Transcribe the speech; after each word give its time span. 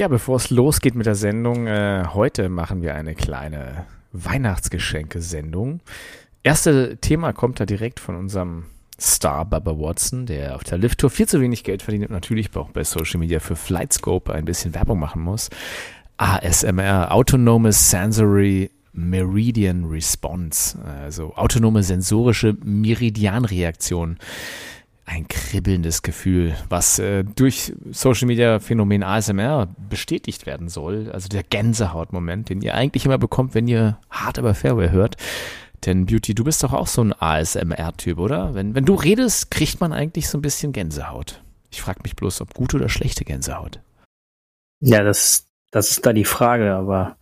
Ja, 0.00 0.08
bevor 0.08 0.36
es 0.36 0.48
losgeht 0.48 0.94
mit 0.94 1.04
der 1.04 1.14
Sendung, 1.14 1.66
äh, 1.66 2.04
heute 2.14 2.48
machen 2.48 2.80
wir 2.80 2.94
eine 2.94 3.14
kleine 3.14 3.84
Weihnachtsgeschenke-Sendung. 4.12 5.80
Erste 6.42 6.96
Thema 6.96 7.34
kommt 7.34 7.60
da 7.60 7.66
direkt 7.66 8.00
von 8.00 8.16
unserem 8.16 8.64
Star 8.98 9.44
Bubba 9.44 9.78
Watson, 9.78 10.24
der 10.24 10.56
auf 10.56 10.64
der 10.64 10.78
Lift-Tour 10.78 11.10
viel 11.10 11.28
zu 11.28 11.42
wenig 11.42 11.64
Geld 11.64 11.82
verdient 11.82 12.06
und 12.06 12.12
natürlich 12.12 12.48
auch 12.56 12.70
bei 12.70 12.82
Social 12.82 13.20
Media 13.20 13.40
für 13.40 13.56
Flightscope 13.56 14.32
ein 14.32 14.46
bisschen 14.46 14.74
Werbung 14.74 14.98
machen 14.98 15.20
muss. 15.20 15.50
ASMR, 16.16 17.12
Autonomous 17.12 17.90
Sensory 17.90 18.70
Meridian 18.94 19.84
Response, 19.84 20.78
also 20.82 21.34
autonome 21.34 21.82
sensorische 21.82 22.56
Meridianreaktion 22.64 24.16
ein 25.04 25.26
kribbelndes 25.28 26.02
Gefühl, 26.02 26.54
was 26.68 26.98
äh, 26.98 27.24
durch 27.24 27.72
Social 27.90 28.28
Media 28.28 28.60
Phänomen 28.60 29.02
ASMR 29.02 29.68
bestätigt 29.88 30.46
werden 30.46 30.68
soll. 30.68 31.10
Also 31.12 31.28
der 31.28 31.42
Gänsehautmoment, 31.42 32.48
den 32.48 32.60
ihr 32.60 32.74
eigentlich 32.74 33.06
immer 33.06 33.18
bekommt, 33.18 33.54
wenn 33.54 33.66
ihr 33.66 33.98
hart 34.08 34.38
aber 34.38 34.54
Fairway 34.54 34.90
hört. 34.90 35.16
Denn 35.86 36.06
Beauty, 36.06 36.34
du 36.34 36.44
bist 36.44 36.62
doch 36.62 36.72
auch 36.72 36.86
so 36.86 37.02
ein 37.02 37.12
ASMR-Typ, 37.12 38.18
oder? 38.18 38.54
Wenn, 38.54 38.74
wenn 38.74 38.84
du 38.84 38.94
redest, 38.94 39.50
kriegt 39.50 39.80
man 39.80 39.92
eigentlich 39.92 40.28
so 40.28 40.38
ein 40.38 40.42
bisschen 40.42 40.72
Gänsehaut. 40.72 41.42
Ich 41.70 41.80
frage 41.80 42.00
mich 42.02 42.16
bloß, 42.16 42.40
ob 42.42 42.54
gute 42.54 42.76
oder 42.76 42.88
schlechte 42.88 43.24
Gänsehaut. 43.24 43.80
Ja, 44.80 45.02
das, 45.02 45.46
das 45.70 45.90
ist 45.90 46.06
da 46.06 46.12
die 46.12 46.24
Frage, 46.24 46.74
aber 46.74 47.16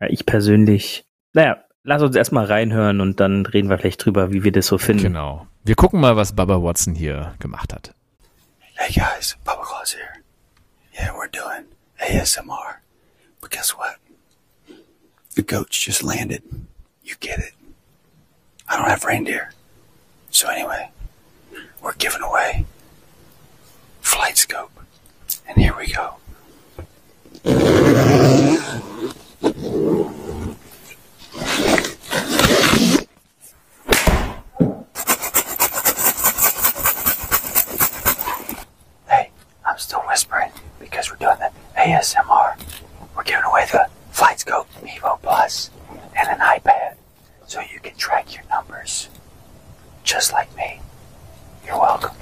ja, 0.00 0.08
ich 0.08 0.26
persönlich, 0.26 1.06
naja, 1.34 1.62
lass 1.82 2.02
uns 2.02 2.16
erstmal 2.16 2.46
reinhören 2.46 3.00
und 3.00 3.20
dann 3.20 3.46
reden 3.46 3.68
wir 3.68 3.78
vielleicht 3.78 4.04
drüber, 4.04 4.32
wie 4.32 4.44
wir 4.44 4.52
das 4.52 4.66
so 4.66 4.78
finden. 4.78 5.04
Genau. 5.04 5.46
Wir 5.68 5.76
gucken 5.76 6.00
mal, 6.00 6.16
was 6.16 6.32
Baba 6.32 6.62
Watson 6.62 6.94
hier 6.94 7.34
gemacht 7.40 7.74
hat. 7.74 7.92
Hey 8.76 8.90
guys, 8.90 9.36
Baba 9.44 9.60
Claus 9.62 9.92
here. 9.92 10.22
Yeah, 10.94 11.14
we're 11.14 11.28
doing 11.28 11.66
ASMR. 12.00 12.76
But 13.42 13.50
guess 13.50 13.72
what? 13.76 13.96
The 15.34 15.42
goats 15.42 15.78
just 15.78 16.02
landed. 16.02 16.42
You 17.04 17.16
get 17.20 17.38
it. 17.38 17.52
I 18.66 18.78
don't 18.78 18.88
have 18.88 19.04
reindeer. 19.04 19.52
So 20.30 20.48
anyway, 20.48 20.88
we're 21.82 21.96
giving 21.98 22.22
away 22.22 22.64
Flight 24.00 24.38
Scope. 24.38 24.72
And 25.46 25.58
here 25.58 25.76
we 25.76 25.92
go. 25.92 26.16
ASMR. 41.88 42.54
We're 43.16 43.22
giving 43.22 43.44
away 43.44 43.64
the 43.72 43.86
Flight 44.10 44.40
Scope 44.40 44.68
Evo 44.82 45.18
Plus 45.22 45.70
and 46.14 46.28
an 46.28 46.38
iPad 46.40 46.96
so 47.46 47.60
you 47.60 47.80
can 47.80 47.96
track 47.96 48.34
your 48.34 48.44
numbers. 48.50 49.08
Just 50.04 50.32
like 50.32 50.54
me. 50.54 50.80
You're 51.64 51.80
welcome. 51.80 52.14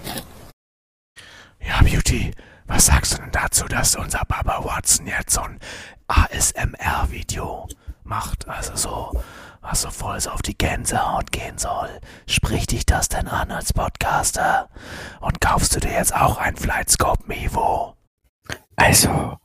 Ja, 1.61 1.83
Beauty, 1.83 2.33
was 2.69 2.87
sagst 2.87 3.15
du 3.15 3.17
denn 3.23 3.33
dazu, 3.33 3.67
dass 3.67 3.97
unser 3.97 4.23
Baba 4.29 4.65
Watson 4.65 5.09
jetzt 5.09 5.35
so 5.35 5.41
ein 5.41 5.59
ASMR-Video 6.07 7.67
macht? 8.05 8.47
Also 8.47 8.77
so, 8.77 9.23
was 9.63 9.83
so 9.83 9.91
voll 9.91 10.21
so 10.21 10.31
auf 10.31 10.43
die 10.43 10.57
Gänsehaut 10.57 11.33
gehen 11.33 11.59
soll. 11.59 12.01
Spricht 12.29 12.71
dich 12.71 12.87
das 12.87 13.09
denn 13.09 13.27
an 13.27 13.51
als 13.51 13.73
Podcaster? 13.73 14.69
Und 15.21 15.41
kaufst 15.41 15.75
du 15.75 15.81
dir 15.81 15.93
jetzt 15.93 16.15
auch 16.15 16.39
ein 16.39 16.57
Flightscope 16.57 17.25
Mevo? 17.27 17.97
Also, 18.77 19.39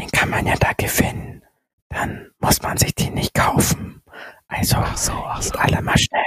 den 0.00 0.10
kann 0.10 0.30
man 0.30 0.46
ja 0.46 0.54
da 0.56 0.72
gewinnen. 0.72 1.44
Dann 1.90 2.30
muss 2.38 2.62
man 2.62 2.76
sich 2.78 2.94
den 2.94 3.14
nicht 3.14 3.34
kaufen. 3.34 4.02
Also, 4.48 4.76
Ach 4.78 4.96
so, 4.96 5.12
ach 5.12 5.40
geht 5.42 5.52
so. 5.52 5.58
alle 5.58 5.82
mal 5.82 5.98
schnell. 5.98 6.22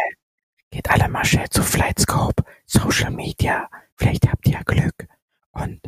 Geht 0.72 0.90
alle 0.90 1.08
mal 1.10 1.26
schnell 1.26 1.50
zu 1.50 1.62
Flightscope, 1.64 2.44
Social 2.66 3.12
Media. 3.12 3.70
Vielleicht 3.96 4.28
habt 4.30 4.46
ihr 4.48 4.54
ja 4.54 4.62
Glück. 4.64 5.08
Und 5.52 5.82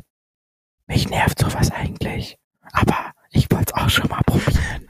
mich 0.88 1.10
nervt 1.10 1.40
sowas 1.40 1.72
eigentlich. 1.72 2.38
Aber 2.72 3.12
ich 3.32 3.50
wollte 3.52 3.74
es 3.76 3.82
auch 3.82 3.90
schon 3.90 4.10
mal 4.10 4.22
probieren. 4.26 4.88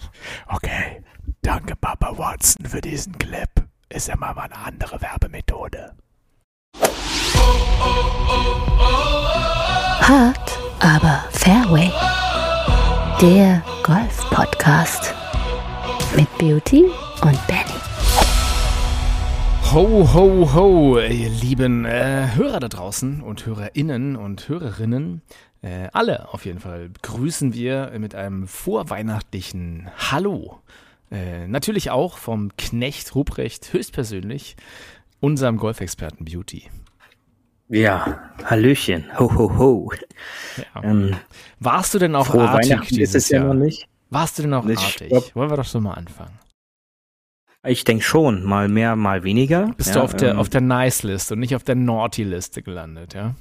Okay, 0.48 1.04
danke 1.42 1.76
Papa 1.76 2.18
Watson 2.18 2.66
für 2.66 2.82
diesen 2.82 3.18
Clip. 3.18 3.50
Ist 3.90 4.08
ja 4.08 4.16
mal 4.16 4.38
eine 4.38 4.56
andere 4.58 5.02
Werbemethode. 5.02 5.96
Hart, 10.02 10.60
aber 10.80 11.24
Fairway. 11.32 11.92
Der 13.22 13.64
Golf-Podcast. 13.84 15.14
Mit 16.18 16.28
Beauty 16.38 16.84
und 17.22 17.48
Benny. 17.48 17.80
Ho, 19.72 20.14
ho, 20.14 20.54
ho, 20.54 21.00
ihr 21.00 21.30
lieben 21.30 21.86
äh, 21.86 22.28
Hörer 22.36 22.60
da 22.60 22.68
draußen 22.68 23.22
und 23.22 23.46
Hörerinnen 23.46 24.18
und 24.18 24.50
Hörerinnen. 24.50 25.22
Äh, 25.62 25.88
alle 25.94 26.34
auf 26.34 26.46
jeden 26.46 26.60
Fall 26.60 26.90
grüßen 27.04 27.54
wir 27.54 27.94
mit 27.98 28.16
einem 28.16 28.48
vorweihnachtlichen 28.48 29.90
Hallo. 30.12 30.60
Äh, 31.10 31.48
natürlich 31.48 31.92
auch 31.92 32.18
vom 32.18 32.52
Knecht 32.58 33.16
Ruprecht 33.16 33.72
höchstpersönlich, 33.72 34.58
unserem 35.22 35.56
Golfexperten 35.56 36.26
Beauty. 36.26 36.64
Ja, 37.68 38.32
Hallöchen. 38.44 39.06
Ho, 39.20 39.34
ho, 39.34 39.58
ho. 39.58 39.92
Ja. 40.58 40.84
Ähm, 40.84 41.16
Warst 41.60 41.94
du 41.94 42.00
denn 42.00 42.16
auch 42.16 42.28
frohe 42.28 42.48
artig 42.48 42.70
Weihnachten 42.72 42.86
ist 42.86 42.98
dieses 42.98 43.16
es 43.26 43.30
ja 43.30 43.40
Jahr? 43.44 43.54
noch 43.54 43.64
nicht. 43.66 43.88
Warst 44.10 44.38
du 44.38 44.44
denn 44.44 44.54
auch 44.54 44.66
Ich 44.68 44.78
artig? 44.78 45.10
glaub- 45.10 45.36
Wollen 45.36 45.50
wir 45.50 45.58
doch 45.58 45.66
so 45.66 45.80
mal 45.82 45.94
anfangen. 45.96 46.38
Ich 47.68 47.84
denke 47.84 48.04
schon, 48.04 48.44
mal 48.44 48.68
mehr, 48.68 48.96
mal 48.96 49.24
weniger. 49.24 49.74
Bist 49.76 49.90
ja, 49.90 49.96
du 49.96 50.02
auf 50.04 50.14
der, 50.14 50.32
ähm, 50.34 50.38
auf 50.40 50.50
der 50.50 50.62
Nice-Liste 50.62 51.34
und 51.34 51.40
nicht 51.40 51.56
auf 51.56 51.64
der 51.64 51.74
Naughty-Liste 51.76 52.62
gelandet, 52.62 53.16
ja? 53.16 53.34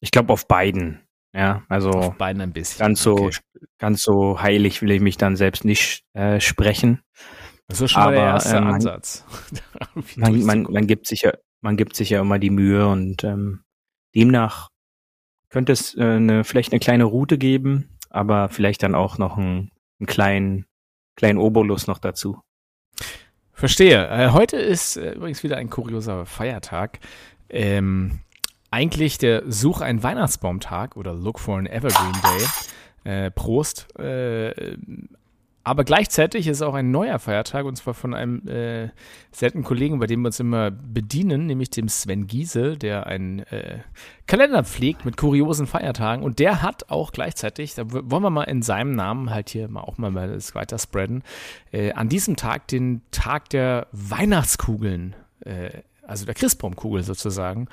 Ich 0.00 0.10
glaube 0.10 0.32
auf 0.32 0.48
beiden. 0.48 1.00
Ja, 1.34 1.62
also 1.68 1.90
Auf 1.90 2.16
beiden 2.16 2.40
ein 2.42 2.52
bisschen. 2.52 2.78
ganz 2.78 3.02
so, 3.02 3.12
Okay. 3.14 3.36
ganz 3.78 4.02
so 4.02 4.40
heilig 4.40 4.80
will 4.82 4.90
ich 4.90 5.00
mich 5.00 5.16
dann 5.18 5.36
selbst 5.36 5.64
nicht 5.64 6.02
äh, 6.14 6.40
sprechen. 6.40 7.00
Das 7.68 7.80
ist 7.80 7.92
schon 7.92 8.02
mal 8.04 8.12
der 8.12 8.22
aber, 8.22 8.32
erste 8.34 8.56
ähm, 8.56 8.64
man- 8.64 8.74
Ansatz. 8.74 9.24
Man, 10.16 10.42
man, 10.44 10.62
man 10.64 10.86
gibt 10.86 11.06
sich 11.06 11.22
ja, 11.22 11.32
man 11.62 11.76
gibt 11.76 11.96
sich 11.96 12.10
ja 12.10 12.20
immer 12.20 12.38
die 12.38 12.50
Mühe 12.50 12.86
und 12.86 13.24
ähm, 13.24 13.62
demnach 14.14 14.68
könnte 15.48 15.72
es 15.72 15.96
äh, 15.96 16.02
eine, 16.02 16.44
vielleicht 16.44 16.72
eine 16.72 16.80
kleine 16.80 17.04
Route 17.04 17.38
geben, 17.38 17.88
aber 18.10 18.48
vielleicht 18.48 18.82
dann 18.82 18.94
auch 18.94 19.16
noch 19.16 19.38
einen, 19.38 19.70
einen 20.00 20.06
kleinen, 20.06 20.66
kleinen 21.16 21.38
Obolus 21.38 21.86
noch 21.86 21.98
dazu. 21.98 22.40
Verstehe. 23.52 24.08
Äh, 24.08 24.30
heute 24.32 24.56
ist 24.56 24.96
äh, 24.96 25.12
übrigens 25.12 25.42
wieder 25.42 25.56
ein 25.56 25.70
kurioser 25.70 26.26
Feiertag. 26.26 26.98
Ähm, 27.48 28.20
eigentlich 28.70 29.18
der 29.18 29.44
Such 29.50 29.82
einen 29.82 30.02
Weihnachtsbaumtag 30.02 30.96
oder 30.96 31.14
Look 31.14 31.38
for 31.38 31.58
an 31.58 31.66
Evergreen 31.66 32.20
Day. 32.22 32.46
Äh, 33.04 33.30
Prost. 33.30 33.86
Aber 35.64 35.84
gleichzeitig 35.84 36.48
ist 36.48 36.60
auch 36.60 36.74
ein 36.74 36.90
neuer 36.90 37.18
Feiertag 37.20 37.66
und 37.66 37.76
zwar 37.76 37.94
von 37.94 38.14
einem 38.14 38.46
äh, 38.48 38.90
seltenen 39.30 39.62
Kollegen, 39.64 40.00
bei 40.00 40.06
dem 40.06 40.22
wir 40.22 40.26
uns 40.28 40.40
immer 40.40 40.72
bedienen, 40.72 41.46
nämlich 41.46 41.70
dem 41.70 41.88
Sven 41.88 42.26
Giese, 42.26 42.76
der 42.76 43.06
einen 43.06 43.40
äh, 43.40 43.78
Kalender 44.26 44.64
pflegt 44.64 45.04
mit 45.04 45.16
kuriosen 45.16 45.68
Feiertagen. 45.68 46.24
Und 46.24 46.40
der 46.40 46.62
hat 46.62 46.90
auch 46.90 47.12
gleichzeitig, 47.12 47.74
da 47.74 47.84
wollen 47.86 48.22
wir 48.22 48.30
mal 48.30 48.44
in 48.44 48.62
seinem 48.62 48.94
Namen 48.94 49.30
halt 49.30 49.50
hier 49.50 49.68
mal 49.68 49.82
auch 49.82 49.98
mal 49.98 50.10
mal 50.10 50.28
das 50.28 50.54
weiter 50.56 50.78
spreaden, 50.78 51.22
äh, 51.70 51.92
an 51.92 52.08
diesem 52.08 52.34
Tag 52.34 52.66
den 52.66 53.02
Tag 53.12 53.48
der 53.50 53.86
Weihnachtskugeln, 53.92 55.14
äh, 55.44 55.82
also 56.06 56.26
der 56.26 56.34
Christbaumkugel 56.34 57.02
sozusagen, 57.02 57.68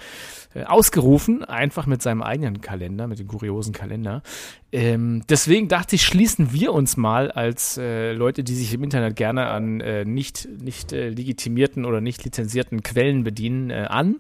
äh, 0.54 0.64
ausgerufen, 0.64 1.44
einfach 1.44 1.86
mit 1.86 2.02
seinem 2.02 2.22
eigenen 2.22 2.62
Kalender, 2.62 3.08
mit 3.08 3.20
dem 3.20 3.28
kuriosen 3.28 3.74
Kalender. 3.74 4.22
Ähm, 4.72 5.24
deswegen 5.30 5.68
dachte 5.68 5.96
ich, 5.96 6.04
schließen 6.04 6.54
wir 6.54 6.74
uns 6.74 6.96
mal 6.96 7.32
als 7.32 7.78
äh, 7.78 8.14
Leute, 8.14 8.44
die 8.44 8.56
sich 8.56 8.74
im 8.74 8.84
Internet 8.84 9.16
gerne 9.16 9.48
an 9.48 9.82
äh, 9.82 10.06
nicht, 10.06 10.48
nicht 10.62 10.94
äh, 10.94 11.10
legitimierten 11.10 11.86
oder 11.86 12.02
nicht 12.02 12.24
lizenzierten 12.24 12.84
Quellen 12.84 13.24
bedienen, 13.24 13.72
äh, 13.72 13.88
an 13.90 14.18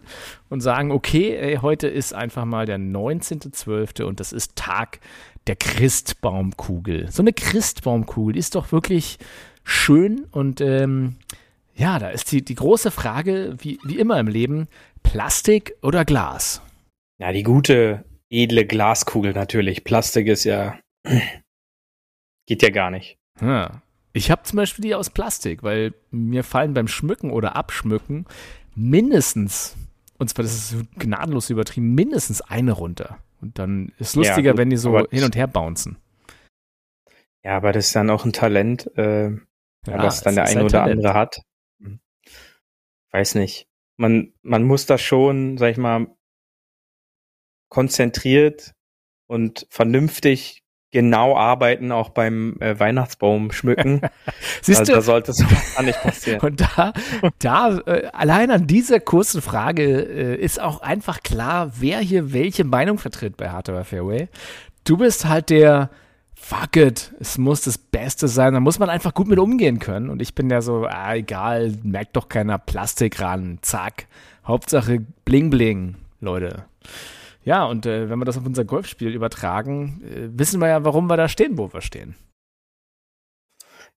und 0.50 0.62
sagen, 0.62 0.92
okay, 0.92 1.60
heute 1.62 1.88
ist 1.88 2.14
einfach 2.14 2.46
mal 2.46 2.66
der 2.66 2.80
19.12. 2.80 4.04
und 4.04 4.20
das 4.20 4.34
ist 4.34 4.56
Tag 4.56 5.00
der 5.48 5.56
Christbaumkugel. 5.56 7.12
So 7.12 7.22
eine 7.22 7.34
Christbaumkugel 7.34 8.38
ist 8.38 8.56
doch 8.56 8.72
wirklich 8.72 9.20
schön 9.64 10.26
und 10.32 10.62
ähm, 10.62 11.16
ja, 11.80 11.98
da 11.98 12.10
ist 12.10 12.31
die, 12.31 12.44
die 12.44 12.56
große 12.56 12.92
Frage, 12.92 13.56
wie, 13.60 13.80
wie 13.84 13.98
immer 13.98 14.20
im 14.20 14.28
Leben, 14.28 14.68
Plastik 15.02 15.76
oder 15.81 16.04
Glas? 16.04 16.62
Ja, 17.20 17.31
die 17.31 17.44
gute, 17.44 18.04
edle 18.30 18.66
Glaskugel 18.66 19.31
natürlich. 19.31 19.86
Plastik 19.86 20.28
ist 20.28 20.44
ja, 20.44 20.78
geht 22.48 22.62
ja 22.62 22.70
gar 22.70 22.92
nicht. 22.92 23.18
Ja. 23.40 23.81
Ich 24.12 24.30
habe 24.30 24.44
zum 24.44 24.58
Beispiel 24.58 24.84
die 24.84 24.96
aus 24.96 25.10
Plastik, 25.10 25.64
weil 25.64 25.94
mir 26.12 26.44
fallen 26.44 26.74
beim 26.74 26.90
Schmücken 26.90 27.31
oder 27.31 27.56
Abschmücken 27.56 28.26
mindestens, 28.76 29.78
und 30.18 30.30
zwar 30.30 30.44
das 30.44 30.74
ist 30.74 30.76
gnadenlos 30.98 31.50
übertrieben, 31.50 31.96
mindestens 31.96 32.42
eine 32.42 32.74
runter. 32.74 33.20
Und 33.40 33.58
dann 33.58 33.94
ist 34.00 34.18
lustiger, 34.18 34.52
gut, 34.52 34.58
wenn 34.58 34.70
die 34.70 34.78
so 34.78 35.08
hin 35.10 35.24
und 35.24 35.38
her 35.38 35.48
bouncen. 35.48 35.98
Ja, 37.46 37.56
aber 37.56 37.72
das 37.72 37.88
ist 37.88 37.96
dann 37.96 38.10
auch 38.10 38.26
ein 38.26 38.34
Talent, 38.34 38.88
äh, 38.98 39.31
was 39.86 40.24
dann 40.24 40.36
der 40.36 40.46
eine 40.46 40.60
ein 40.60 40.66
oder 40.66 40.80
Talent. 40.80 40.98
andere 40.98 41.14
hat. 41.14 41.42
Weiß 43.12 43.36
nicht. 43.36 43.68
Man, 43.98 44.34
man 44.42 44.64
muss 44.64 44.86
da 44.86 44.98
schon, 44.98 45.58
sag 45.58 45.72
ich 45.72 45.78
mal, 45.78 46.08
konzentriert 47.70 48.74
und 49.28 49.68
vernünftig 49.70 50.64
genau 50.92 51.38
arbeiten, 51.38 51.92
auch 51.92 52.10
beim 52.10 52.58
äh, 52.60 52.80
Weihnachtsbaum 52.80 53.52
schmücken. 53.52 54.02
Siehst 54.62 54.80
also, 54.80 54.92
du, 54.92 54.96
da 54.98 55.02
sollte 55.02 55.34
sowas 55.34 55.76
gar 55.76 55.84
nicht 55.84 56.02
passieren. 56.02 56.40
Und 56.44 56.62
da, 56.62 56.94
da 57.38 57.78
äh, 57.86 58.08
allein 58.08 58.50
an 58.50 58.66
dieser 58.66 59.00
kurzen 59.00 59.42
Frage 59.42 59.84
äh, 59.84 60.36
ist 60.36 60.60
auch 60.60 60.82
einfach 60.82 61.22
klar, 61.22 61.74
wer 61.80 62.00
hier 62.00 62.34
welche 62.34 62.64
Meinung 62.64 62.98
vertritt 62.98 63.38
bei 63.38 63.50
Hard 63.50 63.70
Aber 63.70 63.86
Fairway. 63.86 64.30
Du 64.84 64.98
bist 64.98 65.26
halt 65.26 65.52
der 65.52 65.92
Fuck 66.42 66.78
it, 66.78 67.14
es 67.20 67.38
muss 67.38 67.62
das 67.62 67.78
Beste 67.78 68.28
sein, 68.28 68.54
da 68.54 68.60
muss 68.60 68.80
man 68.80 68.90
einfach 68.90 69.14
gut 69.14 69.28
mit 69.28 69.38
umgehen 69.38 69.78
können. 69.78 70.10
Und 70.10 70.22
ich 70.22 70.34
bin 70.34 70.50
ja 70.50 70.62
so, 70.62 70.86
ah, 70.86 71.14
egal, 71.14 71.74
merkt 71.84 72.16
doch 72.16 72.28
keiner 72.28 72.58
Plastik 72.58 73.22
ran, 73.22 73.60
zack. 73.62 74.08
Hauptsache 74.46 75.06
bling 75.26 75.52
bling, 75.52 75.96
Leute. 76.22 76.66
Ja, 77.44 77.66
und 77.66 77.86
äh, 77.86 78.10
wenn 78.10 78.18
wir 78.18 78.26
das 78.26 78.38
auf 78.38 78.46
unser 78.46 78.66
Golfspiel 78.66 79.10
übertragen, 79.10 80.02
äh, 80.04 80.30
wissen 80.32 80.60
wir 80.60 80.70
ja, 80.70 80.84
warum 80.84 81.08
wir 81.08 81.18
da 81.18 81.28
stehen, 81.28 81.58
wo 81.58 81.72
wir 81.72 81.82
stehen. 81.82 82.16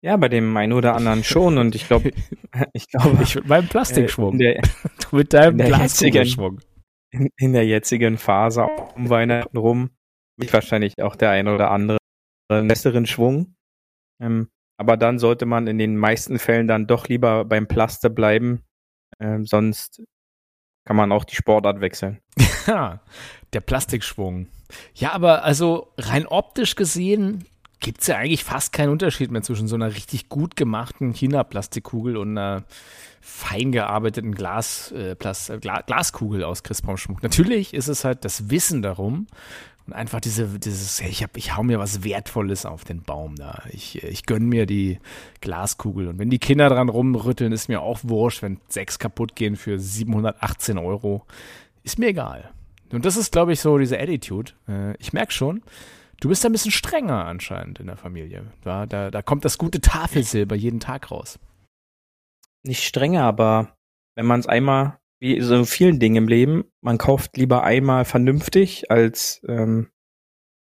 Ja, 0.03 0.17
bei 0.17 0.29
dem 0.29 0.55
einen 0.57 0.73
oder 0.73 0.95
anderen 0.95 1.25
schon. 1.25 1.57
Und 1.57 1.75
ich 1.75 1.87
glaube, 1.87 2.11
ich 2.75 2.89
glaube, 2.89 3.23
Ich 3.23 3.35
mit 3.37 3.47
meinem 3.47 3.65
äh, 3.65 3.69
Plastikschwung, 3.69 4.33
in, 4.33 4.39
der, 4.39 4.63
du 5.11 5.17
mit 5.17 5.33
deinem 5.33 5.57
Glaskugelschwung. 5.57 6.61
in, 7.13 7.29
in 7.37 7.53
der 7.55 7.67
jetzigen 7.67 8.19
Phase 8.19 8.67
um 8.97 9.09
Weihnachten 9.09 9.57
rum 9.57 9.91
wird 10.37 10.53
wahrscheinlich 10.53 11.01
auch 11.03 11.17
der 11.17 11.31
ein 11.31 11.49
oder 11.49 11.71
andere 11.71 11.99
einen 12.53 12.69
besseren 12.69 13.07
Schwung. 13.07 13.55
Ähm, 14.21 14.49
aber 14.79 14.97
dann 14.97 15.19
sollte 15.19 15.47
man 15.47 15.67
in 15.67 15.79
den 15.79 15.97
meisten 15.97 16.39
Fällen 16.39 16.67
dann 16.67 16.87
doch 16.87 17.09
lieber 17.09 17.45
beim 17.45 17.69
Plaste 17.69 18.11
bleiben. 18.11 18.63
Ähm, 19.21 19.47
sonst 19.47 20.03
kann 20.85 20.97
man 20.97 21.13
auch 21.13 21.25
die 21.25 21.37
Sportart 21.37 21.81
wechseln. 21.81 22.21
Ja, 22.69 23.01
der 23.53 23.61
Plastikschwung. 23.61 24.47
Ja, 24.95 25.15
aber 25.15 25.43
also 25.43 25.93
rein 25.99 26.29
optisch 26.29 26.77
gesehen 26.77 27.45
gibt 27.81 28.03
es 28.03 28.07
ja 28.07 28.17
eigentlich 28.17 28.45
fast 28.45 28.73
keinen 28.73 28.91
Unterschied 28.91 29.33
mehr 29.33 29.43
zwischen 29.43 29.67
so 29.67 29.75
einer 29.75 29.95
richtig 29.95 30.29
gut 30.29 30.55
gemachten 30.55 31.13
China-Plastikkugel 31.13 32.17
und 32.17 32.39
einer 32.39 32.63
fein 33.21 33.73
gearbeiteten 33.73 34.35
Glas, 34.35 34.93
äh, 34.93 35.15
Plas 35.17 35.49
äh, 35.49 35.59
Gla 35.59 35.83
Glaskugel 35.83 36.45
aus 36.45 36.63
Christbaumschmuck. 36.63 37.23
Natürlich 37.23 37.75
ist 37.75 37.89
es 37.89 38.05
halt 38.05 38.25
das 38.25 38.51
Wissen 38.51 38.83
darum 38.83 39.27
und 39.87 39.93
einfach 39.93 40.21
diese, 40.21 40.59
dieses, 40.59 41.01
ich, 41.01 41.23
hab, 41.23 41.37
ich 41.37 41.57
hau 41.57 41.63
mir 41.63 41.79
was 41.79 42.05
Wertvolles 42.05 42.67
auf 42.67 42.85
den 42.85 43.03
Baum 43.03 43.35
da. 43.35 43.63
Ich, 43.71 44.03
ich 44.03 44.27
gönn 44.27 44.49
mir 44.49 44.67
die 44.67 44.99
Glaskugel. 45.41 46.09
Und 46.09 46.19
wenn 46.19 46.31
die 46.31 46.39
Kinder 46.39 46.69
dran 46.69 46.89
rumrütteln, 46.89 47.53
ist 47.53 47.69
mir 47.69 47.83
auch 47.83 48.01
wurscht, 48.03 48.43
wenn 48.43 48.61
sechs 48.69 48.99
kaputt 48.99 49.35
gehen 49.35 49.57
für 49.57 49.79
718 49.79 50.79
Euro. 50.79 51.27
Ist 51.83 51.99
mir 51.99 52.09
egal. 52.09 52.53
Und 52.93 53.05
das 53.05 53.17
ist, 53.17 53.33
glaube 53.33 53.53
ich, 53.53 53.61
so 53.61 53.79
diese 53.79 53.99
Attitude. 53.99 54.53
Äh, 54.69 54.97
ich 54.99 55.13
merke 55.13 55.33
schon, 55.33 55.63
du 56.21 56.29
bist 56.29 56.47
ein 56.47 56.53
bisschen 56.53 56.71
strenger 56.71 57.25
anscheinend 57.25 57.81
in 57.81 57.87
der 57.87 57.97
Familie. 57.97 58.53
Da, 58.63 58.87
da, 58.87 59.11
da 59.11 59.23
kommt 59.23 59.45
das 59.45 59.59
gute 59.59 59.81
Tafelsilber 59.81 60.55
jeden 60.55 60.79
Tag 60.79 61.11
raus. 61.11 61.41
Nicht 62.63 62.85
strenger, 62.85 63.25
aber 63.25 63.75
wenn 64.15 64.27
man 64.27 64.39
es 64.39 64.47
einmal, 64.47 64.99
wie 65.23 65.41
so 65.41 65.65
vielen 65.65 66.01
Dingen 66.01 66.17
im 66.17 66.29
Leben, 66.29 66.65
man 66.81 66.99
kauft 66.99 67.37
lieber 67.37 67.63
einmal 67.63 68.05
vernünftig 68.05 68.91
als 68.91 69.41
ähm, 69.47 69.89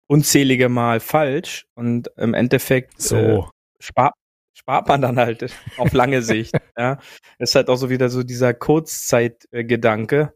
unzählige 0.06 0.69
Mal 0.69 1.00
falsch 1.00 1.67
und 1.75 2.11
im 2.19 2.35
Endeffekt 2.35 2.96
äh, 2.96 3.02
So. 3.02 3.49
spart, 3.81 4.12
spart 4.52 4.87
man 4.87 5.00
dann 5.00 5.19
halt 5.19 5.50
auf 5.79 5.94
lange 5.94 6.20
Sicht. 6.20 6.52
ja, 6.79 6.99
ist 7.38 7.55
halt 7.55 7.70
auch 7.70 7.76
so 7.76 7.88
wieder 7.88 8.11
so 8.11 8.23
dieser 8.23 8.52
Kurzzeitgedanke. 8.52 10.35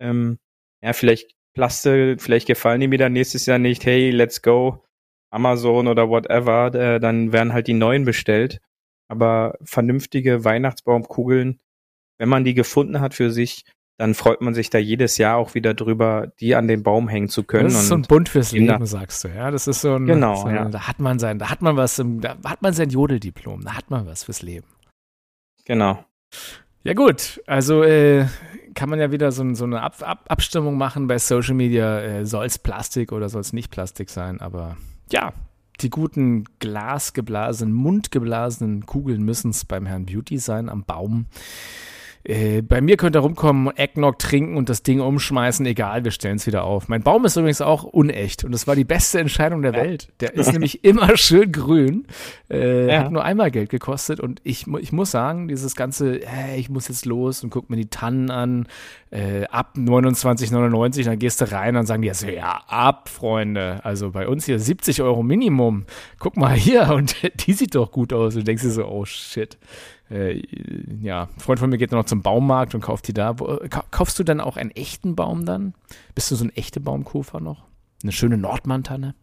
Ähm, 0.00 0.38
ja, 0.82 0.92
vielleicht 0.92 1.30
Plaste, 1.54 2.16
vielleicht 2.18 2.48
gefallen 2.48 2.80
die 2.80 2.88
mir 2.88 2.98
dann 2.98 3.12
nächstes 3.12 3.46
Jahr 3.46 3.60
nicht. 3.60 3.86
Hey, 3.86 4.10
let's 4.10 4.42
go, 4.42 4.84
Amazon 5.30 5.86
oder 5.86 6.08
whatever. 6.08 6.74
Äh, 6.74 6.98
dann 6.98 7.32
werden 7.32 7.52
halt 7.52 7.68
die 7.68 7.74
neuen 7.74 8.04
bestellt. 8.04 8.60
Aber 9.06 9.56
vernünftige 9.62 10.44
Weihnachtsbaumkugeln, 10.44 11.60
wenn 12.18 12.28
man 12.28 12.44
die 12.44 12.54
gefunden 12.54 13.00
hat 13.00 13.14
für 13.14 13.30
sich, 13.30 13.64
dann 13.96 14.14
freut 14.14 14.40
man 14.40 14.54
sich 14.54 14.70
da 14.70 14.78
jedes 14.78 15.18
Jahr 15.18 15.36
auch 15.36 15.54
wieder 15.54 15.72
drüber, 15.74 16.32
die 16.40 16.56
an 16.56 16.66
den 16.66 16.82
Baum 16.82 17.08
hängen 17.08 17.28
zu 17.28 17.44
können. 17.44 17.64
Das 17.64 17.74
ist 17.74 17.88
so 17.88 17.94
ein 17.94 18.00
Und 18.00 18.08
Bund 18.08 18.28
fürs 18.28 18.50
Leben, 18.52 18.84
sagst 18.86 19.22
du, 19.24 19.28
ja. 19.28 19.50
Das 19.50 19.68
ist 19.68 19.82
so 19.82 19.94
ein, 19.94 20.06
Genau, 20.06 20.34
so 20.34 20.46
ein 20.46 20.54
ja. 20.54 20.68
da 20.68 20.88
hat 20.88 20.98
man 20.98 21.18
sein, 21.18 21.38
da 21.38 21.48
hat 21.50 21.62
man 21.62 21.76
was 21.76 21.98
im, 21.98 22.20
da 22.20 22.36
hat 22.44 22.60
man 22.60 22.72
sein 22.72 22.90
Jodeldiplom, 22.90 23.62
da 23.64 23.74
hat 23.76 23.90
man 23.90 24.06
was 24.06 24.24
fürs 24.24 24.42
Leben. 24.42 24.66
genau. 25.64 26.04
Ja 26.82 26.92
gut, 26.92 27.40
also 27.46 27.82
äh, 27.82 28.26
kann 28.74 28.90
man 28.90 28.98
ja 28.98 29.10
wieder 29.10 29.32
so, 29.32 29.54
so 29.54 29.64
eine 29.64 29.80
Ab 29.80 30.02
Ab 30.02 30.26
Abstimmung 30.28 30.76
machen 30.76 31.06
bei 31.06 31.18
Social 31.18 31.54
Media, 31.54 32.00
äh, 32.00 32.26
soll 32.26 32.44
es 32.44 32.58
Plastik 32.58 33.10
oder 33.12 33.30
soll 33.30 33.40
es 33.40 33.54
nicht 33.54 33.70
Plastik 33.70 34.10
sein, 34.10 34.40
aber 34.42 34.76
ja, 35.10 35.32
die 35.80 35.88
guten 35.88 36.44
glasgeblasenen, 36.58 37.72
mundgeblasenen 37.72 38.84
Kugeln 38.84 39.22
müssen 39.22 39.50
es 39.50 39.64
beim 39.64 39.86
Herrn 39.86 40.04
Beauty 40.04 40.38
sein 40.38 40.68
am 40.68 40.84
Baum. 40.84 41.26
Äh, 42.26 42.62
bei 42.62 42.80
mir 42.80 42.96
könnt 42.96 43.16
ihr 43.16 43.20
rumkommen, 43.20 43.76
Eggnog 43.76 44.18
trinken 44.18 44.56
und 44.56 44.70
das 44.70 44.82
Ding 44.82 45.00
umschmeißen, 45.00 45.64
egal, 45.66 46.04
wir 46.04 46.10
stellen 46.10 46.36
es 46.36 46.46
wieder 46.46 46.64
auf. 46.64 46.88
Mein 46.88 47.02
Baum 47.02 47.24
ist 47.26 47.36
übrigens 47.36 47.60
auch 47.60 47.84
unecht 47.84 48.44
und 48.44 48.52
das 48.52 48.66
war 48.66 48.74
die 48.76 48.84
beste 48.84 49.20
Entscheidung 49.20 49.60
der 49.60 49.74
Welt. 49.74 50.08
Der 50.20 50.34
ist 50.34 50.50
nämlich 50.50 50.84
immer 50.84 51.16
schön 51.18 51.52
grün, 51.52 52.06
äh, 52.50 52.88
Ja. 52.88 53.00
hat 53.00 53.12
nur 53.12 53.24
einmal 53.24 53.50
Geld 53.50 53.68
gekostet 53.68 54.20
und 54.20 54.40
ich, 54.42 54.66
ich 54.80 54.90
muss 54.92 55.10
sagen, 55.10 55.48
dieses 55.48 55.76
ganze, 55.76 56.20
hey, 56.24 56.58
ich 56.58 56.70
muss 56.70 56.88
jetzt 56.88 57.04
los 57.04 57.44
und 57.44 57.50
guck 57.50 57.68
mir 57.68 57.76
die 57.76 57.90
Tannen 57.90 58.30
an, 58.30 58.68
äh, 59.10 59.44
ab 59.50 59.74
29,99, 59.76 61.04
dann 61.04 61.18
gehst 61.18 61.40
du 61.40 61.50
rein 61.52 61.76
und 61.76 61.86
sagen 61.86 62.02
die 62.02 62.12
so, 62.14 62.26
ja, 62.26 62.62
ab, 62.66 63.08
Freunde. 63.08 63.80
Also 63.84 64.10
bei 64.10 64.26
uns 64.26 64.46
hier 64.46 64.58
70 64.58 65.02
Euro 65.02 65.22
Minimum. 65.22 65.84
Guck 66.18 66.36
mal 66.36 66.54
hier 66.54 66.88
und 66.94 67.14
die 67.46 67.52
sieht 67.52 67.74
doch 67.74 67.92
gut 67.92 68.12
aus. 68.12 68.34
Und 68.34 68.40
du 68.40 68.44
denkst 68.44 68.62
dir 68.62 68.70
so, 68.70 68.86
oh 68.86 69.04
shit. 69.04 69.58
Äh, 70.10 70.42
ja, 71.00 71.24
ein 71.34 71.40
Freund 71.40 71.58
von 71.58 71.70
mir 71.70 71.78
geht 71.78 71.92
noch 71.92 72.04
zum 72.04 72.22
Baumarkt 72.22 72.74
und 72.74 72.80
kauft 72.82 73.08
die 73.08 73.14
da. 73.14 73.38
Wo, 73.38 73.58
ka- 73.70 73.84
kaufst 73.90 74.18
du 74.18 74.24
dann 74.24 74.40
auch 74.40 74.56
einen 74.56 74.70
echten 74.70 75.16
Baum 75.16 75.46
dann? 75.46 75.74
Bist 76.14 76.30
du 76.30 76.34
so 76.36 76.44
ein 76.44 76.54
echter 76.54 76.80
Baumkäufer 76.80 77.40
noch? 77.40 77.64
Eine 78.02 78.12
schöne 78.12 78.36
Nordmantanne? 78.36 79.14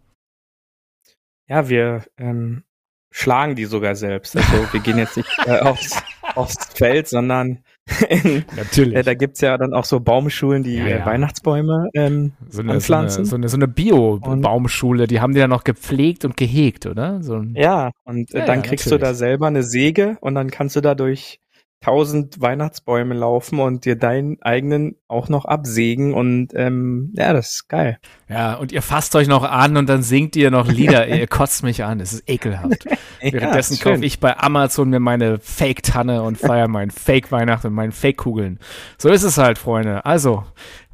Ja, 1.48 1.70
wir 1.70 2.06
ähm, 2.18 2.64
schlagen 3.12 3.56
die 3.56 3.66
sogar 3.66 3.96
selbst. 3.96 4.36
Also 4.36 4.74
wir 4.74 4.80
gehen 4.80 4.98
jetzt 4.98 5.18
nicht 5.18 5.30
äh, 5.46 5.60
aufs, 5.60 6.02
aufs 6.36 6.66
Feld, 6.74 7.08
sondern 7.08 7.64
in, 8.10 8.46
Natürlich. 8.56 8.96
äh, 8.96 9.04
da 9.04 9.14
gibt's 9.16 9.42
ja 9.42 9.58
dann 9.58 9.74
auch 9.74 9.86
so 9.86 10.00
Baumschulen, 10.00 10.64
die 10.64 10.76
Ja, 10.76 10.88
ja. 10.88 11.06
Weihnachtsbäume 11.06 11.90
ähm, 11.94 12.34
so 12.48 12.62
eine, 12.62 12.80
so 12.80 12.94
eine, 12.94 13.06
anpflanzen. 13.06 13.26
so 13.26 13.36
eine, 13.36 13.50
so 13.50 13.58
eine 13.58 13.68
Bio-Baumschule, 13.68 15.08
die 15.08 15.20
haben 15.20 15.34
die 15.34 15.40
dann 15.40 15.50
noch 15.50 15.64
gepflegt 15.64 16.24
und 16.24 16.38
gehegt, 16.38 16.86
oder? 16.86 17.22
So 17.24 17.42
Ja, 17.54 17.92
und 18.06 18.34
äh, 18.34 18.40
Ja, 18.40 18.46
dann 18.46 18.62
kriegst 18.62 18.86
natürlich. 18.86 19.02
du 19.02 19.06
da 19.08 19.14
selber 19.14 19.48
eine 19.48 19.64
Säge 19.64 20.18
und 20.22 20.36
dann 20.36 20.50
kannst 20.52 20.76
du 20.78 20.82
da 20.82 20.96
durch 20.96 21.40
tausend 21.82 22.40
Weihnachtsbäume 22.40 23.16
laufen 23.16 23.60
und 23.60 23.86
dir 23.86 23.96
deinen 23.96 24.42
eigenen 24.42 24.96
auch 25.08 25.30
noch 25.30 25.46
absägen 25.46 26.14
und 26.14 26.50
ähm, 26.54 27.12
ja, 27.14 27.34
das 27.34 27.54
ist 27.54 27.70
geil. 27.70 27.98
Ja, 28.30 28.54
und 28.54 28.72
ihr 28.72 28.84
fasst 28.84 29.16
euch 29.16 29.28
noch 29.28 29.44
an 29.44 29.76
und 29.76 29.90
dann 29.90 30.04
singt 30.04 30.36
ihr 30.36 30.52
noch 30.52 30.68
Lieder. 30.68 31.08
ihr 31.10 31.28
kotzt 31.28 31.64
mich 31.64 31.84
an. 31.84 32.00
Es 32.00 32.14
ist 32.14 32.30
ekelhaft. 32.30 32.86
Währenddessen 33.22 33.74
ist 33.74 33.82
schön. 33.82 33.94
kaufe 33.94 34.06
ich 34.06 34.20
bei 34.20 34.38
Amazon 34.38 34.90
mir 34.90 35.00
meine 35.00 35.40
Fake-Tanne 35.40 36.22
und 36.22 36.38
feiere 36.38 36.68
meinen 36.68 36.92
Fake-Weihnachten 36.92 37.68
und 37.68 37.74
meinen 37.74 37.92
Fake-Kugeln. 37.92 38.60
So 38.98 39.10
ist 39.10 39.24
es 39.24 39.38
halt, 39.38 39.58
Freunde. 39.58 40.06
Also, 40.06 40.44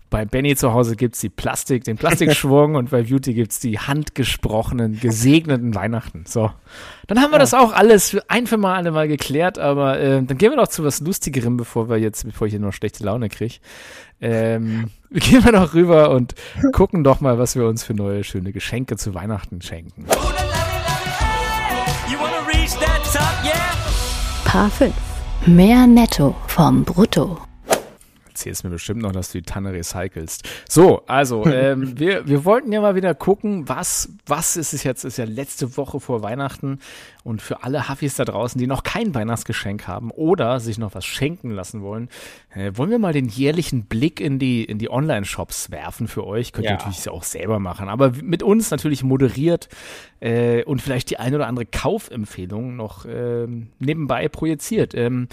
bei 0.10 0.26
Benny 0.26 0.56
zu 0.56 0.74
Hause 0.74 0.96
gibt's 0.96 1.20
die 1.20 1.30
Plastik, 1.30 1.84
den 1.84 1.98
Plastikschwung 1.98 2.76
und 2.78 2.92
bei 2.92 3.04
Beauty 3.04 3.34
gibt's 3.34 3.60
die 3.60 3.80
handgesprochenen, 3.80 5.00
gesegneten 5.00 5.76
Weihnachten. 5.76 6.24
So. 6.28 6.52
Dann 7.08 7.22
haben 7.22 7.32
wir 7.32 7.40
das 7.40 7.54
auch 7.54 7.74
alles 7.74 8.10
für 8.10 8.30
ein 8.30 8.48
für 8.48 8.58
mal 8.58 8.76
alle 8.76 8.92
mal 8.92 9.08
geklärt, 9.08 9.60
aber 9.60 10.00
äh, 10.00 10.24
dann 10.24 10.38
gehen 10.38 10.52
wir 10.52 10.58
doch 10.58 10.68
zu 10.68 10.84
was 10.84 11.02
Lustigerem, 11.02 11.58
bevor 11.58 11.90
wir 11.90 11.98
jetzt, 11.98 12.26
bevor 12.26 12.48
ich 12.48 12.52
hier 12.52 12.60
noch 12.60 12.74
schlechte 12.74 13.04
Laune 13.04 13.30
kriege. 13.30 13.56
Ähm, 14.22 14.90
gehen 15.12 15.44
wir 15.44 15.52
doch 15.52 15.74
rüber 15.74 16.12
und 16.12 16.36
gucken 16.74 17.04
doch 17.04 17.22
mal, 17.22 17.38
was 17.38 17.56
wir 17.56 17.68
uns 17.68 17.84
für 17.84 17.94
neue 17.94 18.24
schöne 18.24 18.52
Geschenke 18.52 18.98
zu 18.98 19.14
Weihnachten 19.14 19.62
schenken. 19.62 20.06
Top, 23.14 23.24
yeah? 23.44 23.54
Paar 24.44 24.70
5. 24.70 24.94
Mehr 25.46 25.88
Netto 25.88 26.36
vom 26.48 26.84
Brutto. 26.84 27.38
Erzählst 28.38 28.64
mir 28.64 28.70
bestimmt 28.70 29.02
noch, 29.02 29.12
dass 29.12 29.32
du 29.32 29.40
die 29.40 29.46
Tanne 29.46 29.74
recycelst. 29.74 30.48
So, 30.70 31.02
also, 31.08 31.44
ähm, 31.48 31.98
wir, 32.00 32.28
wir 32.28 32.46
wollten 32.46 32.72
ja 32.72 32.82
mal 32.82 32.94
wieder 32.94 33.16
gucken, 33.16 33.68
was, 33.68 34.10
was 34.28 34.56
ist 34.58 34.74
es 34.74 34.84
jetzt? 34.84 35.06
Ist 35.06 35.18
ja 35.18 35.26
letzte 35.26 35.76
Woche 35.76 36.00
vor 36.00 36.22
Weihnachten 36.22 36.78
und 37.24 37.42
für 37.42 37.64
alle 37.64 37.90
Huffis 37.90 38.16
da 38.16 38.26
draußen, 38.26 38.60
die 38.60 38.68
noch 38.68 38.84
kein 38.84 39.16
Weihnachtsgeschenk 39.16 39.88
haben 39.88 40.12
oder 40.12 40.60
sich 40.60 40.78
noch 40.78 40.94
was 40.94 41.04
schenken 41.04 41.50
lassen 41.50 41.82
wollen, 41.82 42.10
äh, 42.54 42.72
wollen 42.76 42.92
wir 42.92 43.00
mal 43.00 43.12
den 43.12 43.28
jährlichen 43.28 43.86
Blick 43.86 44.22
in 44.22 44.38
die, 44.38 44.64
in 44.64 44.78
die 44.78 44.92
Online-Shops 44.92 45.72
werfen 45.72 46.08
für 46.08 46.28
euch. 46.28 46.54
Könnt 46.54 46.66
ihr 46.66 46.72
Ja. 46.72 46.78
natürlich 46.78 47.10
auch 47.10 47.24
selber 47.24 47.58
machen, 47.58 47.90
aber 47.90 48.12
mit 48.22 48.44
uns 48.44 48.70
natürlich 48.70 49.04
moderiert 49.04 49.68
äh, 50.20 50.64
und 50.64 50.80
vielleicht 50.80 51.10
die 51.10 51.18
ein 51.18 51.34
oder 51.34 51.48
andere 51.48 51.66
Kaufempfehlung 51.66 52.76
noch 52.76 53.06
ähm, 53.10 53.70
nebenbei 53.80 54.30
projiziert. 54.30 54.94
Ähm, 54.94 55.28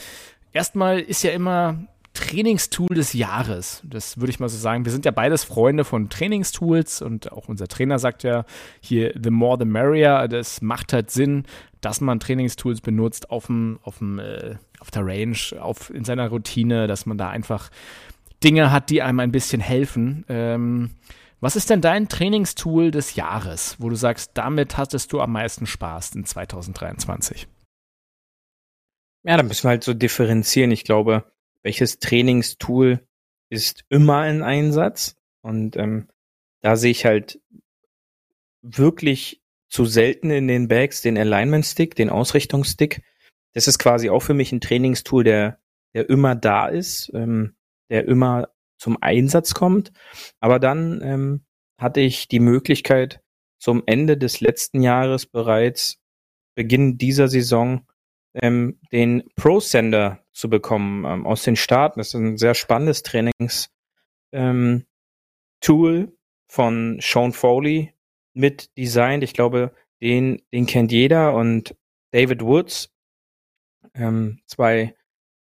erstmal 0.52 1.00
ist 1.00 1.22
ja 1.22 1.32
immer 1.32 1.84
Trainingstool 2.14 2.94
des 2.94 3.12
Jahres. 3.12 3.82
Das 3.84 4.18
würde 4.18 4.30
ich 4.30 4.40
mal 4.40 4.48
so 4.48 4.56
sagen. 4.56 4.84
Wir 4.84 4.92
sind 4.92 5.04
ja 5.04 5.10
beides 5.10 5.44
Freunde 5.44 5.84
von 5.84 6.08
Trainingstools 6.08 7.02
und 7.02 7.32
auch 7.32 7.48
unser 7.48 7.68
Trainer 7.68 7.98
sagt 7.98 8.22
ja 8.22 8.44
hier, 8.80 9.12
the 9.20 9.30
more 9.30 9.58
the 9.58 9.64
merrier. 9.64 10.26
Das 10.28 10.62
macht 10.62 10.92
halt 10.92 11.10
Sinn, 11.10 11.44
dass 11.80 12.00
man 12.00 12.20
Trainingstools 12.20 12.80
benutzt 12.80 13.30
auf 13.30 13.46
dem, 13.46 13.78
auf 13.82 13.98
dem, 13.98 14.20
äh, 14.20 14.56
auf 14.78 14.90
der 14.90 15.04
Range, 15.04 15.36
auf, 15.60 15.90
in 15.90 16.04
seiner 16.04 16.28
Routine, 16.28 16.86
dass 16.86 17.04
man 17.04 17.18
da 17.18 17.28
einfach 17.30 17.70
Dinge 18.42 18.70
hat, 18.70 18.90
die 18.90 19.02
einem 19.02 19.20
ein 19.20 19.32
bisschen 19.32 19.60
helfen. 19.60 20.24
Ähm, 20.28 20.90
was 21.40 21.56
ist 21.56 21.68
denn 21.68 21.80
dein 21.80 22.08
Trainingstool 22.08 22.90
des 22.90 23.16
Jahres, 23.16 23.76
wo 23.78 23.90
du 23.90 23.96
sagst, 23.96 24.30
damit 24.34 24.78
hattest 24.78 25.12
du 25.12 25.20
am 25.20 25.32
meisten 25.32 25.66
Spaß 25.66 26.14
in 26.14 26.24
2023? 26.24 27.48
Ja, 29.24 29.36
da 29.36 29.42
müssen 29.42 29.64
wir 29.64 29.70
halt 29.70 29.84
so 29.84 29.94
differenzieren. 29.94 30.70
Ich 30.70 30.84
glaube, 30.84 31.24
welches 31.64 31.98
Trainingstool 31.98 33.04
ist 33.50 33.84
immer 33.88 34.28
in 34.28 34.42
Einsatz? 34.42 35.16
Und 35.42 35.76
ähm, 35.76 36.08
da 36.60 36.76
sehe 36.76 36.92
ich 36.92 37.04
halt 37.04 37.40
wirklich 38.62 39.42
zu 39.68 39.84
selten 39.84 40.30
in 40.30 40.46
den 40.46 40.68
Bags 40.68 41.02
den 41.02 41.18
Alignment 41.18 41.66
Stick, 41.66 41.96
den 41.96 42.10
Ausrichtungsstick. 42.10 43.02
Das 43.54 43.66
ist 43.66 43.78
quasi 43.78 44.08
auch 44.08 44.20
für 44.20 44.34
mich 44.34 44.52
ein 44.52 44.60
Trainingstool, 44.60 45.24
der, 45.24 45.58
der 45.94 46.08
immer 46.08 46.34
da 46.34 46.68
ist, 46.68 47.10
ähm, 47.14 47.56
der 47.90 48.06
immer 48.06 48.48
zum 48.78 48.98
Einsatz 49.00 49.54
kommt. 49.54 49.92
Aber 50.40 50.58
dann 50.58 51.00
ähm, 51.02 51.44
hatte 51.78 52.00
ich 52.00 52.28
die 52.28 52.40
Möglichkeit, 52.40 53.20
zum 53.58 53.82
Ende 53.86 54.18
des 54.18 54.40
letzten 54.40 54.82
Jahres 54.82 55.26
bereits, 55.26 55.98
Beginn 56.54 56.98
dieser 56.98 57.28
Saison, 57.28 57.86
ähm, 58.34 58.78
den 58.92 59.24
Pro 59.36 59.58
Sender 59.60 60.23
zu 60.34 60.50
bekommen 60.50 61.04
ähm, 61.04 61.26
aus 61.26 61.42
den 61.42 61.56
Staaten. 61.56 62.00
Das 62.00 62.08
ist 62.08 62.14
ein 62.14 62.36
sehr 62.36 62.54
spannendes 62.54 63.02
Trainings 63.02 63.70
ähm, 64.32 64.84
Tool 65.60 66.12
von 66.48 66.98
Sean 67.00 67.32
Foley 67.32 67.94
mit 68.34 68.76
designt. 68.76 69.22
Ich 69.24 69.32
glaube, 69.32 69.72
den, 70.02 70.42
den 70.52 70.66
kennt 70.66 70.92
jeder 70.92 71.34
und 71.34 71.74
David 72.10 72.42
Woods, 72.42 72.92
ähm, 73.94 74.40
zwei 74.46 74.94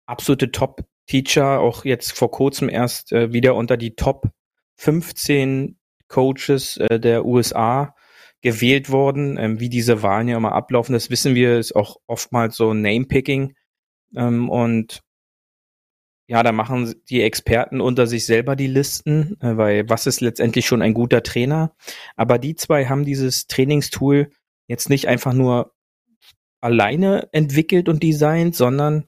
absolute 0.07 0.53
Top-Teacher, 0.53 1.61
auch 1.61 1.85
jetzt 1.85 2.13
vor 2.17 2.31
kurzem 2.31 2.69
erst 2.69 3.13
äh, 3.13 3.33
wieder 3.33 3.55
unter 3.57 3.77
die 3.77 3.97
Top 3.97 4.31
15 4.77 5.79
Coaches 6.09 6.77
äh, 6.77 7.01
der 7.01 7.25
USA 7.25 7.95
gewählt 8.43 8.91
worden. 8.91 9.39
Ähm, 9.39 9.61
wie 9.61 9.69
diese 9.69 10.03
Wahlen 10.03 10.29
ja 10.29 10.37
immer 10.37 10.53
ablaufen, 10.53 10.93
das 10.93 11.11
wissen 11.11 11.35
wir, 11.35 11.59
ist 11.59 11.75
auch 11.75 11.97
oftmals 12.07 12.57
so 12.57 12.75
Name-Picking. 12.75 13.55
Ähm, 14.17 14.49
und 14.49 15.03
ja, 16.29 16.43
da 16.43 16.53
machen 16.53 16.95
die 17.11 17.23
Experten 17.23 17.81
unter 17.81 18.07
sich 18.07 18.25
selber 18.25 18.57
die 18.57 18.67
Listen, 18.67 19.37
äh, 19.41 19.57
weil 19.57 19.89
was 19.89 20.07
ist 20.07 20.21
letztendlich 20.21 20.67
schon 20.67 20.83
ein 20.83 20.95
guter 20.95 21.23
Trainer? 21.23 21.75
Aber 22.17 22.39
die 22.39 22.55
zwei 22.55 22.87
haben 22.87 23.05
dieses 23.05 23.49
Trainingstool 23.49 24.31
jetzt 24.67 24.89
nicht 24.89 25.09
einfach 25.09 25.33
nur 25.33 25.75
alleine 26.61 27.29
entwickelt 27.33 27.89
und 27.89 28.03
designt, 28.03 28.55
sondern 28.55 29.07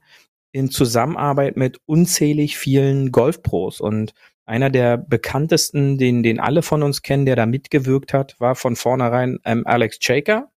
in 0.51 0.69
Zusammenarbeit 0.69 1.57
mit 1.57 1.79
unzählig 1.85 2.57
vielen 2.57 3.11
Golfpros. 3.11 3.81
Und 3.81 4.13
einer 4.45 4.69
der 4.69 4.97
bekanntesten, 4.97 5.97
den, 5.97 6.21
den 6.21 6.39
alle 6.39 6.61
von 6.61 6.83
uns 6.83 7.01
kennen, 7.01 7.25
der 7.25 7.35
da 7.35 7.45
mitgewirkt 7.45 8.13
hat, 8.13 8.39
war 8.39 8.55
von 8.55 8.75
vornherein 8.75 9.39
ähm, 9.45 9.65
Alex 9.65 9.97
Shaker. 9.99 10.51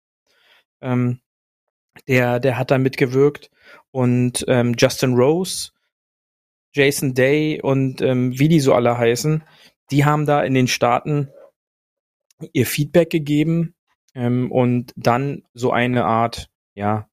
Ähm, 0.81 1.21
der, 2.07 2.41
der 2.41 2.59
hat 2.59 2.71
da 2.71 2.79
mitgewirkt. 2.79 3.51
Und 3.91 4.45
ähm, 4.49 4.75
Justin 4.79 5.15
Rose, 5.15 5.71
Jason 6.75 7.15
Day 7.15 7.61
und 7.63 8.01
ähm, 8.03 8.39
wie 8.39 8.49
die 8.49 8.61
so 8.61 8.75
alle 8.75 8.97
heißen, 8.97 9.43
die 9.91 10.05
haben 10.05 10.27
da 10.27 10.43
in 10.43 10.55
den 10.55 10.69
Staaten 10.69 11.31
ihr 12.53 12.67
Feedback 12.67 13.11
gegeben 13.11 13.75
ähm, 14.15 14.53
und 14.53 14.93
dann 14.97 15.43
so 15.55 15.73
eine 15.73 16.05
Art, 16.05 16.51
ja, 16.75 17.09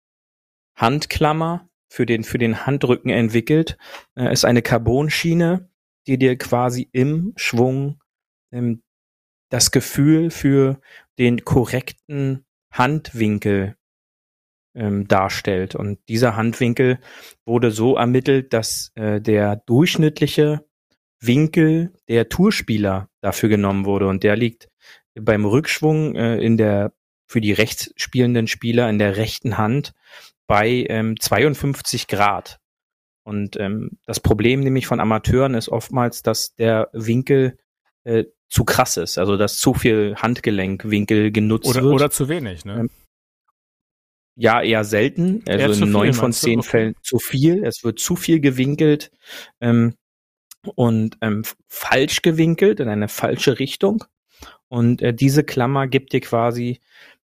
Handklammer 0.76 1.70
für 1.88 2.06
den, 2.06 2.24
für 2.24 2.38
den 2.38 2.66
Handrücken 2.66 3.10
entwickelt. 3.10 3.78
Äh, 4.16 4.32
ist 4.34 4.46
eine 4.46 4.62
Carbonschiene, 4.62 5.70
die 6.08 6.18
dir 6.18 6.38
quasi 6.38 6.90
im 6.92 7.34
Schwung 7.38 8.02
ähm, 8.52 8.84
das 9.50 9.72
Gefühl 9.72 10.32
für 10.32 10.82
den 11.18 11.46
korrekten 11.46 12.46
Handwinkel 12.72 13.78
ähm, 14.76 15.08
darstellt. 15.08 15.76
Und 15.76 16.00
dieser 16.08 16.36
Handwinkel 16.36 17.00
wurde 17.46 17.72
so 17.72 17.96
ermittelt, 17.96 18.54
dass 18.54 18.92
äh, 18.96 19.22
der 19.22 19.56
durchschnittliche 19.56 20.66
Winkel 21.20 21.94
der 22.08 22.30
Tourspieler 22.30 23.10
dafür 23.22 23.50
genommen 23.50 23.86
wurde. 23.86 24.08
Und 24.08 24.24
der 24.24 24.36
liegt 24.36 24.70
beim 25.16 25.46
Rückschwung 25.46 26.16
äh, 26.16 26.38
in 26.38 26.58
der 26.58 26.94
für 27.28 27.42
die 27.42 27.54
rechts 27.54 27.92
spielenden 27.96 28.48
Spieler 28.48 28.90
in 28.90 29.00
der 29.00 29.18
rechten 29.18 29.58
Hand 29.58 29.94
bei 30.48 30.86
ähm, 30.90 31.20
52 31.20 32.08
Grad. 32.08 32.60
Und 33.24 33.58
ähm, 33.60 33.98
das 34.06 34.20
Problem 34.20 34.60
nämlich 34.60 34.86
von 34.86 35.00
Amateuren 35.00 35.56
ist 35.56 35.70
oftmals, 35.70 36.22
dass 36.22 36.54
der 36.54 36.90
Winkel 36.94 37.58
äh, 38.04 38.26
zu 38.48 38.64
krass 38.64 38.98
ist, 38.98 39.18
also 39.18 39.38
dass 39.38 39.58
zu 39.58 39.74
viel 39.74 40.16
Handgelenkwinkel 40.18 41.32
genutzt 41.32 41.68
Oder, 41.68 41.84
wird. 41.84 41.94
oder 41.96 42.12
zu 42.12 42.30
wenig, 42.30 42.64
ne? 42.66 42.82
Ähm, 42.82 42.90
Ja, 44.36 44.62
eher 44.62 44.84
selten. 44.84 45.44
Eher 45.46 45.68
Also 45.68 45.80
zu 45.80 45.86
in 45.86 45.92
neun 45.92 46.14
von 46.14 46.34
zehn. 46.34 46.62
Fällen 46.62 46.96
zu 47.02 47.20
viel. 47.20 47.64
Es 47.64 47.84
wird 47.84 48.00
zu 48.00 48.16
viel 48.16 48.40
gewinkelt 48.40 49.12
ähm, 49.62 49.96
und 50.76 51.18
ähm, 51.22 51.44
falsch 51.68 52.22
gewinkelt 52.22 52.80
in 52.80 52.90
eine 52.90 53.08
falsche 53.08 53.60
Richtung. 53.60 54.04
Und 54.68 55.02
äh, 55.02 55.14
diese 55.14 55.44
Klammer 55.44 55.88
gibt 55.88 56.12
dir 56.14 56.22
quasi 56.22 56.80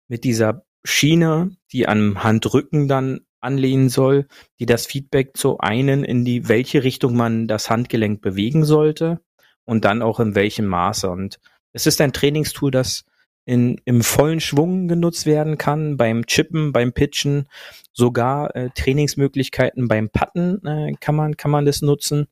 mit 0.07 0.23
dieser 0.23 0.63
Schiene, 0.83 1.55
die 1.71 1.87
am 1.87 2.23
Handrücken 2.23 2.87
dann 2.87 3.21
anlehnen 3.41 3.89
soll, 3.89 4.27
die 4.59 4.65
das 4.65 4.85
Feedback 4.85 5.35
zu 5.35 5.57
einen 5.57 6.03
in 6.03 6.23
die 6.23 6.47
welche 6.47 6.83
Richtung 6.83 7.15
man 7.15 7.47
das 7.47 7.69
Handgelenk 7.69 8.21
bewegen 8.21 8.63
sollte 8.63 9.19
und 9.65 9.83
dann 9.83 10.01
auch 10.01 10.19
in 10.19 10.35
welchem 10.35 10.67
Maße. 10.67 11.09
Und 11.09 11.39
es 11.73 11.87
ist 11.87 11.99
ein 12.01 12.13
Trainingstool, 12.13 12.71
das 12.71 13.05
in, 13.45 13.81
im 13.85 14.01
vollen 14.01 14.39
Schwung 14.39 14.87
genutzt 14.87 15.25
werden 15.25 15.57
kann, 15.57 15.97
beim 15.97 16.25
Chippen, 16.25 16.71
beim 16.71 16.93
Pitchen, 16.93 17.47
sogar 17.93 18.55
äh, 18.55 18.69
Trainingsmöglichkeiten 18.75 19.87
beim 19.87 20.09
Putten 20.09 20.65
äh, 20.65 20.93
kann 20.99 21.15
man 21.15 21.37
kann 21.37 21.51
man 21.51 21.65
das 21.65 21.81
nutzen. 21.81 22.27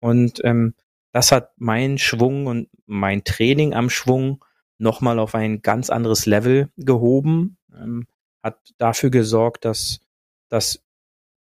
Und 0.00 0.40
ähm, 0.44 0.74
das 1.12 1.32
hat 1.32 1.52
mein 1.56 1.98
Schwung 1.98 2.46
und 2.46 2.68
mein 2.86 3.24
Training 3.24 3.74
am 3.74 3.90
Schwung 3.90 4.44
nochmal 4.78 5.18
auf 5.18 5.34
ein 5.34 5.62
ganz 5.62 5.90
anderes 5.90 6.26
Level 6.26 6.68
gehoben, 6.76 7.56
ähm, 7.74 8.06
hat 8.42 8.58
dafür 8.78 9.10
gesorgt, 9.10 9.64
dass 9.64 10.00
dass 10.48 10.84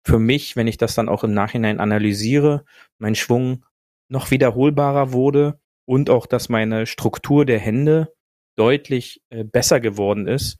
für 0.05 0.19
mich, 0.19 0.57
wenn 0.57 0.67
ich 0.67 0.79
das 0.79 0.95
dann 0.95 1.09
auch 1.09 1.25
im 1.25 1.35
Nachhinein 1.35 1.81
analysiere, 1.81 2.65
mein 2.99 3.15
Schwung 3.15 3.65
noch 4.09 4.31
wiederholbarer 4.31 5.13
wurde 5.13 5.61
und 5.85 6.11
auch, 6.11 6.27
dass 6.27 6.49
meine 6.49 6.87
Struktur 6.87 7.45
der 7.45 7.59
Hände 7.59 8.13
deutlich 8.59 9.23
äh, 9.31 9.45
besser 9.45 9.81
geworden 9.81 10.27
ist 10.27 10.59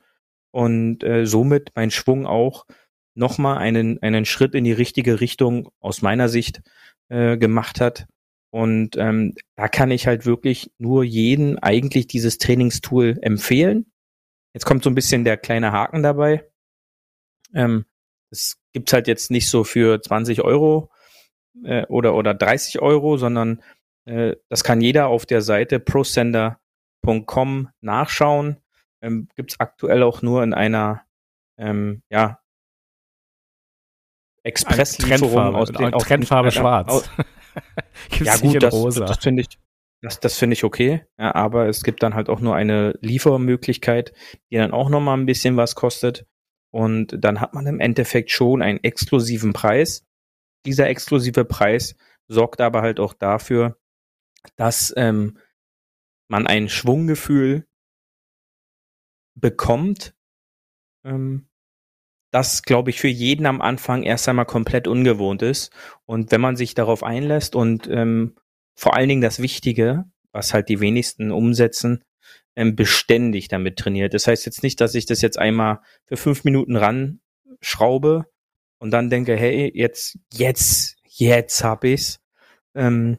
und 0.51 1.03
äh, 1.05 1.27
somit 1.27 1.71
mein 1.75 1.91
Schwung 1.91 2.27
auch 2.27 2.67
nochmal 3.15 3.59
einen, 3.59 4.01
einen 4.03 4.25
Schritt 4.25 4.55
in 4.55 4.65
die 4.65 4.73
richtige 4.73 5.21
Richtung 5.21 5.71
aus 5.81 6.03
meiner 6.03 6.29
Sicht 6.29 6.63
äh, 7.09 7.37
gemacht 7.37 7.81
hat. 7.81 8.07
Und 8.51 8.97
ähm, 8.97 9.35
da 9.57 9.69
kann 9.69 9.91
ich 9.91 10.07
halt 10.07 10.25
wirklich 10.25 10.71
nur 10.79 11.05
jeden 11.05 11.59
eigentlich 11.59 12.07
dieses 12.07 12.39
Trainingstool 12.39 13.19
empfehlen. 13.21 13.93
Jetzt 14.55 14.65
kommt 14.65 14.85
so 14.85 14.91
ein 14.91 14.95
bisschen 14.95 15.25
der 15.25 15.37
kleine 15.37 15.73
Haken 15.73 16.03
dabei. 16.03 16.49
Ähm, 17.55 17.85
es 18.31 18.59
gibt's 18.73 18.93
halt 18.93 19.09
jetzt 19.09 19.31
nicht 19.31 19.51
so 19.51 19.65
für 19.65 20.01
20 20.01 20.43
Euro 20.43 20.91
äh, 21.65 21.85
oder, 21.87 22.15
oder 22.15 22.35
30 22.35 22.81
Euro, 22.81 23.17
sondern 23.19 23.63
äh, 24.07 24.37
das 24.49 24.65
kann 24.65 24.81
jeder 24.81 25.09
auf 25.09 25.27
der 25.27 25.43
Seite 25.43 25.81
prosender.com 27.09 27.69
nachschauen. 27.81 28.57
Ähm, 29.01 29.29
gibt's 29.37 29.61
aktuell 29.61 30.03
auch 30.03 30.23
nur 30.23 30.43
in 30.43 30.53
einer 30.53 31.03
ähm, 31.57 32.03
ja, 32.11 32.41
Expresslieferung 34.43 35.55
aus 35.55 35.71
den, 35.71 35.95
aus 35.95 36.05
Trendfarbe 36.05 36.49
den, 36.49 36.53
schwarz. 36.53 36.93
Aus, 36.93 37.11
ja 38.21 38.37
gut, 38.37 38.63
das, 38.63 38.75
rosa. 38.75 39.05
das 39.05 39.19
finde 39.19 39.43
ich, 39.43 39.59
das, 40.03 40.21
das 40.21 40.39
finde 40.39 40.55
ich 40.55 40.65
okay. 40.65 41.05
Ja, 41.19 41.35
aber 41.35 41.69
es 41.69 41.83
gibt 41.83 42.03
dann 42.03 42.15
halt 42.15 42.29
auch 42.29 42.41
nur 42.41 42.55
eine 42.57 42.95
Liefermöglichkeit, 43.01 44.13
die 44.51 44.57
dann 44.57 44.73
auch 44.73 44.89
noch 44.89 45.01
mal 45.01 45.15
ein 45.15 45.27
bisschen 45.27 45.57
was 45.57 45.75
kostet. 45.75 46.27
Und 46.71 47.17
dann 47.19 47.41
hat 47.41 47.55
man 47.55 47.67
im 47.67 47.81
Endeffekt 47.81 48.31
schon 48.31 48.63
einen 48.63 48.83
exklusiven 48.83 49.53
Preis. 49.53 50.05
Dieser 50.67 50.89
exklusive 50.89 51.45
Preis 51.45 51.97
sorgt 52.27 52.61
aber 52.61 52.83
halt 52.83 53.01
auch 53.01 53.15
dafür, 53.15 53.79
dass 54.57 54.93
ähm, 54.97 55.39
man 56.29 56.47
ein 56.47 56.69
Schwunggefühl 56.69 57.67
bekommt, 59.35 60.15
ähm, 61.05 61.49
das, 62.31 62.63
glaube 62.63 62.91
ich, 62.91 63.01
für 63.01 63.09
jeden 63.09 63.47
am 63.47 63.61
Anfang 63.61 64.03
erst 64.03 64.29
einmal 64.29 64.45
komplett 64.45 64.87
ungewohnt 64.87 65.43
ist. 65.43 65.73
Und 66.05 66.31
wenn 66.31 66.41
man 66.41 66.57
sich 66.57 66.75
darauf 66.75 67.03
einlässt 67.03 67.57
und 67.57 67.89
ähm, 67.89 68.37
vor 68.75 68.95
allen 68.95 69.09
Dingen 69.09 69.23
das 69.23 69.41
Wichtige, 69.41 70.05
was 70.33 70.53
halt 70.53 70.69
die 70.69 70.81
wenigsten 70.81 71.31
umsetzen, 71.31 72.05
ähm, 72.55 72.77
beständig 72.77 73.49
damit 73.49 73.77
trainiert. 73.79 74.15
Das 74.15 74.27
heißt 74.27 74.45
jetzt 74.45 74.63
nicht, 74.63 74.81
dass 74.81 74.95
ich 74.95 75.07
das 75.07 75.23
jetzt 75.23 75.39
einmal 75.39 75.81
für 76.07 76.17
fünf 76.17 76.45
Minuten 76.45 76.77
ran 76.77 77.21
schraube 77.61 78.27
und 78.79 78.91
dann 78.91 79.11
denke, 79.11 79.37
hey, 79.37 79.71
jetzt, 79.75 80.19
jetzt, 80.33 80.97
jetzt 81.05 81.65
hab 81.65 81.85
ich's. 81.85 82.21
Ähm, 82.75 83.19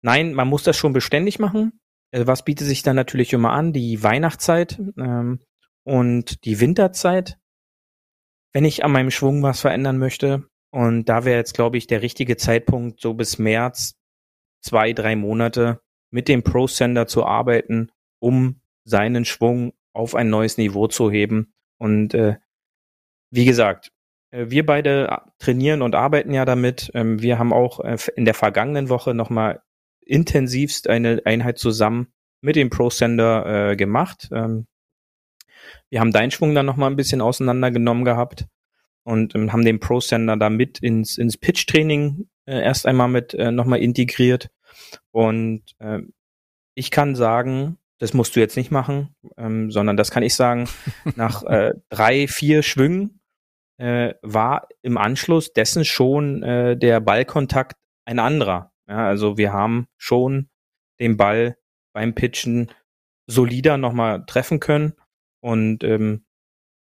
nein, 0.00 0.32
man 0.32 0.48
muss 0.48 0.62
das 0.62 0.76
schon 0.76 0.92
beständig 0.92 1.38
machen. 1.38 1.80
Äh, 2.12 2.26
Was 2.26 2.44
bietet 2.44 2.68
sich 2.68 2.82
dann 2.82 2.96
natürlich 2.96 3.32
immer 3.32 3.52
an? 3.52 3.72
Die 3.72 4.02
Weihnachtszeit 4.02 4.80
ähm, 4.96 5.40
und 5.84 6.44
die 6.44 6.60
Winterzeit, 6.60 7.38
wenn 8.52 8.64
ich 8.64 8.84
an 8.84 8.92
meinem 8.92 9.10
Schwung 9.10 9.42
was 9.42 9.60
verändern 9.60 9.98
möchte. 9.98 10.48
Und 10.70 11.06
da 11.06 11.24
wäre 11.24 11.38
jetzt, 11.38 11.54
glaube 11.54 11.76
ich, 11.76 11.86
der 11.86 12.02
richtige 12.02 12.36
Zeitpunkt, 12.36 13.00
so 13.00 13.14
bis 13.14 13.38
März, 13.38 13.94
zwei, 14.62 14.92
drei 14.92 15.16
Monate 15.16 15.80
mit 16.10 16.28
dem 16.28 16.42
Pro-Sender 16.42 17.06
zu 17.06 17.24
arbeiten, 17.24 17.90
um 18.20 18.60
seinen 18.84 19.24
Schwung 19.24 19.72
auf 19.92 20.14
ein 20.14 20.30
neues 20.30 20.56
Niveau 20.58 20.86
zu 20.86 21.10
heben. 21.10 21.52
Und 21.78 22.14
äh, 22.14 22.36
wie 23.30 23.44
gesagt, 23.44 23.92
äh, 24.30 24.46
wir 24.48 24.64
beide 24.64 25.22
trainieren 25.38 25.82
und 25.82 25.94
arbeiten 25.94 26.32
ja 26.32 26.44
damit. 26.44 26.90
Ähm, 26.94 27.20
Wir 27.20 27.38
haben 27.38 27.52
auch 27.52 27.80
äh, 27.80 27.96
in 28.16 28.24
der 28.24 28.34
vergangenen 28.34 28.88
Woche 28.88 29.14
nochmal 29.14 29.62
intensivst 30.04 30.88
eine 30.88 31.22
Einheit 31.24 31.58
zusammen 31.58 32.08
mit 32.40 32.56
dem 32.56 32.70
Pro-Sender 32.70 33.70
äh, 33.70 33.76
gemacht. 33.76 34.28
Ähm, 34.32 34.66
Wir 35.90 36.00
haben 36.00 36.12
deinen 36.12 36.30
Schwung 36.30 36.54
dann 36.54 36.66
nochmal 36.66 36.90
ein 36.90 36.96
bisschen 36.96 37.20
auseinandergenommen 37.20 38.04
gehabt 38.04 38.46
und 39.04 39.34
ähm, 39.34 39.52
haben 39.52 39.64
den 39.64 39.80
Pro-Sender 39.80 40.36
da 40.36 40.50
mit 40.50 40.78
ins, 40.80 41.18
ins 41.18 41.36
Pitch-Training 41.36 42.28
äh, 42.46 42.62
erst 42.62 42.86
einmal 42.86 43.08
mit 43.08 43.34
äh, 43.34 43.50
nochmal 43.50 43.80
integriert. 43.80 44.50
Und 45.10 45.62
ähm, 45.80 46.12
ich 46.74 46.90
kann 46.90 47.14
sagen, 47.14 47.78
das 47.98 48.14
musst 48.14 48.34
du 48.34 48.40
jetzt 48.40 48.56
nicht 48.56 48.70
machen, 48.70 49.14
ähm, 49.36 49.70
sondern 49.70 49.96
das 49.96 50.10
kann 50.10 50.22
ich 50.22 50.34
sagen, 50.34 50.68
nach 51.16 51.44
äh, 51.44 51.74
drei, 51.88 52.26
vier 52.26 52.62
Schwüngen 52.62 53.20
äh, 53.78 54.14
war 54.22 54.68
im 54.82 54.98
Anschluss 54.98 55.52
dessen 55.52 55.84
schon 55.84 56.42
äh, 56.42 56.76
der 56.76 57.00
Ballkontakt 57.00 57.76
ein 58.04 58.18
anderer. 58.18 58.71
Ja, 58.88 59.06
also 59.06 59.36
wir 59.38 59.52
haben 59.52 59.86
schon 59.96 60.48
den 61.00 61.16
Ball 61.16 61.56
beim 61.94 62.14
Pitchen 62.14 62.70
solider 63.26 63.76
nochmal 63.76 64.24
treffen 64.26 64.60
können. 64.60 64.94
Und 65.40 65.84
ähm, 65.84 66.24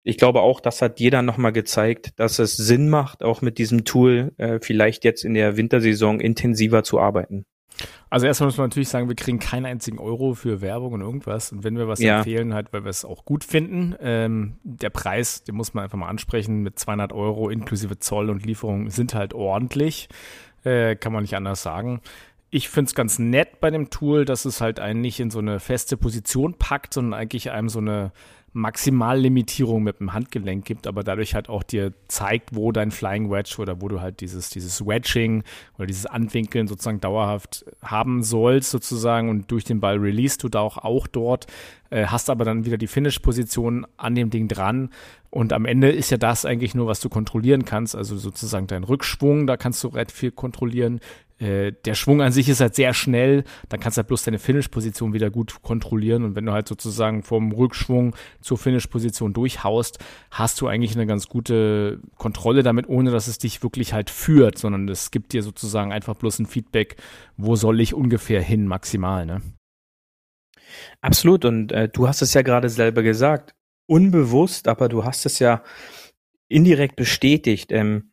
ich 0.02 0.16
glaube 0.16 0.40
auch, 0.40 0.60
das 0.60 0.80
hat 0.80 1.00
dann 1.00 1.26
nochmal 1.26 1.52
gezeigt, 1.52 2.18
dass 2.18 2.38
es 2.38 2.56
Sinn 2.56 2.88
macht, 2.88 3.22
auch 3.22 3.42
mit 3.42 3.58
diesem 3.58 3.84
Tool 3.84 4.32
äh, 4.38 4.58
vielleicht 4.62 5.04
jetzt 5.04 5.24
in 5.24 5.34
der 5.34 5.56
Wintersaison 5.56 6.20
intensiver 6.20 6.82
zu 6.82 6.98
arbeiten. 6.98 7.44
Also 8.10 8.26
erstmal 8.26 8.46
muss 8.48 8.56
man 8.56 8.68
natürlich 8.68 8.88
sagen, 8.88 9.08
wir 9.08 9.14
kriegen 9.16 9.38
keinen 9.38 9.66
einzigen 9.66 9.98
Euro 9.98 10.34
für 10.34 10.60
Werbung 10.60 10.94
und 10.94 11.00
irgendwas. 11.00 11.52
Und 11.52 11.62
wenn 11.62 11.76
wir 11.76 11.86
was 11.86 12.00
Ja. 12.00 12.18
empfehlen, 12.18 12.54
halt, 12.54 12.72
weil 12.72 12.84
wir 12.84 12.90
es 12.90 13.04
auch 13.04 13.24
gut 13.24 13.44
finden, 13.44 13.94
ähm, 14.00 14.58
der 14.64 14.90
Preis, 14.90 15.44
den 15.44 15.54
muss 15.54 15.74
man 15.74 15.84
einfach 15.84 15.98
mal 15.98 16.08
ansprechen, 16.08 16.62
mit 16.62 16.78
200 16.78 17.12
Euro 17.12 17.50
inklusive 17.50 17.98
Zoll 17.98 18.30
und 18.30 18.44
Lieferung 18.44 18.90
sind 18.90 19.14
halt 19.14 19.34
ordentlich. 19.34 20.08
Äh, 20.64 20.96
kann 20.96 21.12
man 21.12 21.22
nicht 21.22 21.36
anders 21.36 21.62
sagen. 21.62 22.00
Ich 22.50 22.68
finde 22.68 22.88
es 22.88 22.94
ganz 22.94 23.18
nett 23.18 23.60
bei 23.60 23.70
dem 23.70 23.90
Tool, 23.90 24.24
dass 24.24 24.44
es 24.44 24.60
halt 24.60 24.80
einen 24.80 25.00
nicht 25.00 25.20
in 25.20 25.30
so 25.30 25.38
eine 25.38 25.60
feste 25.60 25.96
Position 25.96 26.54
packt, 26.54 26.94
sondern 26.94 27.18
eigentlich 27.18 27.50
einem 27.50 27.68
so 27.68 27.78
eine 27.78 28.12
Maximallimitierung 28.52 29.82
mit 29.82 30.00
dem 30.00 30.12
Handgelenk 30.12 30.64
gibt, 30.64 30.86
aber 30.86 31.04
dadurch 31.04 31.34
halt 31.34 31.48
auch 31.48 31.62
dir 31.62 31.92
zeigt, 32.08 32.54
wo 32.54 32.72
dein 32.72 32.90
Flying 32.90 33.30
Wedge 33.30 33.56
oder 33.58 33.80
wo 33.82 33.88
du 33.88 34.00
halt 34.00 34.20
dieses, 34.20 34.48
dieses 34.50 34.84
Wedging 34.86 35.44
oder 35.76 35.86
dieses 35.86 36.06
Anwinkeln 36.06 36.66
sozusagen 36.66 37.00
dauerhaft 37.00 37.66
haben 37.82 38.22
sollst 38.22 38.70
sozusagen 38.70 39.28
und 39.28 39.50
durch 39.50 39.64
den 39.64 39.80
Ball 39.80 39.98
release 39.98 40.38
du 40.38 40.48
da 40.48 40.60
auch, 40.60 40.78
auch 40.78 41.06
dort, 41.06 41.46
äh, 41.90 42.06
hast 42.06 42.30
aber 42.30 42.44
dann 42.44 42.64
wieder 42.64 42.78
die 42.78 42.86
Finish-Position 42.86 43.86
an 43.96 44.14
dem 44.14 44.30
Ding 44.30 44.48
dran. 44.48 44.90
Und 45.30 45.52
am 45.52 45.66
Ende 45.66 45.90
ist 45.90 46.10
ja 46.10 46.16
das 46.16 46.44
eigentlich 46.44 46.74
nur, 46.74 46.86
was 46.86 47.00
du 47.00 47.08
kontrollieren 47.08 47.64
kannst, 47.64 47.94
also 47.94 48.16
sozusagen 48.16 48.66
dein 48.66 48.84
Rückschwung, 48.84 49.46
da 49.46 49.56
kannst 49.56 49.84
du 49.84 49.88
recht 49.88 50.10
viel 50.10 50.30
kontrollieren, 50.30 51.00
äh, 51.38 51.72
der 51.84 51.94
Schwung 51.94 52.20
an 52.20 52.32
sich 52.32 52.48
ist 52.48 52.60
halt 52.60 52.74
sehr 52.74 52.94
schnell, 52.94 53.44
dann 53.68 53.78
kannst 53.80 53.96
du 53.96 54.00
halt 54.00 54.08
bloß 54.08 54.24
deine 54.24 54.38
Finish-Position 54.38 55.12
wieder 55.12 55.30
gut 55.30 55.62
kontrollieren. 55.62 56.24
Und 56.24 56.34
wenn 56.34 56.46
du 56.46 56.52
halt 56.52 56.66
sozusagen 56.66 57.22
vom 57.22 57.52
Rückschwung 57.52 58.14
zur 58.40 58.58
Finish-Position 58.58 59.32
durchhaust, 59.32 59.98
hast 60.30 60.60
du 60.60 60.66
eigentlich 60.66 60.94
eine 60.94 61.06
ganz 61.06 61.28
gute 61.28 62.00
Kontrolle 62.16 62.62
damit, 62.62 62.88
ohne 62.88 63.10
dass 63.10 63.28
es 63.28 63.38
dich 63.38 63.62
wirklich 63.62 63.92
halt 63.92 64.10
führt, 64.10 64.58
sondern 64.58 64.88
es 64.88 65.10
gibt 65.10 65.32
dir 65.32 65.42
sozusagen 65.42 65.92
einfach 65.92 66.16
bloß 66.16 66.40
ein 66.40 66.46
Feedback, 66.46 66.96
wo 67.36 67.54
soll 67.54 67.80
ich 67.80 67.94
ungefähr 67.94 68.42
hin 68.42 68.66
maximal, 68.66 69.24
ne? 69.24 69.40
Absolut. 71.00 71.44
Und 71.44 71.72
äh, 71.72 71.88
du 71.88 72.08
hast 72.08 72.22
es 72.22 72.34
ja 72.34 72.42
gerade 72.42 72.68
selber 72.68 73.02
gesagt. 73.02 73.54
Unbewusst, 73.86 74.68
aber 74.68 74.88
du 74.88 75.04
hast 75.04 75.24
es 75.26 75.38
ja 75.38 75.62
indirekt 76.48 76.96
bestätigt. 76.96 77.72
Ähm, 77.72 78.12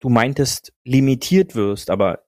du 0.00 0.08
meintest, 0.08 0.72
limitiert 0.84 1.54
wirst, 1.54 1.90
aber 1.90 2.24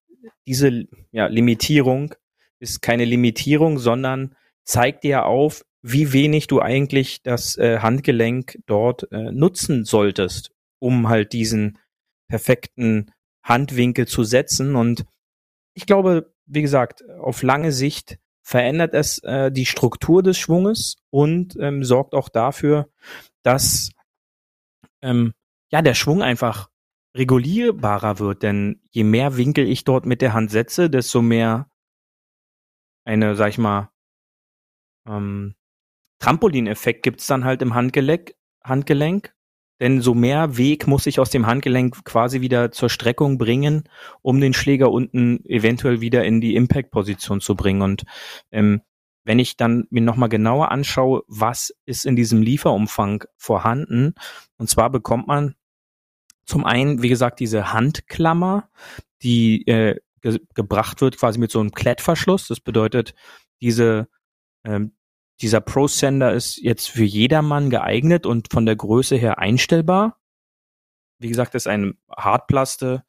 diese 0.47 0.87
ja, 1.11 1.27
Limitierung 1.27 2.15
ist 2.59 2.81
keine 2.81 3.05
Limitierung, 3.05 3.79
sondern 3.79 4.37
zeigt 4.65 5.05
dir 5.05 5.27
auf, 5.27 5.65
wie 5.83 6.13
wenig 6.13 6.47
du 6.47 6.61
eigentlich 6.61 7.23
das 7.23 7.57
äh, 7.57 7.81
Handgelenk 7.81 8.59
dort 8.67 9.11
äh, 9.11 9.33
nutzen 9.33 9.85
solltest, 9.85 10.53
um 10.79 11.09
halt 11.09 11.33
diesen 11.33 11.79
perfekten 12.29 13.11
Handwinkel 13.43 14.07
zu 14.07 14.23
setzen. 14.23 14.77
Und 14.77 15.05
ich 15.75 15.87
glaube, 15.87 16.33
wie 16.47 16.63
gesagt, 16.63 17.03
auf 17.19 17.43
lange 17.43 17.73
Sicht 17.73 18.19
verändert 18.43 18.95
es 18.95 19.19
äh, 19.21 19.51
die 19.51 19.67
Struktur 19.67 20.23
des 20.23 20.39
Schwunges 20.39 20.97
und 21.11 21.57
ähm, 21.61 21.85
sorgt 21.85 22.15
auch 22.15 22.29
dafür, 22.29 22.89
dass 23.43 23.91
ähm, 25.01 25.33
ja 25.71 25.83
der 25.83 25.95
Schwung 25.95 26.23
einfach 26.23 26.69
regulierbarer 27.17 28.19
wird. 28.19 28.43
Denn 28.43 28.81
je 28.91 29.05
mehr 29.05 29.37
Winkel 29.37 29.67
ich 29.67 29.85
dort 29.85 30.07
mit 30.07 30.23
der 30.23 30.33
Hand 30.33 30.51
setze, 30.51 30.91
desto 30.91 31.23
mehr 31.23 31.71
eine, 33.05 33.35
sag 33.37 33.51
ich 33.51 33.59
mal, 33.59 33.91
ähm, 35.07 35.55
Trampolineffekt 36.21 37.03
gibt's 37.03 37.27
dann 37.27 37.45
halt 37.45 37.63
im 37.63 37.75
Handgelenk, 37.75 38.35
Handgelenk. 38.63 39.35
Denn 39.83 40.01
so 40.01 40.15
mehr 40.15 40.57
Weg 40.57 40.87
muss 40.87 41.07
ich 41.07 41.19
aus 41.19 41.31
dem 41.31 41.49
Handgelenk 41.49 42.05
quasi 42.05 42.41
wieder 42.41 42.71
zur 42.71 42.89
Streckung 42.89 43.37
bringen, 43.37 43.83
um 44.21 44.41
den 44.41 44.55
Schläger 44.55 44.93
unten 44.93 45.45
eventuell 45.45 46.01
wieder 46.01 46.23
in 46.23 46.41
die 46.41 46.55
Impact-Position 46.55 47.41
zu 47.41 47.57
bringen. 47.57 47.83
Und 47.83 48.05
ähm, 48.53 48.83
wenn 49.25 49.41
ich 49.41 49.57
dann 49.57 49.89
mir 49.91 50.03
nochmal 50.03 50.29
genauer 50.29 50.71
anschaue, 50.71 51.25
was 51.27 51.75
ist 51.85 52.07
in 52.07 52.15
diesem 52.15 52.43
Lieferumfang 52.43 53.25
vorhanden, 53.37 54.15
und 54.57 54.71
zwar 54.71 54.89
bekommt 54.89 55.27
man 55.27 55.57
zum 56.47 56.65
einen, 56.65 57.03
wie 57.03 57.09
gesagt, 57.09 57.41
diese 57.41 57.73
Handklammer, 57.73 58.69
die 59.25 59.67
äh, 59.67 59.97
ge 60.21 60.39
gebracht 60.55 61.01
wird 61.01 61.19
quasi 61.19 61.41
mit 61.41 61.51
so 61.51 61.59
einem 61.59 61.73
Klettverschluss. 61.73 62.47
Das 62.47 62.61
bedeutet, 62.61 63.15
diese 63.61 64.07
ähm, 64.63 64.93
dieser 65.41 65.61
Pro-Sender 65.61 66.33
ist 66.33 66.59
jetzt 66.59 66.89
für 66.91 67.05
jedermann 67.05 67.71
geeignet 67.71 68.27
und 68.27 68.53
von 68.53 68.67
der 68.67 68.77
Größe 68.77 69.17
her 69.17 69.39
einstellbar. 69.39 70.21
Wie 71.19 71.29
gesagt, 71.29 71.55
ist 71.55 71.69
eine 71.69 71.95
Hartplaste, 72.11 73.05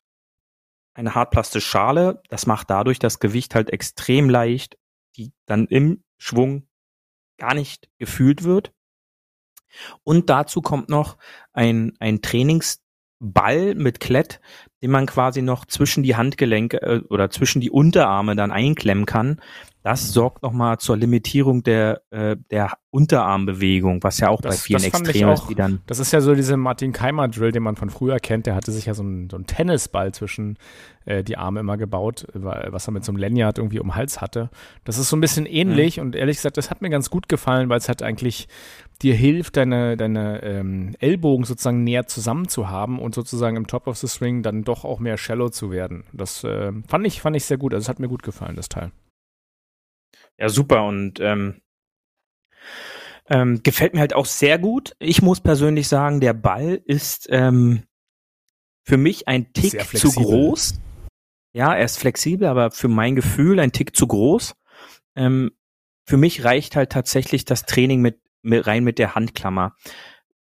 eine 0.93 1.15
Hartplaste-Schale. 1.15 2.21
Das 2.29 2.45
macht 2.45 2.69
dadurch 2.69 2.99
das 2.99 3.19
Gewicht 3.19 3.55
halt 3.55 3.71
extrem 3.71 4.29
leicht, 4.29 4.77
die 5.15 5.31
dann 5.45 5.67
im 5.67 6.03
Schwung 6.17 6.67
gar 7.37 7.53
nicht 7.53 7.89
gefühlt 7.97 8.43
wird. 8.43 8.73
Und 10.03 10.29
dazu 10.29 10.61
kommt 10.61 10.89
noch 10.89 11.17
ein, 11.51 11.93
ein 11.99 12.21
Trainingsball 12.21 13.75
mit 13.75 13.99
Klett, 13.99 14.39
den 14.81 14.91
man 14.91 15.07
quasi 15.07 15.41
noch 15.41 15.65
zwischen 15.65 16.03
die 16.03 16.15
Handgelenke 16.15 16.81
äh, 16.81 17.01
oder 17.09 17.29
zwischen 17.29 17.61
die 17.61 17.71
Unterarme 17.71 18.35
dann 18.35 18.51
einklemmen 18.51 19.05
kann, 19.05 19.41
das 19.83 20.11
sorgt 20.13 20.41
nochmal 20.43 20.77
zur 20.79 20.97
Limitierung 20.97 21.61
der, 21.63 22.01
äh, 22.09 22.35
der 22.51 22.71
Unterarmbewegung, 22.89 24.01
was 24.03 24.19
ja 24.19 24.29
auch 24.29 24.41
Das- 24.41 24.55
bei 24.55 24.61
vielen 24.61 24.83
extrem 24.83 25.29
ist, 25.29 25.41
auch- 25.41 25.47
die 25.47 25.55
dann 25.55 25.81
Das 25.87 25.99
ist 25.99 26.11
ja 26.13 26.21
so 26.21 26.35
diese 26.35 26.57
Martin 26.57 26.91
Keimer 26.91 27.27
Drill, 27.27 27.51
den 27.51 27.63
man 27.63 27.75
von 27.75 27.89
früher 27.89 28.19
kennt. 28.19 28.45
Der 28.45 28.55
hatte 28.55 28.71
sich 28.71 28.85
ja 28.85 28.93
so 28.93 29.03
einen, 29.03 29.29
so 29.29 29.35
einen 29.37 29.45
Tennisball 29.45 30.13
zwischen 30.13 30.57
äh, 31.05 31.21
die 31.23 31.35
Arme 31.37 31.59
immer 31.59 31.75
gebaut, 31.75 32.27
wa- 32.33 32.65
was 32.69 32.87
er 32.87 32.91
mit 32.93 33.03
so 33.03 33.11
einem 33.11 33.19
Lanyard 33.19 33.57
irgendwie 33.57 33.79
um 33.81 33.87
den 33.87 33.95
Hals 33.95 34.21
hatte. 34.21 34.49
Das 34.85 34.97
ist 34.97 35.09
so 35.09 35.17
ein 35.17 35.21
bisschen 35.21 35.45
ähnlich 35.45 35.99
und 35.99 36.15
ehrlich 36.15 36.37
gesagt, 36.37 36.55
das 36.57 36.69
hat 36.69 36.81
mir 36.81 36.89
ganz 36.89 37.09
gut 37.09 37.27
gefallen, 37.27 37.67
weil 37.67 37.77
es 37.79 37.89
halt 37.89 38.01
eigentlich 38.01 38.47
dir 39.01 39.13
hilft, 39.15 39.57
deine, 39.57 39.97
deine 39.97 40.41
ähm, 40.43 40.95
Ellbogen 40.99 41.43
sozusagen 41.45 41.83
näher 41.83 42.07
zusammen 42.07 42.47
zu 42.47 42.69
haben 42.69 42.99
und 42.99 43.13
sozusagen 43.15 43.57
im 43.57 43.67
Top 43.67 43.87
of 43.87 43.97
the 43.97 44.07
Swing 44.07 44.43
dann 44.43 44.63
doch 44.63 44.85
auch 44.85 44.99
mehr 44.99 45.17
shallow 45.17 45.49
zu 45.49 45.71
werden. 45.71 46.05
Das 46.13 46.43
äh, 46.45 46.71
fand 46.87 47.05
ich, 47.05 47.19
fand 47.21 47.35
ich 47.35 47.43
sehr 47.43 47.57
gut. 47.57 47.73
Also 47.73 47.83
es 47.83 47.89
hat 47.89 47.99
mir 47.99 48.07
gut 48.07 48.23
gefallen, 48.23 48.55
das 48.55 48.69
Teil. 48.69 48.91
Ja, 50.37 50.49
super 50.49 50.85
und 50.85 51.19
ähm, 51.19 51.61
ähm, 53.29 53.63
gefällt 53.63 53.93
mir 53.93 54.01
halt 54.01 54.13
auch 54.13 54.25
sehr 54.25 54.59
gut. 54.59 54.95
Ich 54.99 55.21
muss 55.21 55.41
persönlich 55.41 55.87
sagen, 55.87 56.19
der 56.19 56.33
Ball 56.33 56.81
ist 56.85 57.27
ähm, 57.29 57.83
für 58.83 58.97
mich 58.97 59.27
ein 59.27 59.53
Tick 59.53 59.81
zu 59.97 60.11
groß. 60.11 60.79
Ja, 61.53 61.73
er 61.73 61.85
ist 61.85 61.97
flexibel, 61.97 62.47
aber 62.47 62.71
für 62.71 62.87
mein 62.87 63.15
Gefühl 63.15 63.59
ein 63.59 63.71
Tick 63.71 63.95
zu 63.95 64.07
groß. 64.07 64.55
Ähm, 65.15 65.51
für 66.05 66.17
mich 66.17 66.43
reicht 66.43 66.75
halt 66.75 66.91
tatsächlich 66.91 67.45
das 67.45 67.63
Training 67.63 68.01
mit, 68.01 68.19
mit 68.41 68.65
rein 68.67 68.83
mit 68.83 68.99
der 68.99 69.15
Handklammer. 69.15 69.75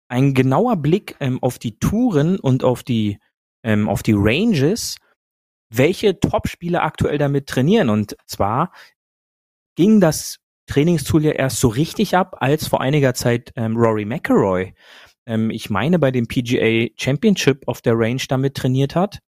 Ein 0.08 0.34
genauer 0.34 0.76
Blick 0.76 1.16
ähm, 1.20 1.42
auf 1.42 1.58
die 1.58 1.78
Touren 1.78 2.38
und 2.40 2.64
auf 2.64 2.82
die 2.82 3.18
ähm, 3.62 3.88
auf 3.88 4.02
die 4.02 4.14
Ranges, 4.14 4.96
welche 5.70 6.20
Top-Spieler 6.20 6.82
aktuell 6.82 7.18
damit 7.18 7.46
trainieren. 7.46 7.88
Und 7.88 8.16
zwar 8.26 8.72
ging 9.76 10.00
das 10.00 10.38
Trainingstool 10.66 11.24
ja 11.24 11.32
erst 11.32 11.60
so 11.60 11.68
richtig 11.68 12.16
ab, 12.16 12.36
als 12.40 12.66
vor 12.66 12.80
einiger 12.80 13.14
Zeit 13.14 13.52
ähm, 13.56 13.76
Rory 13.76 14.04
McIlroy, 14.04 14.74
ähm, 15.26 15.50
ich 15.50 15.70
meine 15.70 15.98
bei 15.98 16.10
dem 16.10 16.26
PGA 16.26 16.88
Championship 16.96 17.66
auf 17.66 17.82
der 17.82 17.94
Range 17.96 18.22
damit 18.28 18.56
trainiert 18.56 18.94
hat. 18.94 19.20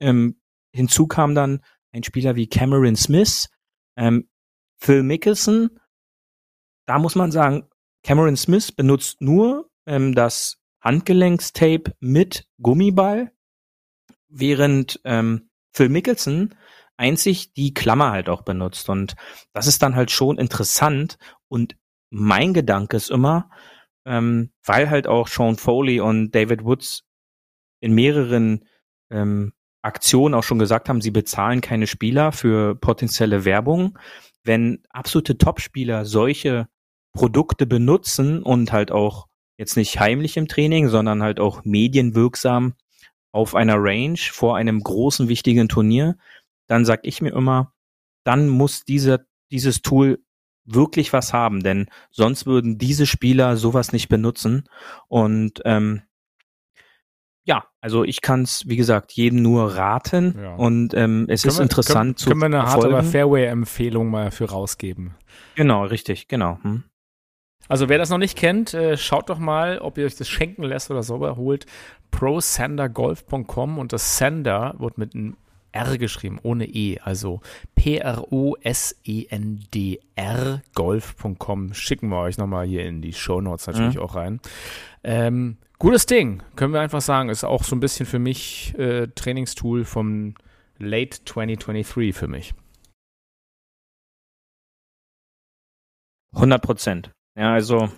Ähm, 0.00 0.40
hinzu 0.72 1.06
kam 1.06 1.34
dann 1.34 1.60
ein 1.92 2.02
Spieler 2.02 2.36
wie 2.36 2.48
Cameron 2.48 2.96
Smith, 2.96 3.48
ähm, 3.96 4.28
Phil 4.78 5.02
Mickelson. 5.02 5.70
Da 6.86 6.98
muss 6.98 7.14
man 7.14 7.30
sagen, 7.30 7.68
Cameron 8.02 8.36
Smith 8.36 8.72
benutzt 8.72 9.20
nur 9.20 9.70
ähm, 9.86 10.14
das 10.14 10.58
Handgelenkstape 10.80 11.94
mit 12.00 12.46
Gummiball, 12.60 13.32
während 14.28 15.00
ähm, 15.04 15.48
Phil 15.72 15.88
Mickelson 15.88 16.54
einzig 16.96 17.52
die 17.54 17.74
Klammer 17.74 18.10
halt 18.10 18.28
auch 18.28 18.42
benutzt. 18.42 18.88
Und 18.88 19.14
das 19.52 19.66
ist 19.66 19.82
dann 19.82 19.96
halt 19.96 20.10
schon 20.10 20.38
interessant. 20.38 21.18
Und 21.48 21.76
mein 22.10 22.54
Gedanke 22.54 22.96
ist 22.96 23.10
immer, 23.10 23.50
ähm, 24.06 24.50
weil 24.64 24.90
halt 24.90 25.06
auch 25.06 25.28
Sean 25.28 25.56
Foley 25.56 26.00
und 26.00 26.32
David 26.32 26.64
Woods 26.64 27.04
in 27.80 27.94
mehreren 27.94 28.64
ähm, 29.10 29.52
Aktionen 29.82 30.34
auch 30.34 30.42
schon 30.42 30.58
gesagt 30.58 30.88
haben, 30.88 31.00
sie 31.00 31.10
bezahlen 31.10 31.60
keine 31.60 31.86
Spieler 31.86 32.32
für 32.32 32.74
potenzielle 32.74 33.44
Werbung. 33.44 33.98
Wenn 34.42 34.82
absolute 34.90 35.36
Topspieler 35.36 36.04
solche 36.04 36.68
Produkte 37.12 37.66
benutzen 37.66 38.42
und 38.42 38.72
halt 38.72 38.90
auch 38.90 39.26
jetzt 39.56 39.76
nicht 39.76 40.00
heimlich 40.00 40.36
im 40.36 40.48
Training, 40.48 40.88
sondern 40.88 41.22
halt 41.22 41.38
auch 41.38 41.64
medienwirksam 41.64 42.74
auf 43.32 43.54
einer 43.54 43.76
Range 43.78 44.18
vor 44.18 44.56
einem 44.56 44.80
großen 44.80 45.28
wichtigen 45.28 45.68
Turnier, 45.68 46.16
dann 46.66 46.84
sag 46.84 47.00
ich 47.06 47.20
mir 47.22 47.32
immer, 47.32 47.72
dann 48.24 48.48
muss 48.48 48.84
diese, 48.84 49.26
dieses 49.50 49.82
Tool 49.82 50.20
wirklich 50.64 51.12
was 51.12 51.32
haben, 51.34 51.62
denn 51.62 51.88
sonst 52.10 52.46
würden 52.46 52.78
diese 52.78 53.04
Spieler 53.06 53.56
sowas 53.58 53.92
nicht 53.92 54.08
benutzen. 54.08 54.64
Und 55.08 55.60
ähm, 55.66 56.02
ja, 57.44 57.66
also 57.82 58.04
ich 58.04 58.22
kann 58.22 58.42
es, 58.42 58.66
wie 58.66 58.76
gesagt, 58.76 59.12
jedem 59.12 59.42
nur 59.42 59.76
raten. 59.76 60.34
Ja. 60.40 60.54
Und 60.54 60.94
ähm, 60.94 61.26
es 61.28 61.44
ist 61.44 61.48
Können 61.48 61.58
wir- 61.58 61.62
interessant 61.64 62.00
können, 62.00 62.16
zu 62.16 62.28
Können 62.30 62.40
wir 62.40 62.46
eine 62.46 62.62
harte. 62.62 63.02
Fairway-Empfehlung 63.02 64.08
mal 64.08 64.30
für 64.30 64.48
rausgeben? 64.48 65.14
Genau, 65.54 65.84
richtig, 65.84 66.28
genau. 66.28 66.58
Hm. 66.62 66.84
Also 67.68 67.88
wer 67.90 67.98
das 67.98 68.08
noch 68.10 68.18
nicht 68.18 68.36
kennt, 68.38 68.72
äh, 68.72 68.96
schaut 68.96 69.28
doch 69.28 69.38
mal, 69.38 69.78
ob 69.78 69.98
ihr 69.98 70.06
euch 70.06 70.16
das 70.16 70.28
schenken 70.28 70.62
lässt 70.62 70.90
oder 70.90 71.02
sauber 71.02 71.36
holt. 71.36 71.66
prosandergolf.com 72.10 73.78
und 73.78 73.92
das 73.92 74.16
Sander 74.18 74.74
wird 74.78 74.96
mit 74.98 75.14
einem 75.14 75.36
R 75.74 75.98
geschrieben, 75.98 76.38
ohne 76.42 76.66
E. 76.66 76.98
Also 77.00 77.40
P-R-O-S-E-N-D-R 79.34 80.62
golf.com. 80.74 81.74
Schicken 81.74 82.08
wir 82.08 82.18
euch 82.20 82.38
nochmal 82.38 82.66
hier 82.66 82.84
in 82.86 83.02
die 83.02 83.12
Shownotes 83.12 83.66
natürlich 83.66 83.96
Mhm. 83.96 84.00
auch 84.02 84.14
rein. 84.14 84.40
Ähm, 85.02 85.56
gutes 85.78 86.06
Ding, 86.06 86.42
können 86.56 86.72
wir 86.72 86.80
einfach 86.80 87.00
sagen. 87.02 87.28
Ist 87.28 87.44
auch 87.44 87.64
so 87.64 87.74
ein 87.76 87.80
bisschen 87.80 88.06
für 88.06 88.18
mich 88.18 88.74
äh, 88.78 89.08
Trainingstool 89.08 89.84
vom 89.84 90.34
Late 90.78 91.18
2023 91.24 92.14
für 92.14 92.28
mich. 92.28 92.54
100 96.34 96.62
Prozent. 96.62 97.10
Ja, 97.38 97.52
also 97.52 97.88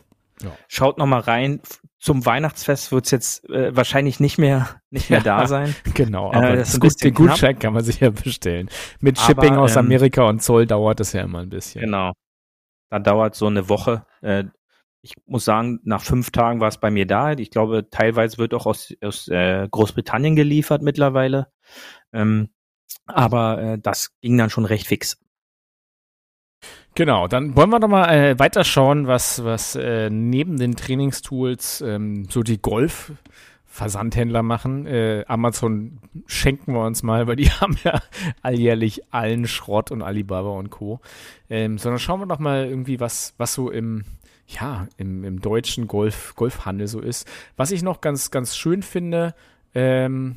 Ja. 0.43 0.57
schaut 0.69 0.99
noch 0.99 1.07
mal 1.07 1.21
rein. 1.21 1.61
Zum 1.99 2.27
Weihnachtsfest 2.27 2.93
wird's 2.93 3.11
jetzt 3.11 3.49
äh, 3.49 3.75
wahrscheinlich 3.75 4.21
nicht 4.21 4.39
mehr 4.39 4.81
nicht 4.91 5.09
mehr 5.11 5.21
Ja. 5.25 5.25
da 5.25 5.47
sein. 5.47 5.75
Genau, 5.95 6.31
Äh, 6.33 6.37
aber 6.37 6.57
das 6.57 6.69
das 6.69 6.75
ist 6.75 6.81
gut, 6.81 7.05
den 7.05 7.15
Gutschein 7.15 7.59
kann 7.59 7.73
man 7.73 7.85
sich 7.85 8.01
ja 8.01 8.11
bestellen. 8.11 8.69
Mit 9.01 9.19
Aber, 9.19 9.27
Shipping 9.27 9.57
aus 9.57 9.77
ähm, 9.77 9.87
Amerika 9.87 10.25
und 10.29 10.43
Zoll 10.43 10.67
dauert 10.67 11.01
das 11.01 11.13
ja 11.15 11.23
immer 11.23 11.41
ein 11.41 11.49
bisschen. 11.49 11.81
Genau. 11.83 12.13
Da 12.91 12.99
dauert 12.99 13.35
so 13.35 13.47
eine 13.47 13.69
Woche. 13.69 14.07
Äh, 14.21 14.45
ich 15.03 15.15
muss 15.27 15.45
sagen, 15.45 15.81
nach 15.85 16.03
fünf 16.03 16.31
Tagen 16.31 16.61
war 16.61 16.69
es 16.69 16.79
bei 16.79 16.91
mir 16.91 17.07
da. 17.07 17.33
Ich 17.33 17.51
glaube, 17.51 17.89
teilweise 17.91 18.39
wird 18.39 18.55
auch 18.55 18.67
aus, 18.67 18.93
aus 19.03 19.29
äh, 19.29 19.69
Großbritannien 19.71 20.35
geliefert 20.37 20.83
mittlerweile. 20.83 21.49
Ähm, 22.13 22.49
aber 23.07 23.61
äh, 23.63 23.79
das 23.81 24.11
ging 24.21 24.37
dann 24.37 24.51
schon 24.51 24.65
recht 24.65 24.87
fix. 24.87 25.19
Genau, 26.97 27.29
dann 27.29 27.55
wollen 27.55 27.69
wir 27.69 27.79
doch 27.79 27.89
mal 27.89 28.09
äh, 28.09 28.39
weiterschauen, 28.39 29.07
was, 29.07 29.45
was 29.45 29.77
äh, 29.77 30.09
neben 30.09 30.57
den 30.57 30.77
Trainingstools 30.77 31.83
ähm, 31.83 32.27
so 32.31 32.43
die 32.43 32.57
Golf-Versandhändler 32.57 34.43
machen. 34.43 34.87
Äh, 34.87 35.27
Amazon 35.29 35.99
schenken 36.27 36.73
wir 36.73 36.87
uns 36.87 37.03
mal, 37.03 37.27
weil 37.27 37.37
die 37.37 37.51
haben 37.61 37.77
ja 37.85 38.01
alljährlich 38.41 39.03
allen 39.13 39.47
Schrott 39.47 39.91
und 39.91 40.01
Alibaba 40.01 40.49
und 40.49 40.71
Co. 40.71 41.01
Ähm, 41.51 41.77
sondern 41.77 41.99
schauen 41.99 42.21
wir 42.21 42.27
doch 42.27 42.39
mal 42.39 42.65
irgendwie, 42.65 42.99
was, 42.99 43.35
was 43.37 43.53
so 43.53 43.71
im, 43.71 44.05
ja, 44.47 44.89
im, 44.97 45.23
im 45.23 45.43
deutschen 45.43 45.89
Golf, 45.89 46.35
Golfhandel 46.35 46.89
so 46.89 47.01
ist. 47.01 47.29
Was 47.59 47.73
ich 47.73 47.83
noch 47.83 48.01
ganz, 48.01 48.31
ganz 48.31 48.57
schön 48.57 48.83
finde, 48.83 49.35
ähm, 49.75 50.37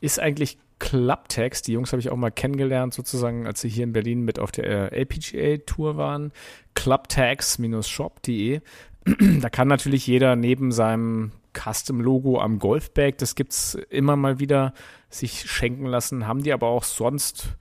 ist 0.00 0.20
eigentlich 0.20 0.58
Clubtext. 0.82 1.68
Die 1.68 1.72
Jungs 1.74 1.92
habe 1.92 2.00
ich 2.00 2.10
auch 2.10 2.16
mal 2.16 2.32
kennengelernt, 2.32 2.92
sozusagen, 2.92 3.46
als 3.46 3.60
sie 3.60 3.68
hier 3.68 3.84
in 3.84 3.92
Berlin 3.92 4.22
mit 4.22 4.40
auf 4.40 4.50
der 4.50 4.92
äh, 4.92 5.00
LPGA-Tour 5.02 5.96
waren. 5.96 6.32
Clubtext-shop.de. 6.74 8.60
da 9.40 9.48
kann 9.48 9.68
natürlich 9.68 10.08
jeder 10.08 10.34
neben 10.34 10.72
seinem 10.72 11.30
Custom-Logo 11.56 12.40
am 12.40 12.58
Golfbag, 12.58 13.18
das 13.18 13.36
gibt's 13.36 13.78
immer 13.90 14.16
mal 14.16 14.40
wieder, 14.40 14.74
sich 15.08 15.48
schenken 15.48 15.86
lassen. 15.86 16.26
Haben 16.26 16.42
die 16.42 16.52
aber 16.52 16.66
auch 16.66 16.82
sonst 16.82 17.56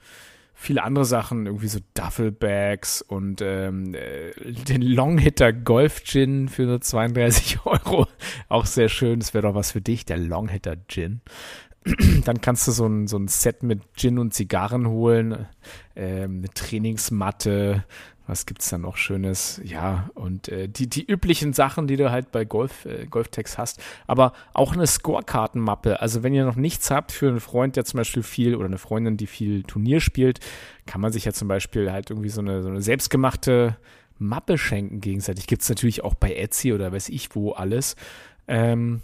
viele 0.55 0.81
andere 0.81 1.05
Sachen, 1.05 1.45
irgendwie 1.45 1.67
so 1.67 1.79
Duffelbags 1.93 3.03
und 3.03 3.41
ähm, 3.43 3.93
äh, 3.93 4.31
den 4.67 4.81
Longhitter 4.81 5.53
Golf 5.53 6.03
Gin 6.03 6.49
für 6.49 6.63
nur 6.63 6.81
32 6.81 7.59
Euro. 7.65 8.07
Auch 8.49 8.65
sehr 8.65 8.89
schön. 8.89 9.19
Das 9.19 9.35
wäre 9.35 9.43
doch 9.43 9.55
was 9.55 9.73
für 9.73 9.81
dich, 9.81 10.05
der 10.05 10.17
Longhitter 10.17 10.75
Gin. 10.87 11.21
Dann 12.25 12.41
kannst 12.41 12.67
du 12.67 12.71
so 12.71 12.85
ein, 12.85 13.07
so 13.07 13.17
ein 13.17 13.27
Set 13.27 13.63
mit 13.63 13.81
Gin 13.95 14.19
und 14.19 14.33
Zigarren 14.33 14.87
holen, 14.87 15.47
ähm, 15.95 16.39
eine 16.39 16.49
Trainingsmatte, 16.53 17.83
was 18.27 18.45
gibt's 18.45 18.69
da 18.69 18.77
noch 18.77 18.95
Schönes? 18.97 19.59
Ja, 19.63 20.09
und 20.13 20.47
äh, 20.47 20.69
die, 20.69 20.87
die 20.87 21.03
üblichen 21.03 21.53
Sachen, 21.53 21.87
die 21.87 21.97
du 21.97 22.11
halt 22.11 22.31
bei 22.31 22.45
Golf, 22.45 22.85
äh, 22.85 23.05
Golftext 23.05 23.57
hast, 23.57 23.81
aber 24.07 24.31
auch 24.53 24.73
eine 24.73 24.87
Scorekartenmappe. 24.87 26.01
Also 26.01 26.23
wenn 26.23 26.33
ihr 26.33 26.45
noch 26.45 26.55
nichts 26.55 26.91
habt 26.91 27.11
für 27.11 27.27
einen 27.27 27.41
Freund, 27.41 27.75
der 27.75 27.83
zum 27.83 27.97
Beispiel 27.97 28.23
viel 28.23 28.55
oder 28.55 28.67
eine 28.67 28.77
Freundin, 28.77 29.17
die 29.17 29.27
viel 29.27 29.63
Turnier 29.63 29.99
spielt, 29.99 30.39
kann 30.85 31.01
man 31.01 31.11
sich 31.11 31.25
ja 31.25 31.33
zum 31.33 31.47
Beispiel 31.47 31.91
halt 31.91 32.09
irgendwie 32.09 32.29
so 32.29 32.41
eine, 32.41 32.63
so 32.63 32.69
eine 32.69 32.81
selbstgemachte 32.81 33.75
Mappe 34.17 34.57
schenken 34.57 35.01
gegenseitig. 35.01 35.47
Gibt's 35.47 35.67
natürlich 35.67 36.03
auch 36.03 36.13
bei 36.13 36.33
Etsy 36.33 36.71
oder 36.73 36.93
weiß 36.93 37.09
ich 37.09 37.35
wo 37.35 37.51
alles. 37.51 37.95
Ähm, 38.47 39.01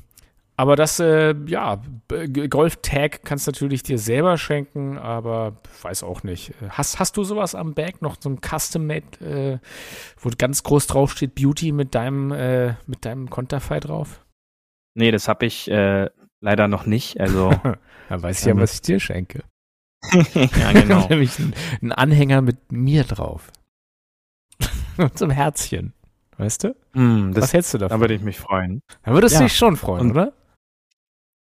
aber 0.58 0.76
das, 0.76 1.00
äh, 1.00 1.36
ja, 1.46 1.82
Golf-Tag 2.50 3.22
kannst 3.24 3.48
du 3.48 3.52
natürlich 3.52 3.84
dir 3.84 3.98
selber 4.00 4.38
schenken, 4.38 4.98
aber 4.98 5.58
weiß 5.84 6.04
auch 6.04 6.24
nicht. 6.24 6.54
Hast, 6.70 7.00
hast 7.00 7.16
du 7.16 7.24
sowas 7.24 7.54
am 7.56 7.74
Bag, 7.76 8.02
noch 8.02 8.18
so 8.20 8.30
ein 8.30 8.40
Custom-Made, 8.42 9.26
äh, 9.26 9.60
wo 10.20 10.30
ganz 10.38 10.64
groß 10.64 10.88
drauf 10.88 11.12
steht 11.12 11.36
Beauty 11.36 11.72
mit 11.72 11.94
deinem, 11.96 12.32
äh, 12.32 12.74
mit 12.88 13.06
deinem 13.06 13.30
Konterfei 13.30 13.80
drauf? 13.80 14.26
Nee, 14.96 15.12
das 15.12 15.28
habe 15.28 15.46
ich 15.46 15.70
äh, 15.70 16.10
leider 16.42 16.68
noch 16.68 16.86
nicht. 16.88 17.20
Also 17.22 17.50
Dann 18.10 18.24
weiß 18.24 18.40
ich 18.40 18.46
ja, 18.46 18.58
was 18.58 18.74
ich 18.74 18.82
dir 18.82 19.00
schenke. 19.00 19.44
ja, 20.34 20.72
genau. 20.74 21.08
Nämlich 21.08 21.38
ein, 21.82 21.92
Anhänger 21.92 22.42
mit 22.42 22.72
mir 22.72 23.04
drauf. 23.04 23.52
und 24.98 25.18
so 25.18 25.26
ein 25.26 25.32
Herzchen. 25.32 25.94
Weißt 26.40 26.64
du? 26.64 26.76
Mm, 26.94 27.30
Was 27.36 27.42
das, 27.42 27.54
hältst 27.54 27.74
du 27.74 27.78
da 27.80 27.88
davon? 27.88 28.02
würde 28.02 28.14
ich 28.14 28.22
mich 28.22 28.38
freuen. 28.40 28.82
Da 29.04 29.12
würdest 29.12 29.36
du 29.36 29.40
Ja. 29.42 29.46
dich 29.48 29.58
schon 29.58 29.76
freuen, 29.76 30.02
Und- 30.02 30.12
oder? 30.12 30.34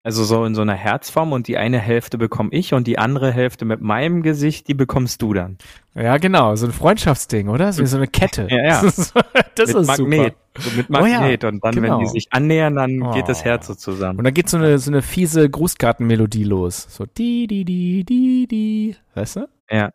Also 0.03 0.23
so 0.23 0.43
in 0.45 0.55
so 0.55 0.63
einer 0.63 0.73
Herzform 0.73 1.31
und 1.31 1.47
die 1.47 1.57
eine 1.57 1.77
Hälfte 1.77 2.17
bekomme 2.17 2.49
ich 2.53 2.73
und 2.73 2.87
die 2.87 2.97
andere 2.97 3.31
Hälfte 3.31 3.65
mit 3.65 3.81
meinem 3.81 4.23
Gesicht, 4.23 4.67
die 4.67 4.73
bekommst 4.73 5.21
du 5.21 5.33
dann. 5.35 5.59
Ja, 5.93 6.17
genau. 6.17 6.55
So 6.55 6.65
ein 6.65 6.71
Freundschaftsding, 6.71 7.49
oder? 7.49 7.71
So, 7.71 7.85
so 7.85 7.97
eine 7.97 8.07
Kette. 8.07 8.47
Ja, 8.49 8.63
ja. 8.63 8.81
Das 8.81 8.97
ist, 8.97 9.13
das 9.55 9.67
mit 9.73 9.77
ist 9.81 9.87
Magnet. 9.87 10.35
So 10.57 10.71
mit 10.75 10.87
Oh 10.89 11.05
ja, 11.05 11.19
Magnet. 11.19 11.43
und 11.43 11.63
dann, 11.63 11.75
genau. 11.75 11.99
wenn 11.99 12.05
die 12.05 12.07
sich 12.09 12.27
annähern, 12.31 12.75
dann 12.75 13.01
Oh. 13.03 13.11
geht 13.11 13.29
das 13.29 13.45
Herz 13.45 13.67
so 13.67 13.75
zusammen. 13.75 14.17
Und 14.17 14.23
dann 14.25 14.33
geht 14.33 14.49
so 14.49 14.57
eine, 14.57 14.79
so 14.79 14.89
eine 14.89 15.03
fiese 15.03 15.47
Grußkartenmelodie 15.47 16.45
los. 16.45 16.87
So 16.89 17.05
di, 17.05 17.45
di, 17.45 17.63
di, 17.63 18.03
di, 18.03 18.47
di. 18.47 18.95
Weißt 19.13 19.35
du? 19.35 19.47
Ja. 19.69 19.91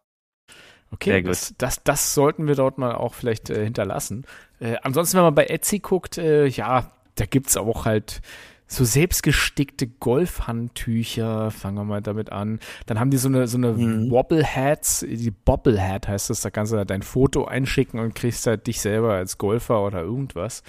Okay, 0.92 1.10
Sehr 1.10 1.22
gut. 1.22 1.30
Das, 1.32 1.54
das, 1.58 1.82
das 1.82 2.14
sollten 2.14 2.46
wir 2.46 2.54
dort 2.54 2.78
mal 2.78 2.94
auch 2.94 3.14
vielleicht 3.14 3.50
äh, 3.50 3.64
hinterlassen. 3.64 4.24
Äh, 4.60 4.76
ansonsten, 4.82 5.16
wenn 5.16 5.24
man 5.24 5.34
bei 5.34 5.46
Etsy 5.46 5.80
guckt, 5.80 6.16
äh, 6.16 6.46
ja, 6.46 6.92
da 7.16 7.26
gibt's 7.26 7.56
auch 7.56 7.86
halt 7.86 8.20
so 8.68 8.84
selbstgestickte 8.84 9.86
Golfhandtücher, 9.86 11.50
fangen 11.50 11.76
wir 11.78 11.84
mal 11.84 12.02
damit 12.02 12.32
an. 12.32 12.58
Dann 12.86 12.98
haben 12.98 13.10
die 13.10 13.16
so 13.16 13.28
eine, 13.28 13.46
so 13.46 13.58
eine 13.58 13.72
Mhm. 13.72 14.10
Wobbleheads, 14.10 15.00
die 15.08 15.30
Bobblehead 15.30 16.08
heißt 16.08 16.30
das, 16.30 16.40
da 16.40 16.50
kannst 16.50 16.72
du 16.72 16.76
halt 16.78 16.90
dein 16.90 17.02
Foto 17.02 17.44
einschicken 17.44 18.00
und 18.00 18.14
kriegst 18.14 18.46
halt 18.46 18.66
dich 18.66 18.80
selber 18.80 19.14
als 19.14 19.38
Golfer 19.38 19.82
oder 19.84 20.00
irgendwas. 20.02 20.62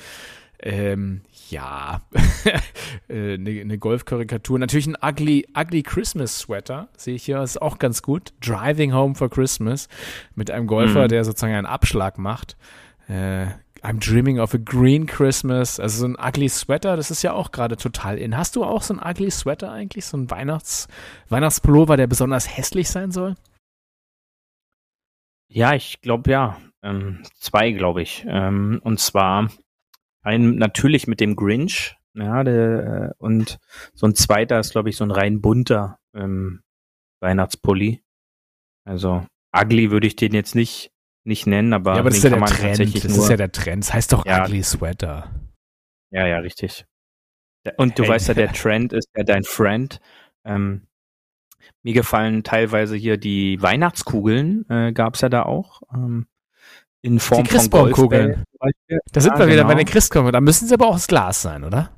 Ähm, 0.60 1.22
ja, 1.50 2.02
äh, 3.10 3.36
eine, 3.36 3.62
eine 3.62 3.78
Golfkarikatur. 3.78 4.58
Natürlich 4.60 4.88
ein 4.88 4.98
ugly, 5.02 5.48
ugly 5.56 5.84
Christmas 5.84 6.40
Sweater, 6.40 6.90
sehe 6.98 7.16
ich 7.16 7.24
hier, 7.26 7.42
ist 7.42 7.62
auch 7.62 7.78
ganz 7.78 8.02
gut. 8.02 8.34
Driving 8.42 8.94
Home 8.94 9.14
for 9.16 9.30
Christmas 9.30 9.88
mit 10.36 10.50
einem 10.52 10.66
Golfer, 10.68 11.04
Mhm. 11.04 11.08
der 11.10 11.26
sozusagen 11.26 11.54
einen 11.54 11.68
Abschlag 11.68 12.18
macht. 12.18 12.58
Äh, 13.08 13.48
I'm 13.84 14.00
dreaming 14.00 14.40
of 14.40 14.54
a 14.54 14.58
green 14.58 15.06
Christmas. 15.06 15.80
Also 15.80 16.00
so 16.00 16.08
ein 16.08 16.18
ugly 16.20 16.50
Sweater, 16.50 16.98
das 16.98 17.12
ist 17.12 17.22
ja 17.22 17.34
auch 17.34 17.52
gerade 17.52 17.78
total 17.78 18.18
in. 18.18 18.38
Hast 18.38 18.56
du 18.56 18.64
auch 18.64 18.82
so 18.82 18.94
ein 18.94 19.00
ugly 19.04 19.32
Sweater 19.32 19.72
eigentlich? 19.72 20.06
So 20.06 20.18
ein 20.18 20.30
Weihnachts 20.30 20.88
Weihnachtspullover, 21.30 21.98
der 21.98 22.08
besonders 22.08 22.58
hässlich 22.58 22.90
sein 22.90 23.12
soll? 23.12 23.36
Ja, 25.50 25.74
ich 25.74 26.02
glaube 26.02 26.32
ja. 26.32 26.58
Ähm, 26.84 27.24
zwei, 27.40 27.72
glaube 27.72 28.02
ich. 28.02 28.26
Ähm, 28.28 28.80
und 28.84 29.00
zwar 29.00 29.50
ein 30.22 30.56
natürlich 30.56 31.08
mit 31.08 31.20
dem 31.20 31.36
Grinch, 31.36 31.96
ja, 32.14 32.44
der, 32.44 33.12
äh, 33.12 33.14
und 33.18 33.60
so 33.94 34.08
ein 34.08 34.16
zweiter 34.16 34.60
ist, 34.60 34.72
glaube 34.72 34.90
ich, 34.90 34.98
so 34.98 35.04
ein 35.04 35.12
rein 35.12 35.42
bunter 35.42 36.00
ähm, 36.14 36.62
Weihnachtspulli. 37.22 38.04
Also 38.86 39.26
ugly 39.56 39.92
würde 39.92 40.08
ich 40.08 40.16
den 40.16 40.34
jetzt 40.34 40.56
nicht 40.56 40.92
nicht 41.28 41.46
nennen, 41.48 41.74
aber, 41.74 41.94
ja, 41.94 42.00
aber 42.00 42.10
das 42.10 42.18
ist 42.20 42.24
ja 42.24 42.30
der 42.32 42.46
Trend. 42.46 42.80
Das 42.96 43.04
nur. 43.16 43.24
ist 43.24 43.30
ja 43.30 43.38
der 43.38 43.52
Trend. 43.52 43.84
Das 43.84 43.94
heißt 43.94 44.14
doch 44.14 44.26
Ja. 44.26 44.44
ugly 44.44 44.64
Sweater. 44.64 45.30
Ja, 46.12 46.26
ja, 46.26 46.38
richtig. 46.40 46.86
Und 47.78 48.00
du 48.00 48.04
Hey. 48.04 48.10
weißt 48.12 48.30
ja, 48.30 48.34
der 48.34 48.52
Trend 48.54 48.94
ist 48.94 49.10
ja 49.16 49.24
dein 49.24 49.44
Friend. 49.44 50.00
Ähm, 50.46 50.88
mir 51.84 51.94
gefallen 51.94 52.44
teilweise 52.44 52.96
hier 52.96 53.18
die 53.18 53.62
Weihnachtskugeln, 53.62 54.66
äh, 54.70 54.94
gab's 54.94 55.22
ja 55.22 55.30
da 55.30 55.44
auch. 55.44 55.82
Ähm, 55.94 56.28
in 57.02 57.20
Form 57.20 57.44
Die 57.44 57.50
von 57.50 57.58
Christbaumkugeln. 57.60 58.44
Da 59.12 59.22
sind 59.22 59.34
Ja, 59.34 59.40
wir 59.40 59.48
wieder 59.48 59.64
bei 59.64 59.70
genau. 59.74 59.84
den 59.84 59.86
Christkommen. 59.88 60.32
Da 60.32 60.42
müssen 60.42 60.68
sie 60.68 60.74
aber 60.74 60.88
auch 60.88 60.96
aus 60.96 61.08
Glas 61.08 61.42
sein, 61.42 61.64
oder? 61.64 61.96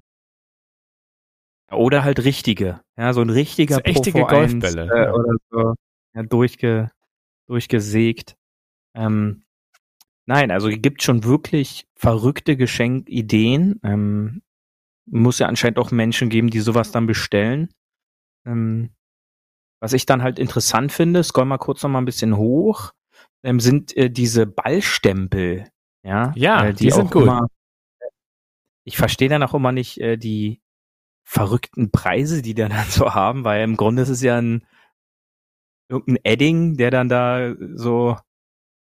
Oder 1.71 2.03
halt 2.03 2.23
richtige. 2.23 2.81
Ja, 2.97 3.13
so 3.13 3.21
ein 3.21 3.29
richtiger 3.29 3.75
So 3.75 3.81
V1, 3.81 4.27
Golfbälle, 4.27 4.83
Äh, 4.91 5.03
ja. 5.05 5.13
Oder 5.13 5.33
so. 5.51 5.73
Ja, 6.15 6.23
durchge, 6.23 6.91
durchgesägt. 7.47 8.35
Ähm, 8.95 9.43
nein, 10.25 10.51
also 10.51 10.69
gibt 10.69 11.03
schon 11.03 11.23
wirklich 11.23 11.87
verrückte 11.95 12.57
Geschenkideen. 12.57 13.79
Ähm, 13.83 14.41
muss 15.05 15.39
ja 15.39 15.47
anscheinend 15.47 15.79
auch 15.79 15.91
Menschen 15.91 16.29
geben, 16.29 16.49
die 16.49 16.59
sowas 16.59 16.91
dann 16.91 17.07
bestellen. 17.07 17.69
Ähm, 18.45 18.91
was 19.81 19.93
ich 19.93 20.05
dann 20.05 20.23
halt 20.23 20.39
interessant 20.39 20.91
finde, 20.91 21.23
scroll 21.23 21.45
mal 21.45 21.57
kurz 21.57 21.83
noch 21.83 21.89
mal 21.89 21.99
ein 21.99 22.05
bisschen 22.05 22.37
hoch, 22.37 22.91
ähm, 23.43 23.59
sind 23.59 23.95
äh, 23.95 24.09
diese 24.09 24.45
Ballstempel. 24.45 25.69
Ja, 26.03 26.31
Ja, 26.35 26.65
äh, 26.65 26.73
die 26.73 26.91
sind 26.91 27.07
auch 27.07 27.11
gut. 27.11 27.23
Immer, 27.23 27.47
ich 28.85 28.97
verstehe 28.97 29.29
dann 29.29 29.43
auch 29.43 29.53
immer 29.53 29.71
nicht 29.71 29.99
äh, 29.99 30.17
die 30.17 30.61
verrückten 31.23 31.91
Preise, 31.91 32.41
die 32.41 32.53
dann 32.55 32.71
so 32.89 33.13
haben, 33.13 33.43
weil 33.43 33.63
im 33.63 33.77
Grunde 33.77 34.01
ist 34.01 34.09
es 34.09 34.21
ja 34.21 34.37
ein 34.37 34.65
irgendein 35.89 36.23
Edding, 36.23 36.77
der 36.77 36.91
dann 36.91 37.09
da 37.09 37.55
so 37.73 38.17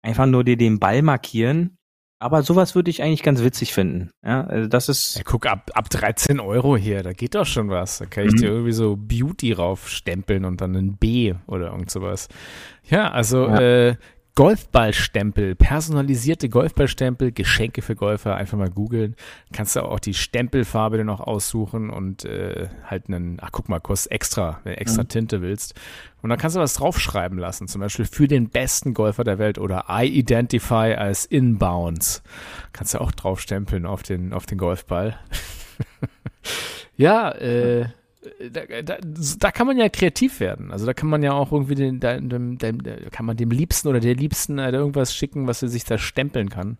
einfach 0.04 0.26
nur 0.28 0.44
dir 0.44 0.58
den 0.58 0.80
Ball 0.80 1.02
markieren. 1.02 1.78
Aber 2.20 2.42
sowas 2.42 2.74
würde 2.74 2.90
ich 2.90 3.02
eigentlich 3.04 3.24
ganz 3.24 3.44
witzig 3.44 3.74
finden. 3.74 4.10
Ja, 4.26 4.46
also 4.46 4.70
das 4.70 4.88
ist 4.88 5.18
Ja, 5.18 5.24
guck, 5.26 5.46
ab, 5.46 5.72
ab 5.74 5.90
13 5.90 6.40
Euro 6.40 6.78
hier, 6.78 7.04
da 7.04 7.12
geht 7.12 7.36
doch 7.36 7.46
schon 7.46 7.68
was. 7.70 7.98
Da 7.98 8.06
kann 8.06 8.26
ich 8.26 8.32
Mhm. 8.34 8.38
dir 8.38 8.48
irgendwie 8.48 8.72
so 8.72 8.96
Beauty 8.96 9.52
raufstempeln 9.52 10.46
und 10.46 10.62
dann 10.62 10.74
ein 10.76 10.96
B 10.96 11.34
oder 11.48 11.72
irgend 11.72 11.92
sowas. 11.92 12.30
Ja, 12.90 13.12
also 13.12 13.48
Ja. 13.48 13.60
Äh, 13.60 13.96
Golfballstempel, 14.36 15.54
personalisierte 15.54 16.50
Golfballstempel, 16.50 17.32
Geschenke 17.32 17.84
für 17.84 17.96
Golfer, 17.96 18.36
einfach 18.36 18.58
mal 18.58 18.72
googeln. 18.72 19.16
Kannst 19.52 19.76
du 19.76 19.82
auch 19.82 20.00
die 20.00 20.16
Stempelfarbe 20.16 20.98
dir 20.98 21.04
noch 21.04 21.20
aussuchen 21.20 21.92
und 21.92 22.26
äh, 22.26 22.68
halt 22.84 23.08
einen, 23.10 23.38
ach 23.42 23.52
guck 23.52 23.70
mal, 23.70 23.80
kostet 23.80 24.12
extra, 24.12 24.60
wenn 24.64 24.74
du 24.74 24.80
extra 24.80 25.04
Mhm. 25.04 25.10
Tinte 25.10 25.42
willst. 25.42 25.76
Und 26.24 26.30
dann 26.32 26.40
kannst 26.40 26.56
du 26.56 26.60
was 26.60 26.74
draufschreiben 26.74 27.38
lassen, 27.38 27.68
zum 27.68 27.82
Beispiel 27.82 28.06
für 28.06 28.28
den 28.28 28.50
besten 28.50 28.96
Golfer 28.96 29.24
der 29.24 29.38
Welt 29.38 29.60
oder 29.60 29.86
I 29.90 30.06
identify 30.08 30.96
as 30.98 31.26
inbounds. 31.26 32.24
Kannst 32.72 32.96
du 32.96 33.02
auch 33.02 33.12
draufstempeln 33.12 33.86
auf 33.86 34.02
den, 34.02 34.34
auf 34.34 34.48
den 34.48 34.58
Golfball. 34.58 35.16
ja, 36.98 37.30
äh, 37.36 37.86
da, 38.52 38.82
da, 38.82 38.98
da 39.02 39.52
kann 39.52 39.68
man 39.68 39.78
ja 39.78 39.90
kreativ 39.90 40.40
werden. 40.40 40.72
Also 40.72 40.86
da 40.86 40.94
kann 40.94 41.10
man 41.10 41.24
ja 41.24 41.34
auch 41.34 41.52
irgendwie 41.52 41.76
den, 41.76 42.00
dem, 42.00 42.58
dem, 42.58 42.80
kann 43.12 43.26
man 43.26 43.38
dem 43.38 43.52
Liebsten 43.52 43.88
oder 43.88 44.00
der 44.00 44.16
Liebsten 44.16 44.60
halt 44.60 44.74
irgendwas 44.74 45.14
schicken, 45.16 45.48
was 45.48 45.62
er 45.62 45.70
sich 45.70 45.84
da 45.84 45.98
stempeln 45.98 46.50
kann. 46.50 46.78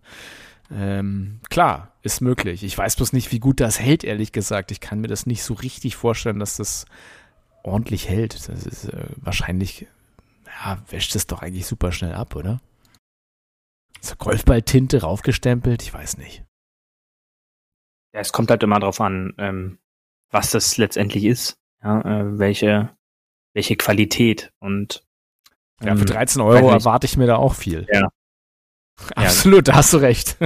Ähm, 0.72 1.40
klar, 1.50 1.94
ist 2.02 2.22
möglich. 2.22 2.64
Ich 2.64 2.78
weiß 2.78 2.96
bloß 2.96 3.14
nicht, 3.14 3.32
wie 3.32 3.40
gut 3.40 3.60
das 3.60 3.80
hält, 3.80 4.04
ehrlich 4.04 4.32
gesagt. 4.32 4.72
Ich 4.72 4.80
kann 4.80 5.02
mir 5.02 5.08
das 5.08 5.26
nicht 5.26 5.44
so 5.44 5.54
richtig 5.54 5.96
vorstellen, 5.96 6.40
dass 6.40 6.58
das 6.58 6.86
ordentlich 7.64 8.10
hält. 8.10 8.36
Das 8.48 8.66
ist 8.66 8.86
äh, 8.86 9.06
wahrscheinlich, 9.18 9.88
ja, 10.46 10.82
wäscht 10.90 11.16
es 11.16 11.28
doch 11.28 11.42
eigentlich 11.42 11.66
super 11.66 11.92
schnell 11.92 12.14
ab, 12.14 12.36
oder? 12.36 12.62
So 14.02 14.16
Golfballtinte 14.16 15.02
raufgestempelt, 15.02 15.82
ich 15.82 15.94
weiß 15.94 16.18
nicht. 16.18 16.44
Ja, 18.14 18.20
es 18.20 18.32
kommt 18.32 18.52
halt 18.52 18.62
immer 18.62 18.80
drauf 18.80 19.00
an, 19.02 19.34
ähm, 19.38 19.80
was 20.34 20.52
das 20.52 20.78
letztendlich 20.78 21.24
ist, 21.24 21.58
ja, 21.84 22.02
äh, 22.02 22.40
welche, 22.40 22.90
welche 23.54 23.76
Qualität 23.78 24.52
und 24.60 25.04
Ja, 25.82 25.96
für 25.96 26.02
ähm, 26.02 26.08
13 26.08 26.42
weiß 26.42 26.48
Euro 26.48 26.72
erwarte 26.72 27.06
ich 27.06 27.16
mir 27.18 27.28
da 27.28 27.38
auch 27.38 27.54
viel. 27.54 27.88
Ja. 27.92 28.10
Absolut, 29.16 29.68
da 29.68 29.76
hast 29.76 29.94
du 29.94 29.98
recht. 29.98 30.38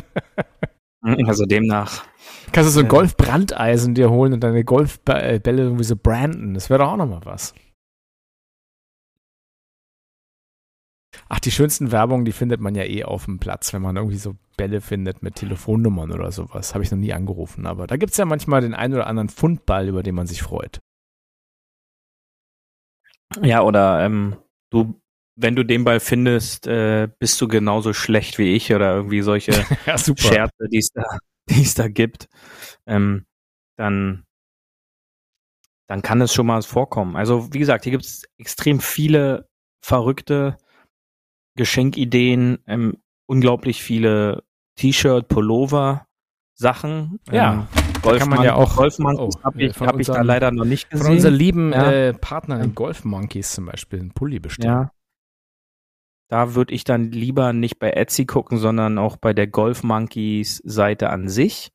also 1.02 1.45
demnach, 1.45 2.06
Kannst 2.52 2.69
du 2.69 2.71
so 2.73 2.80
ein 2.80 2.86
Ja. 2.86 2.89
Golfbrandeisen 2.89 3.93
dir 3.93 4.10
holen 4.10 4.34
und 4.34 4.41
deine 4.41 4.63
Golfbälle 4.63 5.41
irgendwie 5.43 5.84
so 5.84 5.95
branden. 5.95 6.54
Das 6.54 6.69
wäre 6.69 6.80
doch 6.80 6.91
auch 6.91 6.97
nochmal 6.97 7.21
was. 7.23 7.54
Ach, 11.29 11.39
die 11.39 11.51
schönsten 11.51 11.91
Werbungen, 11.91 12.25
die 12.25 12.31
findet 12.31 12.61
man 12.61 12.75
ja 12.75 12.83
eh 12.83 13.03
auf 13.03 13.25
dem 13.25 13.39
Platz, 13.39 13.73
wenn 13.73 13.81
man 13.81 13.95
irgendwie 13.97 14.17
so 14.17 14.35
Bälle 14.55 14.81
findet 14.81 15.21
mit 15.23 15.35
Telefonnummern 15.35 16.11
oder 16.11 16.31
sowas. 16.31 16.73
Habe 16.73 16.83
ich 16.83 16.91
noch 16.91 16.97
nie 16.97 17.13
angerufen, 17.13 17.65
aber 17.65 17.85
da 17.87 17.97
gibt 17.97 18.11
es 18.13 18.17
ja 18.17 18.25
manchmal 18.25 18.61
den 18.61 18.73
einen 18.73 18.93
oder 18.93 19.07
anderen 19.07 19.29
Fundball, 19.29 19.87
über 19.87 20.03
den 20.03 20.15
man 20.15 20.27
sich 20.27 20.41
freut. 20.41 20.79
ja, 23.41 23.61
oder 23.61 24.05
ähm, 24.05 24.37
du, 24.71 24.99
wenn 25.35 25.55
du 25.55 25.63
den 25.63 25.83
Ball 25.83 25.99
findest, 25.99 26.67
äh, 26.67 27.09
bist 27.19 27.39
du 27.41 27.47
genauso 27.47 27.93
schlecht 27.93 28.37
wie 28.37 28.55
ich 28.55 28.73
oder 28.73 28.95
irgendwie 28.95 29.21
solche 29.21 29.51
Ja. 29.85 29.97
Scherze, 29.97 30.67
die 30.71 30.77
es 30.77 30.91
da, 30.91 31.03
die 31.49 31.61
es 31.61 31.73
da 31.75 31.87
gibt, 31.87 32.27
ähm, 32.87 33.25
dann, 33.77 34.23
dann 35.87 36.01
kann 36.01 36.21
es 36.21 36.33
schon 36.33 36.47
mal 36.47 36.61
vorkommen. 36.61 37.15
Also 37.15 37.53
wie 37.53 37.59
gesagt, 37.59 37.83
hier 37.83 37.91
gibt 37.91 38.05
es 38.05 38.23
extrem 38.37 38.79
viele 38.79 39.47
verrückte 39.83 40.57
Geschenkideen, 41.57 42.59
ähm, 42.67 42.97
unglaublich 43.25 43.83
viele 43.83 44.43
T-Shirt, 44.75 45.27
Pullover, 45.27 46.07
Sachen. 46.53 47.19
Ja, 47.31 47.67
ähm, 48.03 48.17
kann 48.17 48.29
man 48.29 48.43
ja 48.43 48.55
auch- 48.55 48.77
Golfmonkeys 48.77 49.35
oh, 49.37 49.43
habe 49.43 49.61
äh, 49.61 49.65
ich, 49.67 49.75
von 49.75 49.87
hab 49.87 49.99
ich 49.99 50.07
da 50.07 50.21
leider 50.21 50.51
noch 50.51 50.65
nicht 50.65 50.87
Von 50.89 50.99
gesehen. 50.99 51.13
unseren 51.13 51.33
lieben 51.33 51.71
Ja. 51.73 51.91
äh, 51.91 52.13
Partnern, 52.13 52.61
den 52.61 52.75
Golf 52.75 53.03
Monkeys 53.03 53.51
zum 53.53 53.65
Beispiel, 53.65 53.99
einen 53.99 54.13
Pulli 54.13 54.39
bestellen. 54.39 54.69
Ja. 54.69 54.91
Da 56.29 56.55
würde 56.55 56.73
ich 56.73 56.83
dann 56.83 57.11
lieber 57.11 57.53
nicht 57.53 57.79
bei 57.79 57.91
Etsy 57.91 58.25
gucken, 58.25 58.57
sondern 58.57 58.97
auch 58.97 59.17
bei 59.17 59.33
der 59.33 59.47
Golf 59.47 59.83
Monkeys 59.83 60.57
Seite 60.65 61.09
an 61.09 61.29
sich. 61.29 61.71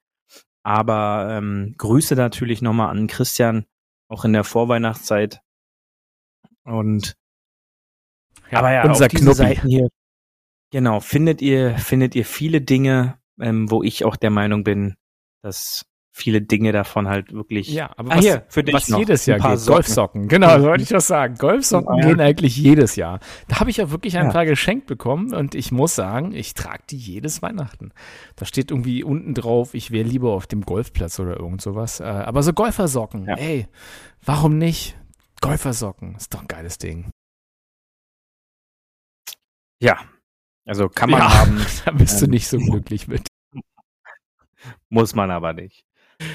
Aber 0.62 1.28
ähm, 1.30 1.74
Grüße 1.78 2.14
natürlich 2.14 2.60
nochmal 2.62 2.90
an 2.90 3.06
Christian, 3.06 3.64
auch 4.08 4.24
in 4.24 4.32
der 4.32 4.44
Vorweihnachtszeit. 4.44 5.40
Und 6.64 7.16
Aber 8.58 8.72
ja, 8.72 8.84
unser 8.84 9.06
auf 9.06 9.10
diese 9.10 9.24
Knuppi. 9.24 9.36
Seiten 9.36 9.68
hier, 9.68 9.88
genau, 10.70 11.00
findet 11.00 11.42
ihr, 11.42 11.76
findet 11.78 12.14
ihr 12.14 12.24
viele 12.24 12.60
Dinge, 12.60 13.18
ähm, 13.40 13.70
wo 13.70 13.82
ich 13.82 14.04
auch 14.04 14.16
der 14.16 14.30
Meinung 14.30 14.64
bin, 14.64 14.94
dass 15.42 15.84
viele 16.14 16.42
Dinge 16.42 16.72
davon 16.72 17.08
halt 17.08 17.32
wirklich. 17.32 17.68
Ja, 17.72 17.90
aber 17.96 18.12
Ah, 18.12 18.16
was, 18.18 18.24
hier, 18.24 18.44
für 18.48 18.62
dich 18.62 18.74
was 18.74 18.88
noch. 18.90 18.98
jedes 18.98 19.24
Jahr 19.24 19.38
geht, 19.38 19.58
Socken. 19.58 19.74
Golfsocken. 19.74 20.28
Genau, 20.28 20.58
so 20.58 20.64
wollte 20.66 20.82
ich 20.82 20.90
das 20.90 21.06
sagen. 21.06 21.36
Golfsocken 21.38 21.96
Ja. 21.98 22.06
gehen 22.06 22.20
eigentlich 22.20 22.54
jedes 22.54 22.96
Jahr. 22.96 23.18
Da 23.48 23.60
habe 23.60 23.70
ich 23.70 23.78
ja 23.78 23.90
wirklich 23.90 24.18
ein 24.18 24.26
Ja. 24.26 24.30
paar 24.32 24.44
geschenkt 24.44 24.86
bekommen 24.86 25.32
und 25.32 25.54
ich 25.54 25.72
muss 25.72 25.94
sagen, 25.94 26.34
ich 26.34 26.52
trage 26.52 26.82
die 26.90 26.98
jedes 26.98 27.40
Weihnachten. 27.40 27.92
Da 28.36 28.44
steht 28.44 28.70
irgendwie 28.70 29.02
unten 29.02 29.32
drauf, 29.32 29.72
ich 29.72 29.90
wäre 29.90 30.06
lieber 30.06 30.32
auf 30.32 30.46
dem 30.46 30.60
Golfplatz 30.66 31.18
oder 31.18 31.38
irgend 31.38 31.62
sowas. 31.62 32.00
Äh, 32.00 32.04
Aber 32.04 32.42
so 32.42 32.52
Golfersocken, 32.52 33.24
Ja. 33.28 33.36
ey, 33.36 33.66
warum 34.22 34.58
nicht? 34.58 34.98
Golfersocken, 35.40 36.14
ist 36.16 36.34
doch 36.34 36.42
ein 36.42 36.46
geiles 36.46 36.76
Ding. 36.76 37.10
Ja. 39.82 39.98
Also 40.64 40.88
kann 40.88 41.10
man 41.10 41.20
Ja. 41.20 41.34
haben, 41.40 41.60
Da 41.84 41.90
bist 41.90 42.20
du 42.20 42.26
Ähm, 42.26 42.30
nicht 42.30 42.46
so 42.48 42.58
glücklich 42.58 43.08
mit. 43.08 43.26
muss 44.88 45.14
man 45.14 45.30
aber 45.30 45.52
nicht. 45.52 45.84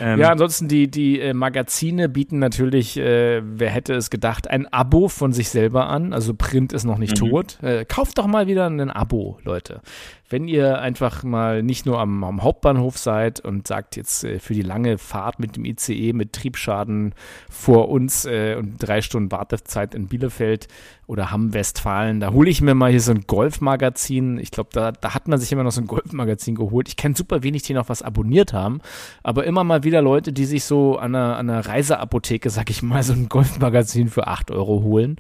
Ähm, 0.02 0.20
Ja, 0.20 0.32
ansonsten 0.32 0.68
die, 0.68 0.92
die 0.92 1.20
äh, 1.22 1.34
Magazine 1.34 2.10
bieten 2.10 2.40
natürlich, 2.40 2.98
äh, 2.98 3.42
wer 3.44 3.70
hätte 3.70 3.94
es 3.94 4.10
gedacht, 4.10 4.50
ein 4.50 4.68
Abo 4.74 5.08
von 5.08 5.32
sich 5.32 5.48
selber 5.50 5.88
an. 5.88 6.12
Also 6.14 6.34
Print 6.34 6.74
ist 6.74 6.84
noch 6.84 6.98
nicht 6.98 7.22
Mhm. 7.22 7.30
tot. 7.30 7.64
Äh, 7.64 7.86
kauft 7.86 8.18
doch 8.18 8.28
mal 8.28 8.48
wieder 8.48 8.68
ein 8.70 8.90
Abo, 8.92 9.40
Leute. 9.44 9.82
Wenn 10.30 10.48
ihr 10.48 10.80
einfach 10.80 11.24
mal 11.24 11.64
nicht 11.64 11.86
nur 11.86 12.00
am, 12.00 12.24
am 12.24 12.44
Hauptbahnhof 12.44 12.98
seid 12.98 13.40
und 13.40 13.68
sagt 13.68 13.96
jetzt 13.96 14.24
äh, 14.24 14.40
für 14.40 14.54
die 14.54 14.62
lange 14.62 14.98
Fahrt 14.98 15.40
mit 15.40 15.56
dem 15.56 15.66
ICE 15.66 16.14
mit 16.14 16.34
Triebschaden 16.34 17.16
vor 17.50 17.90
uns 17.90 18.26
äh, 18.26 18.56
und 18.58 18.78
drei 18.80 19.02
Stunden 19.02 19.32
Wartezeit 19.32 19.96
in 19.96 20.08
Bielefeld 20.08 20.68
oder 21.08 21.32
Hamm-Westfalen, 21.32 22.20
da 22.20 22.34
hole 22.34 22.50
ich 22.50 22.62
mir 22.62 22.76
mal 22.76 22.92
hier 22.92 23.00
so 23.00 23.14
ein 23.14 23.24
Golfmagazin. 23.26 24.40
Ich 24.40 24.52
glaube, 24.52 24.72
da, 24.74 24.92
da 24.92 25.14
hat 25.14 25.30
man 25.30 25.40
sich 25.40 25.50
immer 25.54 25.64
noch 25.64 25.72
so 25.72 25.80
ein 25.80 25.88
Golfmagazin 25.88 26.56
geholt. 26.56 26.90
Ich 26.90 26.98
kenne 26.98 27.16
super 27.16 27.44
wenig, 27.44 27.64
die 27.64 27.74
noch 27.74 27.88
was 27.88 28.02
abonniert 28.02 28.52
haben, 28.52 28.82
aber 29.24 29.46
immer 29.46 29.64
mal 29.64 29.86
wieder 29.86 30.02
Leute, 30.02 30.34
die 30.34 30.44
sich 30.44 30.66
so 30.66 30.98
an 30.98 31.16
einer, 31.16 31.38
an 31.38 31.50
einer 31.50 31.66
Reiseapotheke, 31.66 32.50
sag 32.50 32.70
ich 32.70 32.84
mal, 32.84 33.04
so 33.04 33.14
ein 33.14 33.30
Golfmagazin 33.30 34.10
für 34.10 34.28
8 34.28 34.52
Euro 34.52 34.84
holen. 34.84 35.16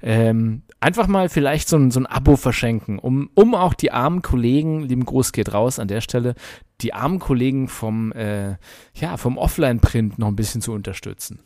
Ähm, 0.00 0.62
einfach 0.78 1.08
mal 1.08 1.28
vielleicht 1.28 1.68
so 1.68 1.76
ein, 1.76 1.90
so 1.90 1.98
ein 1.98 2.06
Abo 2.06 2.36
verschenken, 2.36 3.00
um, 3.00 3.28
um 3.34 3.56
auch 3.56 3.74
die 3.74 3.90
armen 3.90 4.22
Kollegen, 4.22 4.51
lieben 4.60 5.04
Gruß 5.04 5.32
geht 5.32 5.52
raus 5.52 5.78
an 5.78 5.88
der 5.88 6.00
Stelle, 6.00 6.34
die 6.80 6.94
armen 6.94 7.18
Kollegen 7.18 7.68
vom, 7.68 8.12
äh, 8.12 8.56
ja, 8.94 9.16
vom 9.16 9.38
Offline-Print 9.38 10.18
noch 10.18 10.28
ein 10.28 10.36
bisschen 10.36 10.60
zu 10.60 10.72
unterstützen. 10.72 11.40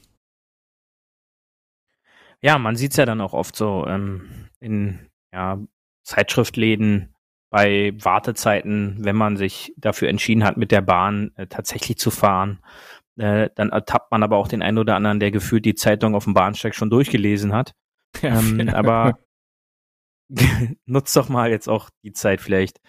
Ja, 2.42 2.59
man 2.59 2.77
sieht's 2.77 2.97
ja 2.97 3.07
dann 3.07 3.21
auch 3.21 3.33
oft 3.33 3.57
so 3.57 3.87
ähm, 3.87 4.49
in 4.61 4.99
ja, 5.33 5.59
Zeitschriftläden 6.03 7.14
bei 7.51 7.92
Wartezeiten, 7.99 8.97
wenn 9.01 9.16
man 9.16 9.37
sich 9.37 9.73
dafür 9.77 10.09
entschieden 10.09 10.45
hat, 10.45 10.57
mit 10.57 10.73
der 10.73 10.83
Bahn 10.83 11.33
äh, 11.37 11.47
tatsächlich 11.47 11.97
zu 11.97 12.11
fahren. 12.11 12.61
Äh, 13.16 13.51
dann 13.55 13.71
ertappt 13.71 14.11
man 14.11 14.23
aber 14.23 14.37
auch 14.37 14.49
den 14.49 14.62
einen 14.62 14.79
oder 14.79 14.97
anderen, 14.97 15.21
der 15.21 15.31
gefühlt 15.31 15.64
die 15.64 15.75
Zeitung 15.75 16.14
auf 16.14 16.25
dem 16.25 16.35
Bahnsteig 16.35 16.75
schon 16.75 16.90
durchgelesen 16.90 17.53
hat. 17.53 17.73
Ähm, 18.23 18.71
aber 18.71 19.19
nutzt 20.87 21.17
doch 21.17 21.29
mal 21.29 21.51
jetzt 21.51 21.69
auch 21.69 21.91
die 22.03 22.12
Zeit 22.12 22.41
vielleicht 22.41 22.81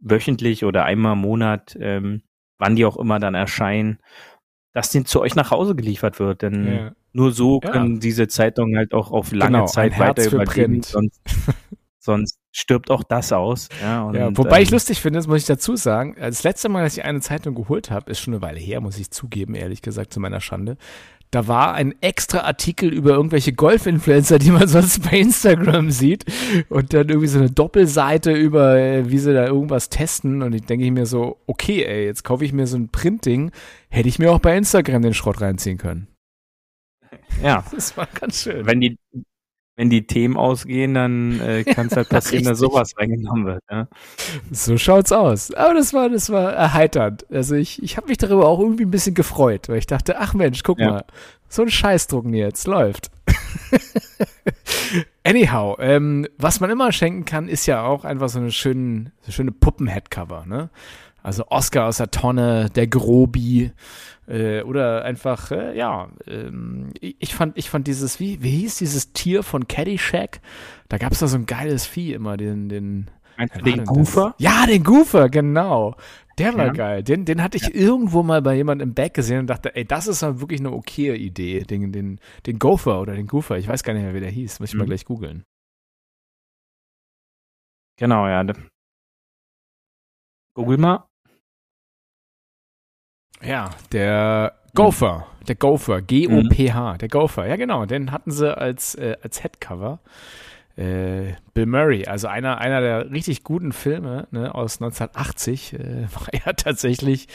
wöchentlich 0.00 0.64
oder 0.64 0.84
einmal 0.84 1.12
im 1.12 1.20
Monat, 1.20 1.76
ähm, 1.80 2.22
wann 2.58 2.76
die 2.76 2.84
auch 2.84 2.96
immer 2.96 3.18
dann 3.18 3.34
erscheinen, 3.34 3.98
dass 4.72 4.90
den 4.90 5.04
zu 5.04 5.20
euch 5.20 5.34
nach 5.34 5.50
Hause 5.50 5.74
geliefert 5.74 6.18
wird. 6.20 6.42
Denn 6.42 6.66
Ja. 6.66 6.92
nur 7.12 7.32
so 7.32 7.60
Ja. 7.62 7.70
können 7.70 8.00
diese 8.00 8.28
Zeitungen 8.28 8.76
halt 8.76 8.94
auch 8.94 9.10
auf 9.10 9.32
lange 9.32 9.52
Genau, 9.58 9.66
Zeit 9.66 9.98
weiter 9.98 10.24
überleben. 10.24 10.82
Sonst, 10.82 11.20
sonst 11.98 12.38
stirbt 12.52 12.90
auch 12.90 13.02
das 13.02 13.32
aus. 13.32 13.68
Ja, 13.80 14.12
Ja, 14.12 14.36
wobei 14.36 14.62
ich 14.62 14.68
ähm, 14.68 14.74
lustig 14.74 15.00
finde, 15.00 15.18
das 15.18 15.26
muss 15.26 15.38
ich 15.42 15.46
dazu 15.46 15.76
sagen, 15.76 16.16
das 16.18 16.42
letzte 16.42 16.68
Mal, 16.68 16.82
dass 16.82 16.96
ich 16.96 17.04
eine 17.04 17.20
Zeitung 17.20 17.54
geholt 17.54 17.90
habe, 17.90 18.10
ist 18.10 18.20
schon 18.20 18.34
eine 18.34 18.42
Weile 18.42 18.58
her, 18.58 18.80
muss 18.80 18.98
ich 18.98 19.10
zugeben, 19.10 19.54
ehrlich 19.54 19.82
gesagt, 19.82 20.12
zu 20.12 20.20
meiner 20.20 20.40
Schande. 20.40 20.76
Da 21.30 21.46
war 21.46 21.74
ein 21.74 21.94
extra 22.00 22.40
Artikel 22.40 22.92
über 22.92 23.10
irgendwelche 23.10 23.52
Golf-Influencer, 23.52 24.38
die 24.38 24.50
man 24.50 24.66
sonst 24.68 25.08
bei 25.08 25.18
Instagram 25.18 25.90
sieht. 25.90 26.24
Und 26.68 26.92
dann 26.92 27.08
irgendwie 27.08 27.28
so 27.28 27.38
eine 27.38 27.50
Doppelseite 27.50 28.32
über, 28.32 28.76
äh, 28.76 29.10
wie 29.10 29.18
sie 29.18 29.32
da 29.32 29.46
irgendwas 29.46 29.88
testen. 29.90 30.42
Und 30.42 30.54
ich 30.54 30.62
denke 30.62 30.84
ich 30.84 30.90
mir 30.90 31.06
so, 31.06 31.38
okay, 31.46 31.84
ey, 31.84 32.04
jetzt 32.04 32.24
kaufe 32.24 32.44
ich 32.44 32.52
mir 32.52 32.66
so 32.66 32.76
ein 32.76 32.88
Printing. 32.88 33.52
Hätte 33.88 34.08
ich 34.08 34.18
mir 34.18 34.32
auch 34.32 34.40
bei 34.40 34.56
Instagram 34.56 35.02
den 35.02 35.14
Schrott 35.14 35.40
reinziehen 35.40 35.78
können. 35.78 36.08
Ja, 37.42 37.64
Das 37.72 37.96
war 37.96 38.08
ganz 38.20 38.42
schön. 38.42 38.66
wenn 38.66 38.80
die, 38.80 38.98
wenn 39.76 39.88
die 39.90 40.06
Themen 40.06 40.36
ausgehen, 40.36 40.94
dann 40.94 41.40
äh, 41.40 41.64
kann 41.74 41.86
es 41.86 41.96
halt 41.96 42.08
passieren, 42.08 42.44
dass 42.44 42.58
sowas 42.58 42.92
reingenommen 42.98 43.46
wird. 43.46 43.62
Ja. 43.70 43.88
So 44.50 44.76
schaut's 44.76 45.12
aus. 45.12 45.52
Aber 45.54 45.74
das 45.74 45.94
war, 45.94 46.08
das 46.08 46.30
war 46.30 46.52
erheiternd. 46.52 47.24
Also 47.30 47.54
ich, 47.54 47.82
ich 47.82 47.96
habe 47.96 48.08
mich 48.08 48.18
darüber 48.18 48.46
auch 48.46 48.60
irgendwie 48.60 48.84
ein 48.84 48.90
bisschen 48.90 49.14
gefreut, 49.14 49.68
weil 49.68 49.78
ich 49.78 49.86
dachte, 49.86 50.18
ach 50.18 50.34
Mensch, 50.34 50.62
guck 50.62 50.78
Ja. 50.78 50.90
mal, 50.90 51.04
so 51.48 51.62
ein 51.62 51.70
Scheißdrucken 51.70 52.34
jetzt, 52.34 52.66
läuft. 52.66 53.10
Anyhow, 55.24 55.76
ähm, 55.80 56.26
was 56.38 56.60
man 56.60 56.70
immer 56.70 56.92
schenken 56.92 57.24
kann, 57.24 57.48
ist 57.48 57.66
ja 57.66 57.82
auch 57.82 58.04
einfach 58.04 58.28
so 58.28 58.38
eine 58.38 58.52
schöne, 58.52 59.12
so 59.22 59.32
schöne 59.32 59.52
Puppen-Headcover, 59.52 60.44
ne? 60.46 60.70
Also 61.22 61.44
Oscar 61.48 61.86
aus 61.86 61.98
der 61.98 62.10
Tonne, 62.10 62.70
der 62.74 62.86
Grobi, 62.86 63.72
äh, 64.26 64.62
oder 64.62 65.04
einfach, 65.04 65.50
äh, 65.50 65.76
ja, 65.76 66.08
ähm, 66.26 66.92
ich, 67.00 67.34
fand, 67.34 67.58
ich 67.58 67.68
fand 67.68 67.86
dieses, 67.86 68.20
wie, 68.20 68.42
wie 68.42 68.50
hieß 68.50 68.78
dieses 68.78 69.12
Tier 69.12 69.42
von 69.42 69.66
Caddyshack? 69.68 70.40
Da 70.88 70.98
gab's 70.98 71.18
da 71.18 71.26
so 71.26 71.36
ein 71.36 71.46
geiles 71.46 71.86
Vieh 71.86 72.12
immer, 72.14 72.36
den, 72.36 72.68
den, 72.68 73.10
den 73.64 73.84
Goofer? 73.84 74.34
Ja, 74.38 74.66
den 74.66 74.84
Goofer, 74.84 75.28
genau. 75.28 75.96
Der 76.38 76.54
war 76.56 76.66
Ja. 76.66 76.72
geil. 76.72 77.02
Den, 77.02 77.24
den 77.26 77.42
hatte 77.42 77.58
ich 77.58 77.74
irgendwo 77.74 78.22
mal 78.22 78.40
bei 78.40 78.54
jemandem 78.54 78.88
im 78.90 78.94
Back 78.94 79.12
gesehen 79.14 79.40
und 79.40 79.46
dachte, 79.48 79.74
ey, 79.76 79.84
das 79.84 80.06
ist 80.06 80.22
halt 80.22 80.40
wirklich 80.40 80.60
eine 80.60 80.72
okaye 80.72 81.14
Idee. 81.16 81.64
Den, 81.64 81.92
den, 81.92 82.18
den 82.46 82.58
Gopher 82.58 83.00
oder 83.00 83.14
den 83.14 83.26
Goofer. 83.26 83.58
Ich 83.58 83.68
weiß 83.68 83.82
gar 83.82 83.92
nicht 83.92 84.04
mehr, 84.04 84.14
wie 84.14 84.20
der 84.20 84.30
hieß. 84.30 84.60
Muss 84.60 84.70
ich 84.70 84.74
mal 84.76 84.84
Mhm. 84.84 84.88
gleich 84.88 85.04
googeln. 85.04 85.44
Genau, 87.98 88.26
ja. 88.26 88.42
Google 90.54 90.78
mal. 90.78 91.09
Ja, 93.42 93.70
der 93.92 94.54
Gopher. 94.74 95.26
Der 95.48 95.54
Gopher. 95.54 96.02
G-O-P-H. 96.02 96.98
Der 96.98 97.08
Gopher. 97.08 97.46
Ja, 97.46 97.56
genau. 97.56 97.86
Den 97.86 98.12
hatten 98.12 98.30
sie 98.30 98.56
als, 98.56 98.94
äh, 98.94 99.16
als 99.22 99.42
Headcover. 99.42 100.00
Äh, 100.76 101.34
Bill 101.52 101.66
Murray, 101.66 102.06
also 102.06 102.28
einer, 102.28 102.58
einer 102.58 102.80
der 102.80 103.10
richtig 103.10 103.42
guten 103.42 103.72
Filme 103.72 104.28
ne, 104.30 104.54
aus 104.54 104.80
1980, 104.80 105.74
äh, 105.74 105.78
war 106.14 106.28
ja 106.32 106.52
tatsächlich 106.52 107.26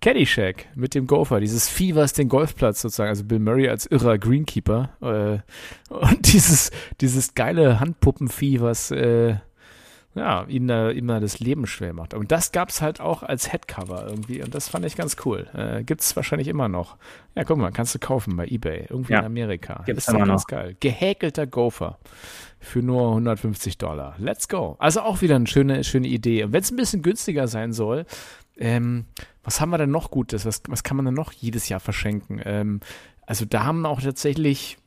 Caddyshack 0.00 0.66
mit 0.74 0.94
dem 0.94 1.06
Gopher, 1.06 1.40
dieses 1.40 1.68
Vieh, 1.68 1.94
was 1.94 2.12
den 2.12 2.28
Golfplatz 2.28 2.82
sozusagen, 2.82 3.08
also 3.08 3.24
Bill 3.24 3.38
Murray 3.38 3.68
als 3.68 3.86
irrer 3.86 4.18
Greenkeeper 4.18 4.90
äh, 5.00 5.92
und 5.92 6.32
dieses, 6.34 6.70
dieses 7.00 7.34
geile 7.34 7.80
Handpuppenvieh, 7.80 8.60
was 8.60 8.90
äh, 8.90 9.36
ja, 10.14 10.44
ihm 10.44 10.66
da 10.68 10.90
immer 10.90 11.18
das 11.20 11.40
Leben 11.40 11.66
schwer 11.66 11.92
macht. 11.92 12.14
Und 12.14 12.30
das 12.30 12.52
gab's 12.52 12.80
halt 12.80 13.00
auch 13.00 13.22
als 13.22 13.52
Headcover 13.52 14.06
irgendwie 14.08 14.42
und 14.42 14.54
das 14.54 14.68
fand 14.68 14.84
ich 14.86 14.96
ganz 14.96 15.16
cool. 15.24 15.48
Äh, 15.54 15.82
gibt's 15.84 16.14
wahrscheinlich 16.14 16.48
immer 16.48 16.68
noch. 16.68 16.96
Ja, 17.34 17.44
guck 17.44 17.58
mal, 17.58 17.72
kannst 17.72 17.94
du 17.94 17.98
kaufen 17.98 18.36
bei 18.36 18.46
Ebay, 18.46 18.86
irgendwie 18.88 19.14
Ja, 19.14 19.20
in 19.20 19.24
Amerika. 19.26 19.82
gibt's 19.86 20.06
ist 20.06 20.14
doch 20.14 20.18
ganz 20.18 20.42
noch. 20.42 20.46
geil. 20.46 20.76
Gehäkelter 20.80 21.46
Gopher 21.46 21.98
für 22.60 22.80
nur 22.80 23.08
150 23.10 23.76
Dollar. 23.78 24.14
Let's 24.18 24.48
go. 24.48 24.76
Also 24.78 25.00
auch 25.02 25.20
wieder 25.20 25.36
eine 25.36 25.46
schöne, 25.46 25.82
schöne 25.84 26.06
Idee. 26.08 26.44
Und 26.44 26.52
wenn 26.52 26.62
es 26.62 26.70
ein 26.70 26.76
bisschen 26.76 27.02
günstiger 27.02 27.48
sein 27.48 27.72
soll, 27.72 28.06
ähm, 28.56 29.06
was 29.42 29.60
haben 29.60 29.70
wir 29.70 29.78
denn 29.78 29.90
noch 29.90 30.10
Gutes? 30.12 30.46
Was, 30.46 30.62
was 30.68 30.84
kann 30.84 30.96
man 30.96 31.06
denn 31.06 31.14
noch 31.14 31.32
jedes 31.32 31.68
Jahr 31.68 31.80
verschenken? 31.80 32.40
Ähm, 32.44 32.80
also 33.26 33.44
da 33.44 33.64
haben 33.64 33.84
auch 33.84 34.00
tatsächlich, 34.00 34.78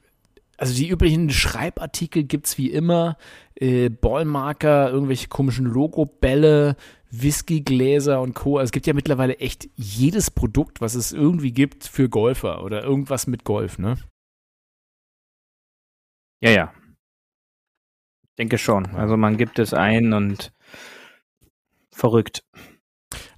also 0.58 0.74
die 0.74 0.89
üblichen 0.89 1.30
Schreibartikel 1.30 2.24
gibt's 2.24 2.58
wie 2.58 2.72
immer, 2.72 3.17
äh, 3.56 3.89
Ballmarker, 3.89 4.89
irgendwelche 4.89 5.28
komischen 5.28 5.65
Logobälle, 5.65 6.76
Whiskygläser 7.12 8.20
und 8.22 8.34
Co. 8.34 8.58
Also 8.58 8.65
es 8.70 8.72
gibt 8.72 8.88
ja 8.88 8.93
mittlerweile 8.93 9.38
echt 9.38 9.70
jedes 9.76 10.32
Produkt, 10.32 10.82
was 10.82 10.96
es 10.96 11.12
irgendwie 11.12 11.52
gibt 11.52 11.86
für 11.86 12.10
Golfer 12.10 12.63
oder 12.63 12.84
irgendwas 12.84 13.28
mit 13.28 13.43
Golf, 13.43 13.78
ne? 13.78 13.98
Ja, 16.41 16.52
ja. 16.52 16.74
Denke 18.38 18.58
schon. 18.58 18.88
Also 18.96 19.17
man 19.17 19.38
gibt 19.38 19.58
es 19.60 19.74
ein 19.74 20.13
und 20.13 20.52
verrückt. 21.91 22.43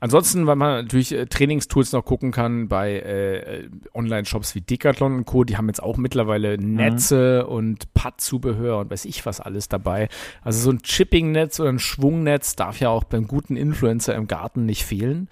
Ansonsten, 0.01 0.47
weil 0.47 0.55
man 0.55 0.83
natürlich 0.83 1.11
äh, 1.11 1.25
Trainingstools 1.25 1.91
noch 1.91 2.05
gucken 2.05 2.31
kann 2.31 2.67
bei 2.69 2.99
äh, 2.99 3.69
Online-Shops 3.93 4.55
wie 4.55 4.61
Decathlon 4.61 5.15
und 5.15 5.25
Co., 5.25 5.43
die 5.43 5.57
haben 5.57 5.67
jetzt 5.67 5.83
auch 5.83 5.97
mittlerweile 5.97 6.57
Netze 6.57 7.45
und 7.47 7.93
Pad-Zubehör 7.93 8.79
und 8.79 8.91
weiß 8.91 9.05
ich 9.05 9.25
was 9.25 9.41
alles 9.41 9.67
dabei. 9.67 10.07
Also 10.41 10.61
so 10.61 10.71
ein 10.71 10.81
Chipping-Netz 10.81 11.59
oder 11.59 11.69
ein 11.69 11.79
Schwungnetz 11.79 12.55
darf 12.55 12.79
ja 12.79 12.89
auch 12.89 13.03
beim 13.03 13.27
guten 13.27 13.57
Influencer 13.57 14.15
im 14.15 14.27
Garten 14.27 14.65
nicht 14.65 14.85
fehlen. 14.85 15.27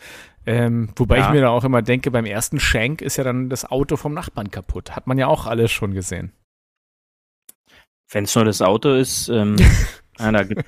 Ähm, 0.45 0.89
wobei 0.95 1.17
Ja. 1.19 1.27
ich 1.27 1.33
mir 1.33 1.41
da 1.41 1.49
auch 1.49 1.63
immer 1.63 1.81
denke, 1.81 2.11
beim 2.11 2.25
ersten 2.25 2.59
Schenk 2.59 3.01
ist 3.01 3.17
ja 3.17 3.23
dann 3.23 3.49
das 3.49 3.65
Auto 3.65 3.95
vom 3.97 4.13
Nachbarn 4.13 4.51
kaputt. 4.51 4.95
Hat 4.95 5.07
man 5.07 5.17
ja 5.17 5.27
auch 5.27 5.45
alles 5.45 5.71
schon 5.71 5.93
gesehen. 5.93 6.31
Wenn 8.09 8.23
es 8.25 8.35
nur 8.35 8.45
das 8.45 8.61
Auto 8.61 8.93
ist, 8.93 9.29
ähm, 9.29 9.55
Ja, 10.19 10.31
da, 10.31 10.43
gibt, 10.43 10.63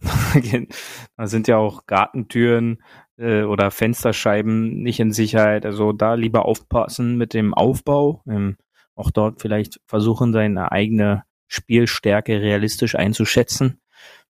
da 1.16 1.26
sind 1.26 1.48
ja 1.48 1.56
auch 1.56 1.86
Gartentüren 1.86 2.82
äh, 3.16 3.42
oder 3.42 3.70
Fensterscheiben 3.70 4.82
nicht 4.82 5.00
in 5.00 5.12
Sicherheit. 5.12 5.66
Also 5.66 5.92
da 5.92 6.14
lieber 6.14 6.44
aufpassen 6.44 7.16
mit 7.16 7.34
dem 7.34 7.54
Aufbau. 7.54 8.22
Ähm, 8.28 8.56
auch 8.94 9.10
dort 9.10 9.40
vielleicht 9.40 9.80
versuchen, 9.86 10.32
seine 10.32 10.72
eigene 10.72 11.24
Spielstärke 11.46 12.40
realistisch 12.40 12.94
einzuschätzen. 12.94 13.80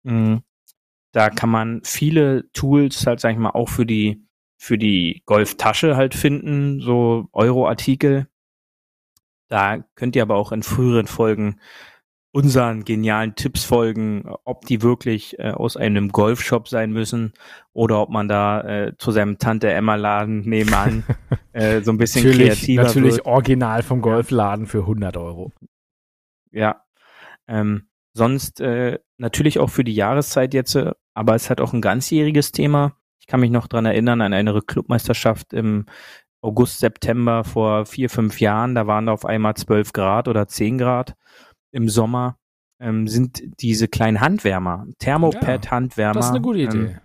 Mhm. 0.03 0.43
Da 1.13 1.31
kann 1.31 1.51
man 1.51 1.83
viele 1.85 2.51
Tools 2.53 3.07
halt, 3.07 3.21
sag 3.21 3.33
ich 3.33 3.39
mal, 3.39 3.51
auch 3.51 3.69
für 3.69 3.87
die 3.87 4.25
für 4.57 4.77
die 4.77 5.23
Golftasche 5.25 5.97
halt 5.97 6.15
finden, 6.15 6.81
so 6.81 7.29
Euro-Artikel. 7.33 8.29
Da 9.49 9.79
könnt 9.95 10.15
ihr 10.17 10.23
aber 10.23 10.37
auch 10.37 10.53
in 10.53 10.63
früheren 10.63 11.07
Folgen 11.07 11.59
unseren 12.33 12.85
genialen 12.85 13.35
Tipps 13.35 13.65
folgen, 13.65 14.25
ob 14.45 14.65
die 14.67 14.83
wirklich 14.83 15.39
äh, 15.39 15.51
aus 15.51 15.77
einem 15.77 16.11
Golfshop 16.11 16.69
sein 16.69 16.93
müssen 16.93 17.33
oder 17.73 18.01
ob 18.01 18.11
man 18.11 18.29
da 18.29 18.61
äh, 18.61 18.97
zu 18.99 19.11
seinem 19.11 19.39
Tante 19.39 19.71
Emma 19.71 19.97
Laden 19.97 20.41
nebenan 20.43 21.05
äh, 21.53 21.81
so 21.81 21.91
ein 21.91 21.99
bisschen 21.99 22.25
natürlich, 22.25 22.49
kreativer 22.49 22.83
Natürlich 22.85 23.17
wird. 23.17 23.27
original 23.27 23.83
vom 23.83 24.01
Golfladen 24.01 24.67
für 24.67 24.81
100 24.81 25.17
Euro. 25.17 25.53
Ja. 26.53 26.85
Ähm, 27.49 27.89
sonst 28.13 28.61
äh, 28.61 29.01
natürlich 29.19 29.59
auch 29.59 29.71
für 29.71 29.85
die 29.85 29.95
Jahreszeit 29.95 30.55
jetzt, 30.55 30.77
äh, 30.77 30.93
aber 31.15 31.35
es 31.35 31.51
hat 31.51 31.61
auch 31.61 31.73
ein 31.73 31.81
ganzjähriges 31.83 32.53
Thema. 32.53 32.97
Ich 33.19 33.27
kann 33.27 33.41
mich 33.41 33.51
noch 33.51 33.67
dran 33.67 33.87
erinnern 33.87 34.21
an 34.21 34.33
eine 34.33 34.61
Clubmeisterschaft 34.63 35.53
im 35.53 35.87
August, 36.43 36.79
September 36.79 37.45
vor 37.45 37.87
vier, 37.87 38.09
fünf 38.09 38.41
Jahren. 38.41 38.75
Da 38.75 38.87
waren 38.87 39.07
da 39.07 39.13
auf 39.13 39.27
einmal 39.27 39.55
zwölf 39.57 39.93
Grad 39.93 40.29
oder 40.29 40.47
zehn 40.47 40.79
Grad 40.79 41.17
im 41.73 41.89
Sommer. 41.89 42.37
Ähm, 42.83 43.07
sind 43.09 43.43
diese 43.61 43.89
kleinen 43.89 44.21
Handwärmer, 44.23 44.87
Thermopad-Handwärmer. 45.01 46.15
Das 46.15 46.27
ist 46.27 46.31
eine 46.31 46.41
gute 46.41 46.61
Idee. 46.61 46.79
Ähm, 46.79 47.01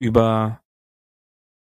über 0.00 0.62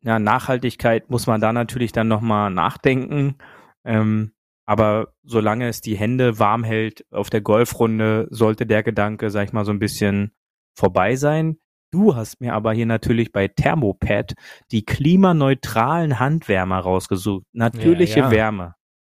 ja, 0.03 0.19
Nachhaltigkeit 0.19 1.09
muss 1.09 1.25
man 1.25 1.41
da 1.41 1.53
natürlich 1.53 1.91
dann 1.93 2.07
nochmal 2.07 2.51
nachdenken. 2.51 3.37
Ähm, 3.85 4.33
aber 4.67 5.13
solange 5.23 5.67
es 5.67 5.81
die 5.81 5.95
Hände 5.95 6.37
warm 6.37 6.63
hält 6.63 7.05
auf 7.11 7.29
der 7.29 7.41
Golfrunde, 7.41 8.27
sollte 8.29 8.65
der 8.65 8.83
Gedanke, 8.83 9.29
sag 9.29 9.45
ich 9.45 9.53
mal, 9.53 9.65
so 9.65 9.71
ein 9.71 9.79
bisschen 9.79 10.31
vorbei 10.77 11.15
sein. 11.15 11.57
Du 11.91 12.15
hast 12.15 12.41
mir 12.41 12.53
aber 12.53 12.73
hier 12.73 12.87
natürlich 12.87 13.31
bei 13.31 13.47
Thermopad 13.47 14.33
die 14.71 14.83
klimaneutralen 14.83 16.19
Handwärmer 16.19 16.79
rausgesucht. 16.79 17.45
Natürliche 17.53 18.19
Ja, 18.19 18.25
ja. 18.25 18.31
Wärme. 18.31 18.75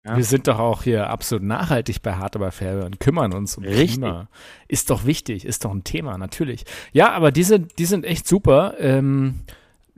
Ja. 0.06 0.16
Wir 0.16 0.24
sind 0.24 0.46
doch 0.46 0.60
auch 0.60 0.84
hier 0.84 1.10
absolut 1.10 1.44
nachhaltig 1.44 2.00
bei 2.00 2.14
Hard 2.14 2.36
aber 2.36 2.52
fair 2.52 2.84
und 2.84 3.00
kümmern 3.00 3.34
uns 3.34 3.58
um 3.58 3.64
Richtig. 3.64 3.94
Klima. 3.94 4.28
Ist 4.68 4.90
doch 4.90 5.04
wichtig, 5.04 5.44
ist 5.44 5.64
doch 5.64 5.72
ein 5.72 5.82
Thema, 5.82 6.16
natürlich. 6.16 6.64
Ja, 6.92 7.10
aber 7.12 7.32
die 7.32 7.42
sind, 7.42 7.78
die 7.78 7.86
sind 7.86 8.04
echt 8.04 8.28
super. 8.28 8.74
Ähm, 8.78 9.40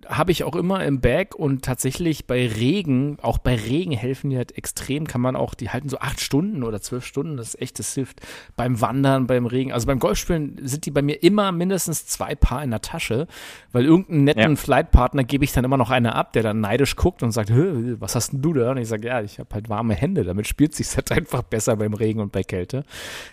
habe 0.08 0.32
ich 0.32 0.42
auch 0.44 0.56
immer 0.56 0.84
im 0.84 1.00
Bag 1.00 1.34
und 1.34 1.64
tatsächlich 1.64 2.26
bei 2.26 2.46
Regen, 2.46 3.18
auch 3.20 3.38
bei 3.38 3.54
Regen 3.54 3.92
helfen 3.92 4.30
die 4.30 4.36
halt 4.36 4.56
extrem, 4.56 5.06
kann 5.06 5.20
man 5.20 5.36
auch, 5.36 5.54
die 5.54 5.70
halten 5.70 5.88
so 5.88 5.98
acht 5.98 6.20
Stunden 6.20 6.62
oder 6.62 6.80
zwölf 6.80 7.04
Stunden, 7.04 7.36
das 7.36 7.48
ist 7.54 7.60
echt, 7.62 7.78
das 7.78 7.94
hilft 7.94 8.20
beim 8.56 8.80
Wandern, 8.80 9.26
beim 9.26 9.46
Regen. 9.46 9.72
Also 9.72 9.86
beim 9.86 9.98
Golfspielen 9.98 10.56
sind 10.62 10.86
die 10.86 10.90
bei 10.90 11.02
mir 11.02 11.22
immer 11.22 11.52
mindestens 11.52 12.06
zwei 12.06 12.34
Paar 12.34 12.64
in 12.64 12.70
der 12.70 12.80
Tasche, 12.80 13.26
weil 13.72 13.84
irgendeinen 13.84 14.24
netten 14.24 14.50
Ja. 14.50 14.56
Flightpartner 14.56 15.24
gebe 15.24 15.44
ich 15.44 15.52
dann 15.52 15.64
immer 15.64 15.76
noch 15.76 15.90
eine 15.90 16.14
ab, 16.14 16.32
der 16.32 16.42
dann 16.42 16.60
neidisch 16.60 16.96
guckt 16.96 17.22
und 17.22 17.32
sagt, 17.32 17.50
"Hö, 17.50 17.96
was 17.98 18.14
hast 18.14 18.32
denn 18.32 18.42
du 18.42 18.54
da? 18.54 18.70
Und 18.70 18.78
ich 18.78 18.88
sage, 18.88 19.06
ja, 19.06 19.20
ich 19.20 19.38
habe 19.38 19.54
halt 19.54 19.68
warme 19.68 19.94
Hände, 19.94 20.24
damit 20.24 20.46
spielt 20.46 20.74
sich 20.74 20.94
halt 20.96 21.12
einfach 21.12 21.42
besser 21.42 21.76
beim 21.76 21.92
Regen 21.94 22.20
und 22.20 22.32
bei 22.32 22.42
Kälte. 22.42 22.84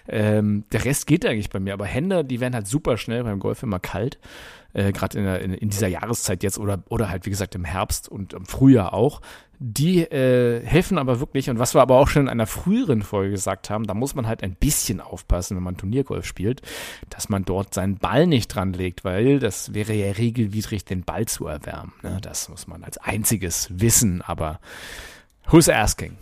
Ähm, 0.08 0.66
der 0.72 0.84
Rest 0.86 1.08
geht 1.08 1.26
eigentlich 1.26 1.50
bei 1.50 1.60
mir, 1.60 1.74
aber 1.74 1.86
Hände, 1.86 2.26
die 2.26 2.40
werden 2.42 2.54
halt 2.54 2.68
super 2.68 2.98
schnell 2.98 3.24
beim 3.24 3.40
Golf 3.40 3.64
immer 3.64 3.80
kalt 3.80 4.20
äh, 4.76 4.92
gerade 4.92 5.18
in, 5.18 5.26
in, 5.26 5.54
in 5.54 5.70
dieser 5.70 5.88
Jahreszeit 5.88 6.44
jetzt 6.44 6.60
oder, 6.60 6.84
oder 6.90 7.10
halt, 7.10 7.26
wie 7.26 7.30
gesagt, 7.30 7.56
im 7.56 7.64
Herbst 7.64 8.10
und 8.10 8.34
im 8.34 8.46
Frühjahr 8.46 8.94
auch. 8.94 9.22
Die 9.58 10.02
äh, 10.02 10.66
helfen 10.66 10.98
aber 10.98 11.22
wirklich, 11.22 11.50
und 11.50 11.60
was 11.60 11.74
wir 11.74 11.82
aber 11.82 11.96
auch 11.98 12.10
schon 12.10 12.24
in 12.24 12.30
einer 12.30 12.46
früheren 12.46 13.02
Folge 13.02 13.32
gesagt 13.32 13.70
haben, 13.70 13.88
da 13.88 13.94
muss 13.94 14.14
man 14.14 14.28
halt 14.28 14.44
ein 14.44 14.56
bisschen 14.56 15.00
aufpassen, 15.00 15.56
wenn 15.56 15.64
man 15.64 15.78
Turniergolf 15.78 16.26
spielt, 16.26 16.62
dass 17.10 17.30
man 17.30 17.46
dort 17.46 17.74
seinen 17.74 17.98
Ball 17.98 18.28
nicht 18.28 18.50
dran 18.50 18.74
legt, 18.74 19.06
weil 19.06 19.40
das 19.40 19.74
wäre 19.74 19.94
ja 19.94 20.12
regelwidrig, 20.12 20.84
den 20.84 21.04
Ball 21.06 21.26
zu 21.26 21.48
erwärmen. 21.48 21.94
Ne? 22.04 22.20
Das 22.22 22.50
muss 22.50 22.68
man 22.68 22.84
als 22.84 22.98
einziges 22.98 23.70
wissen, 23.72 24.22
aber 24.22 24.60
who's 25.48 25.70
asking? 25.70 26.18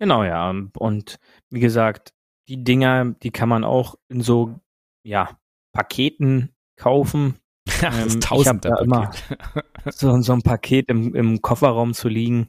Genau, 0.00 0.24
ja. 0.24 0.52
Und 0.76 1.20
wie 1.48 1.60
gesagt, 1.60 2.12
die 2.48 2.64
Dinger, 2.64 3.14
die 3.22 3.30
kann 3.30 3.48
man 3.48 3.62
auch 3.62 3.94
in 4.08 4.20
so, 4.20 4.58
ja, 5.04 5.38
Paketen 5.72 6.55
kaufen. 6.76 7.36
Ja, 7.82 7.88
Ähm, 7.88 8.04
das 8.04 8.06
ich 8.06 8.14
hab 8.14 8.20
Tausender 8.62 8.70
da 8.70 8.82
immer- 8.82 9.10
so, 9.90 10.20
so 10.20 10.32
ein 10.32 10.42
Paket 10.42 10.88
im, 10.88 11.14
im 11.16 11.42
Kofferraum 11.42 11.94
zu 11.94 12.08
liegen, 12.08 12.48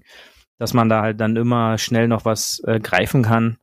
dass 0.59 0.73
man 0.75 0.89
da 0.89 1.01
halt 1.01 1.19
dann 1.19 1.35
immer 1.35 1.77
schnell 1.79 2.07
noch 2.07 2.23
was 2.23 2.61
äh, 2.65 2.79
greifen 2.79 3.23
kann. 3.23 3.57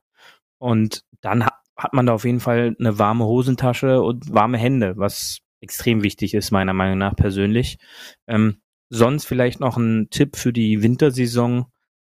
Und 0.59 1.03
dann 1.21 1.45
ha 1.45 1.51
hat 1.77 1.93
man 1.93 2.05
da 2.05 2.13
auf 2.13 2.23
jeden 2.25 2.39
Fall 2.39 2.75
eine 2.79 2.99
warme 2.99 3.25
Hosentasche 3.25 4.01
und 4.01 4.33
warme 4.33 4.57
Hände, 4.57 4.93
was 4.97 5.39
extrem 5.59 6.03
wichtig 6.03 6.33
ist, 6.33 6.51
meiner 6.51 6.73
Meinung 6.73 6.97
nach 6.97 7.15
persönlich. 7.17 7.79
Ähm, 8.27 8.57
sonst 8.89 9.25
vielleicht 9.25 9.59
noch 9.59 9.75
ein 9.77 10.07
Tipp 10.09 10.37
für 10.37 10.53
die 10.53 10.81
Wintersaison, 10.83 11.65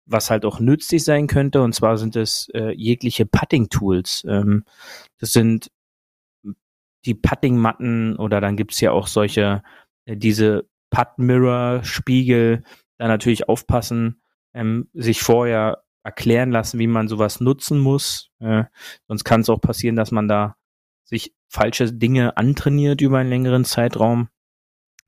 was 0.05 0.29
halt 0.29 0.45
auch 0.45 0.59
nützlich 0.59 1.03
sein 1.03 1.25
könnte. 1.25 1.63
Und 1.63 1.73
zwar 1.73 1.97
sind 1.97 2.15
es 2.15 2.47
äh, 2.53 2.73
jegliche 2.75 3.25
Putting-Tools. 3.25 4.25
Ähm, 4.27 4.65
das 5.19 5.31
sind 5.33 5.71
die 7.05 7.15
Puttingmatten 7.15 8.15
oder 8.17 8.41
dann 8.41 8.57
gibt's 8.57 8.81
ja 8.81 8.91
auch 8.91 9.07
solche, 9.07 9.63
äh, 10.05 10.17
diese 10.17 10.67
Putt-Mirror-Spiegel, 10.89 12.63
da 12.97 13.07
natürlich 13.07 13.49
aufpassen, 13.49 14.21
ähm, 14.53 14.89
sich 14.93 15.21
vorher 15.21 15.83
erklären 16.03 16.51
lassen, 16.51 16.79
wie 16.79 16.87
man 16.87 17.07
sowas 17.07 17.41
nutzen 17.41 17.79
muss. 17.79 18.31
Äh, 18.39 18.65
sonst 19.07 19.23
kann 19.23 19.41
es 19.41 19.49
auch 19.49 19.59
passieren, 19.59 19.95
dass 19.95 20.11
man 20.11 20.27
da 20.27 20.55
sich 21.03 21.33
falsche 21.49 21.91
Dinge 21.91 22.37
antrainiert 22.37 23.01
über 23.01 23.19
einen 23.19 23.29
längeren 23.29 23.65
Zeitraum. 23.65 24.29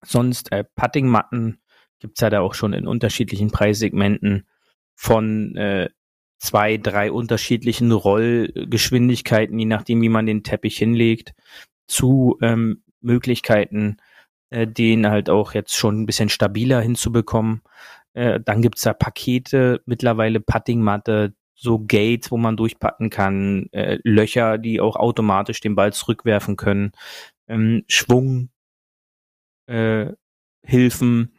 Sonst 0.03 0.51
äh, 0.51 0.63
Puttingmatten 0.75 1.61
gibt's 1.99 2.21
ja 2.21 2.29
da 2.29 2.41
auch 2.41 2.53
schon 2.53 2.73
in 2.73 2.87
unterschiedlichen 2.87 3.51
Preissegmenten 3.51 4.47
von 4.95 5.55
äh, 5.55 5.89
zwei, 6.39 6.77
drei 6.77 7.11
unterschiedlichen 7.11 7.91
Rollgeschwindigkeiten, 7.91 9.57
je 9.57 9.65
nachdem, 9.65 10.01
wie 10.01 10.09
man 10.09 10.25
den 10.25 10.43
Teppich 10.43 10.77
hinlegt, 10.77 11.33
zu 11.88 12.38
ähm, 12.41 12.83
Möglichkeiten, 13.01 13.97
äh, 14.49 14.67
den 14.67 15.07
halt 15.07 15.29
auch 15.29 15.53
jetzt 15.53 15.75
schon 15.75 16.01
ein 16.01 16.05
bisschen 16.05 16.29
stabiler 16.29 16.81
hinzubekommen. 16.81 17.61
Äh, 18.13 18.39
dann 18.39 18.61
gibt's 18.61 18.81
da 18.81 18.93
Pakete, 18.93 19.81
mittlerweile 19.85 20.39
Puttingmatte, 20.39 21.33
so 21.55 21.79
Gates, 21.79 22.31
wo 22.31 22.38
man 22.38 22.55
durchpatten 22.55 23.09
kann, 23.09 23.67
äh, 23.71 23.97
Löcher, 24.03 24.57
die 24.57 24.79
auch 24.79 24.95
automatisch 24.95 25.59
den 25.59 25.75
Ball 25.75 25.91
zurückwerfen 25.91 26.55
können, 26.55 26.91
ähm, 27.47 27.83
Schwung, 27.88 28.49
äh, 29.67 30.13
Hilfen. 30.63 31.33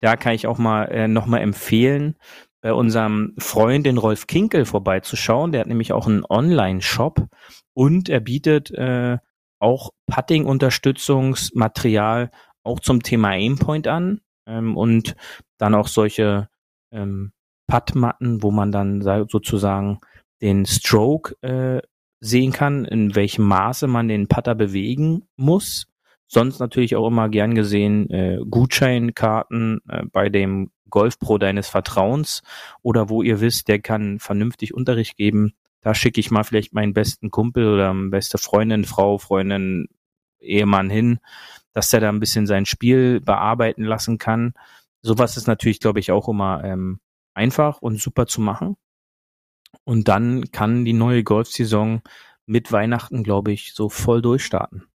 Da 0.00 0.16
kann 0.16 0.34
ich 0.34 0.46
auch 0.46 0.58
mal 0.58 0.84
äh, 0.86 1.08
nochmal 1.08 1.40
empfehlen, 1.42 2.16
bei 2.62 2.72
unserem 2.72 3.34
Freund, 3.38 3.86
den 3.86 3.98
Rolf 3.98 4.26
Kinkel, 4.26 4.64
vorbeizuschauen. 4.64 5.52
Der 5.52 5.62
hat 5.62 5.68
nämlich 5.68 5.92
auch 5.92 6.06
einen 6.06 6.24
Online-Shop 6.28 7.28
und 7.74 8.08
er 8.08 8.20
bietet 8.20 8.70
äh, 8.72 9.18
auch 9.60 9.90
Putting-Unterstützungsmaterial 10.06 12.30
auch 12.62 12.80
zum 12.80 13.02
Thema 13.02 13.28
Aimpoint 13.28 13.86
an 13.86 14.20
ähm, 14.46 14.76
und 14.76 15.16
dann 15.58 15.74
auch 15.74 15.88
solche 15.88 16.48
ähm, 16.92 17.32
Puttmatten, 17.66 18.42
wo 18.42 18.50
man 18.50 18.72
dann 18.72 19.02
sa- 19.02 19.26
sozusagen 19.28 20.00
den 20.42 20.66
Stroke 20.66 21.36
äh, 21.42 21.80
sehen 22.20 22.52
kann, 22.52 22.84
in 22.84 23.14
welchem 23.14 23.46
Maße 23.46 23.86
man 23.86 24.08
den 24.08 24.28
Putter 24.28 24.54
bewegen 24.54 25.26
muss. 25.36 25.86
Sonst 26.26 26.60
natürlich 26.60 26.96
auch 26.96 27.08
immer 27.08 27.28
gern 27.28 27.54
gesehen 27.54 28.08
äh, 28.10 28.38
Gutscheinkarten 28.48 29.80
äh, 29.88 30.04
bei 30.12 30.28
dem 30.28 30.70
Golfpro 30.90 31.38
deines 31.38 31.68
Vertrauens 31.68 32.42
oder 32.82 33.08
wo 33.08 33.22
ihr 33.22 33.40
wisst, 33.40 33.68
der 33.68 33.80
kann 33.80 34.18
vernünftig 34.18 34.74
Unterricht 34.74 35.16
geben. 35.16 35.54
Da 35.80 35.94
schicke 35.94 36.20
ich 36.20 36.30
mal 36.30 36.44
vielleicht 36.44 36.74
meinen 36.74 36.92
besten 36.92 37.30
Kumpel 37.30 37.66
oder 37.72 37.94
beste 37.94 38.38
Freundin, 38.38 38.84
Frau, 38.84 39.18
Freundin, 39.18 39.88
Ehemann 40.40 40.90
hin, 40.90 41.20
dass 41.72 41.90
der 41.90 42.00
da 42.00 42.08
ein 42.08 42.20
bisschen 42.20 42.46
sein 42.46 42.66
Spiel 42.66 43.20
bearbeiten 43.20 43.84
lassen 43.84 44.18
kann. 44.18 44.54
Sowas 45.02 45.36
ist 45.36 45.46
natürlich, 45.46 45.80
glaube 45.80 46.00
ich, 46.00 46.12
auch 46.12 46.28
immer 46.28 46.62
ähm, 46.64 47.00
einfach 47.34 47.80
und 47.80 48.00
super 48.00 48.26
zu 48.26 48.40
machen. 48.40 48.76
Und 49.84 50.08
dann 50.08 50.50
kann 50.50 50.84
die 50.84 50.92
neue 50.92 51.24
Golfsaison 51.24 52.02
mit 52.46 52.72
Weihnachten, 52.72 53.22
glaube 53.22 53.52
ich, 53.52 53.72
so 53.74 53.88
voll 53.88 54.20
durchstarten. 54.20 54.89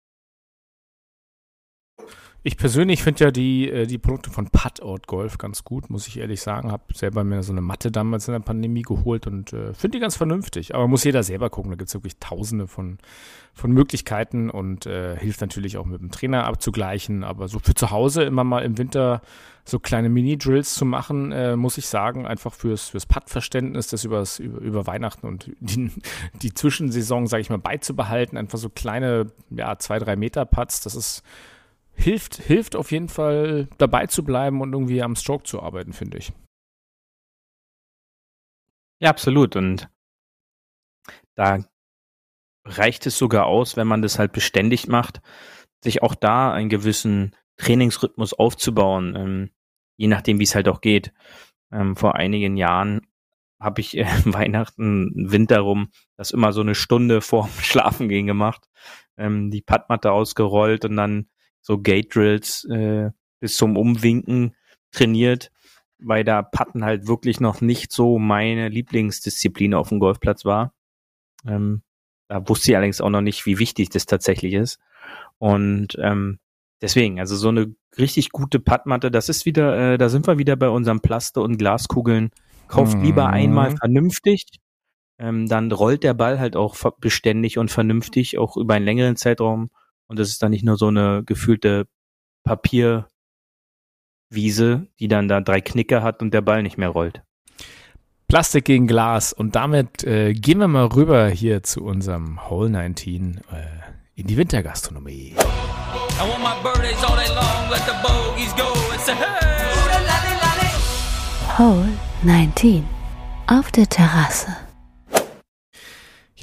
Ich 2.46 2.58
persönlich 2.58 3.02
finde 3.04 3.24
ja 3.24 3.32
die, 3.32 3.70
äh, 3.70 3.88
die 3.88 3.98
Produkte 3.98 4.30
von 4.30 4.50
Putout 4.50 5.04
Golf 5.08 5.38
ganz 5.38 5.64
gut, 5.64 5.89
muss 5.89 6.10
ich 6.10 6.20
ehrlich 6.20 6.41
sagen. 6.41 6.74
Habe 6.74 6.84
selber 6.94 7.24
mir 7.24 7.41
so 7.41 7.54
eine 7.54 7.62
Matte 7.62 7.89
damals 7.89 8.28
in 8.28 8.34
der 8.34 8.41
Pandemie 8.41 8.82
geholt 8.82 9.28
und 9.28 9.54
äh, 9.54 9.74
finde 9.74 9.98
die 9.98 10.02
ganz 10.02 10.18
vernünftig. 10.18 10.76
Aber 10.76 10.89
muss 10.89 11.06
jeder 11.06 11.24
selber 11.24 11.50
gucken. 11.50 11.72
Da 11.72 11.78
gibt 11.78 11.88
es 11.88 11.94
wirklich 11.94 12.18
tausende 12.18 12.68
von, 12.68 12.98
von 13.54 13.72
Möglichkeiten 13.72 14.50
und 14.50 14.86
äh, 14.86 15.16
hilft 15.16 15.39
natürlich 15.39 15.78
auch 15.78 15.86
mit 15.86 16.02
dem 16.02 16.12
Trainer 16.12 16.46
abzugleichen. 16.46 17.24
Aber 17.24 17.48
so 17.48 17.60
für 17.60 17.76
zu 17.76 17.91
Hause 17.91 18.24
immer 18.24 18.44
mal 18.44 18.60
im 18.64 18.78
Winter 18.78 19.22
so 19.64 19.80
kleine 19.80 20.10
Mini-Drills 20.10 20.74
zu 20.74 20.84
machen, 20.84 21.32
äh, 21.32 21.56
muss 21.56 21.78
ich 21.78 21.88
sagen, 21.88 22.28
einfach 22.28 22.54
fürs, 22.54 22.89
fürs 22.89 23.06
Putt-Verständnis, 23.06 23.88
das 23.88 24.04
übers, 24.04 24.39
über, 24.39 24.60
über 24.60 24.86
Weihnachten 24.86 25.26
und 25.26 25.50
die, 25.62 25.91
die 26.41 26.54
Zwischensaison, 26.54 27.26
sage 27.28 27.39
ich 27.39 27.50
mal, 27.50 27.58
beizubehalten. 27.58 28.38
Einfach 28.38 28.58
so 28.58 28.68
kleine, 28.68 29.28
ja, 29.50 29.78
zwei, 29.78 29.98
drei 29.98 30.18
Meter 30.18 30.44
Putts, 30.44 30.82
das 30.82 30.96
ist 30.96 31.24
hilft, 31.94 32.36
hilft 32.36 32.76
auf 32.76 32.91
jeden 32.91 33.10
Fall 33.10 33.68
dabei 33.78 34.08
zu 34.08 34.24
bleiben 34.24 34.62
und 34.62 34.74
irgendwie 34.74 35.02
am 35.02 35.16
Stroke 35.16 35.44
zu 35.44 35.62
arbeiten, 35.62 35.94
finde 35.94 36.18
ich. 36.18 36.34
Ja, 39.00 39.10
absolut. 39.10 39.56
Und 39.56 39.89
da 41.36 41.60
reicht 42.66 43.06
es 43.06 43.18
sogar 43.18 43.46
aus, 43.46 43.76
wenn 43.76 43.88
man 43.88 44.02
das 44.02 44.20
halt 44.20 44.32
beständig 44.32 44.88
macht, 44.88 45.22
sich 45.84 46.02
auch 46.02 46.16
da 46.16 46.54
einen 46.54 46.70
gewissen 46.70 47.36
Trainingsrhythmus 47.58 48.34
aufzubauen, 48.34 49.16
ähm, 49.16 49.50
je 49.98 50.08
nachdem, 50.08 50.39
wie 50.39 50.44
es 50.44 50.56
halt 50.56 50.68
auch 50.68 50.82
geht. 50.82 51.14
Ähm, 51.72 51.96
vor 51.96 52.16
einigen 52.16 52.56
Jahren 52.58 53.02
habe 53.60 53.82
ich 53.82 53.98
äh, 53.98 54.06
Weihnachten, 54.26 55.12
Winter 55.16 55.60
rum, 55.60 55.89
das 56.18 56.32
immer 56.32 56.54
so 56.54 56.62
eine 56.62 56.76
Stunde 56.76 57.22
vorm 57.22 57.50
Schlafengehen 57.62 58.28
gemacht, 58.28 58.70
ähm, 59.18 59.52
die 59.52 59.62
Padmatte 59.62 60.12
ausgerollt 60.12 60.86
und 60.86 60.96
dann 60.96 61.28
so 61.64 61.80
Gate 61.80 62.14
Drills 62.14 62.66
äh, 62.66 63.09
bis 63.39 63.57
zum 63.57 63.76
Umwinken 63.76 64.55
trainiert, 64.91 65.51
weil 65.97 66.24
da 66.24 66.43
Patten 66.43 66.86
halt 66.86 67.07
wirklich 67.07 67.39
noch 67.39 67.61
nicht 67.61 67.91
so 67.91 68.20
meine 68.20 68.70
Lieblingsdisziplin 68.70 69.74
auf 69.74 69.89
dem 69.89 69.99
Golfplatz 69.99 70.45
war. 70.45 70.74
Ähm, 71.47 71.82
da 72.28 72.47
wusste 72.47 72.72
ich 72.72 72.78
allerdings 72.78 73.01
auch 73.01 73.09
noch 73.09 73.22
nicht, 73.22 73.45
wie 73.45 73.59
wichtig 73.59 73.89
das 73.89 74.05
tatsächlich 74.05 74.53
ist. 74.53 74.80
Und 75.39 75.97
ähm, 75.99 76.39
deswegen, 76.82 77.20
also 77.20 77.36
so 77.36 77.49
eine 77.49 77.74
richtig 77.97 78.30
gute 78.30 78.59
Puttmatte, 78.59 79.11
das 79.11 79.30
ist 79.30 79.45
wieder, 79.45 79.93
äh, 79.93 79.97
da 79.97 80.09
sind 80.09 80.28
wir 80.28 80.38
wieder 80.38 80.55
bei 80.55 80.70
unserem 80.70 81.01
Plaste 81.01 81.41
und 81.41 81.57
Glaskugeln. 81.57 82.32
Kauft 82.68 82.97
mhm. 82.97 83.03
lieber 83.03 83.28
einmal 83.28 83.76
vernünftig, 83.76 84.45
ähm, 85.20 85.47
dann 85.47 85.72
rollt 85.72 86.03
der 86.03 86.14
Ball 86.14 86.39
halt 86.39 86.55
auch 86.55 86.76
beständig 86.99 87.57
und 87.57 87.70
vernünftig, 87.70 88.38
auch 88.38 88.57
über 88.57 88.74
einen 88.74 88.86
längeren 88.86 89.16
Zeitraum. 89.16 89.70
Und 90.14 90.20
das 90.20 90.30
ist 90.30 90.43
dann 90.43 90.51
nicht 90.51 90.64
nur 90.64 90.78
so 90.78 90.89
eine 90.89 91.24
gefühlte 91.26 91.88
Papierwiese, 92.43 93.07
die 94.99 95.07
dann 95.07 95.28
da 95.28 95.41
drei 95.41 95.59
Knicke 95.59 96.03
hat 96.03 96.22
und 96.22 96.36
der 96.36 96.41
Ball 96.41 96.61
nicht 96.61 96.78
mehr 96.78 96.89
rollt. 96.89 97.24
Plastik 98.28 98.66
gegen 98.66 98.86
Glas. 98.86 99.34
Und 99.34 99.55
damit 99.55 100.03
äh, 100.03 100.34
gehen 100.34 100.59
wir 100.59 100.68
mal 100.68 100.86
rüber 100.86 101.30
hier 101.30 101.64
zu 101.64 101.84
unserem 101.84 102.47
Hole 102.47 102.70
19 102.70 103.41
äh, 103.51 103.66
in 104.14 104.28
die 104.28 104.38
Wintergastronomie. 104.38 105.34
Hole 111.57 111.89
19 112.22 112.86
auf 113.47 113.72
der 113.72 113.89
Terrasse. 113.89 114.62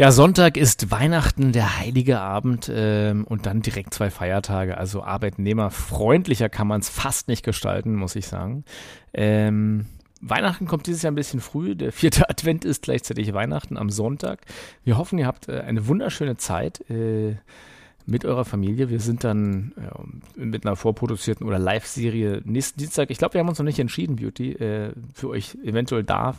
Ja, 0.01 0.13
Sonntag 0.13 0.57
ist 0.57 0.91
Weihnachten, 0.91 1.53
der 1.53 1.79
heilige 1.79 2.21
Abend 2.21 2.73
ähm, 2.75 3.25
und 3.25 3.45
dann 3.45 3.61
direkt 3.61 3.93
zwei 3.93 4.09
Feiertage. 4.09 4.79
Also 4.79 5.03
arbeitnehmerfreundlicher 5.03 6.49
kann 6.49 6.67
man 6.67 6.81
es 6.81 6.89
fast 6.89 7.29
nicht 7.29 7.45
gestalten, 7.45 7.97
muss 7.97 8.17
ich 8.17 8.27
sagen. 8.27 8.65
Ähm, 9.13 9.85
Weihnachten 10.23 10.67
kommt 10.67 10.87
dieses 10.87 11.03
Jahr 11.03 11.13
ein 11.13 11.17
bisschen 11.17 11.43
früh. 11.43 11.77
Der 11.77 11.93
vierte 11.93 12.31
Advent 12.31 12.65
ist 12.65 12.85
gleichzeitig 12.85 13.35
Weihnachten 13.35 13.77
am 13.77 13.91
Sonntag. 13.91 14.47
Wir 14.85 14.97
hoffen, 14.97 15.19
ihr 15.19 15.27
habt 15.27 15.51
äh, 15.51 15.61
eine 15.61 15.87
wunderschöne 15.87 16.39
Zeit. 16.39 16.81
Äh, 16.89 17.35
mit 18.07 18.25
eurer 18.25 18.45
Familie. 18.45 18.89
Wir 18.89 18.99
sind 18.99 19.23
dann 19.23 19.73
ja, 19.77 19.93
mit 20.35 20.67
einer 20.67 20.75
vorproduzierten 20.75 21.47
oder 21.47 21.59
Live-Serie 21.59 22.41
nächsten 22.45 22.81
Dienstag. 22.81 23.11
Ich 23.11 23.19
glaube, 23.19 23.35
wir 23.35 23.41
haben 23.41 23.49
uns 23.49 23.59
noch 23.59 23.65
nicht 23.65 23.79
entschieden, 23.79 24.17
Beauty, 24.17 24.53
äh, 24.53 24.93
für 25.15 25.29
euch 25.29 25.57
eventuell 25.63 26.03
da 26.03 26.35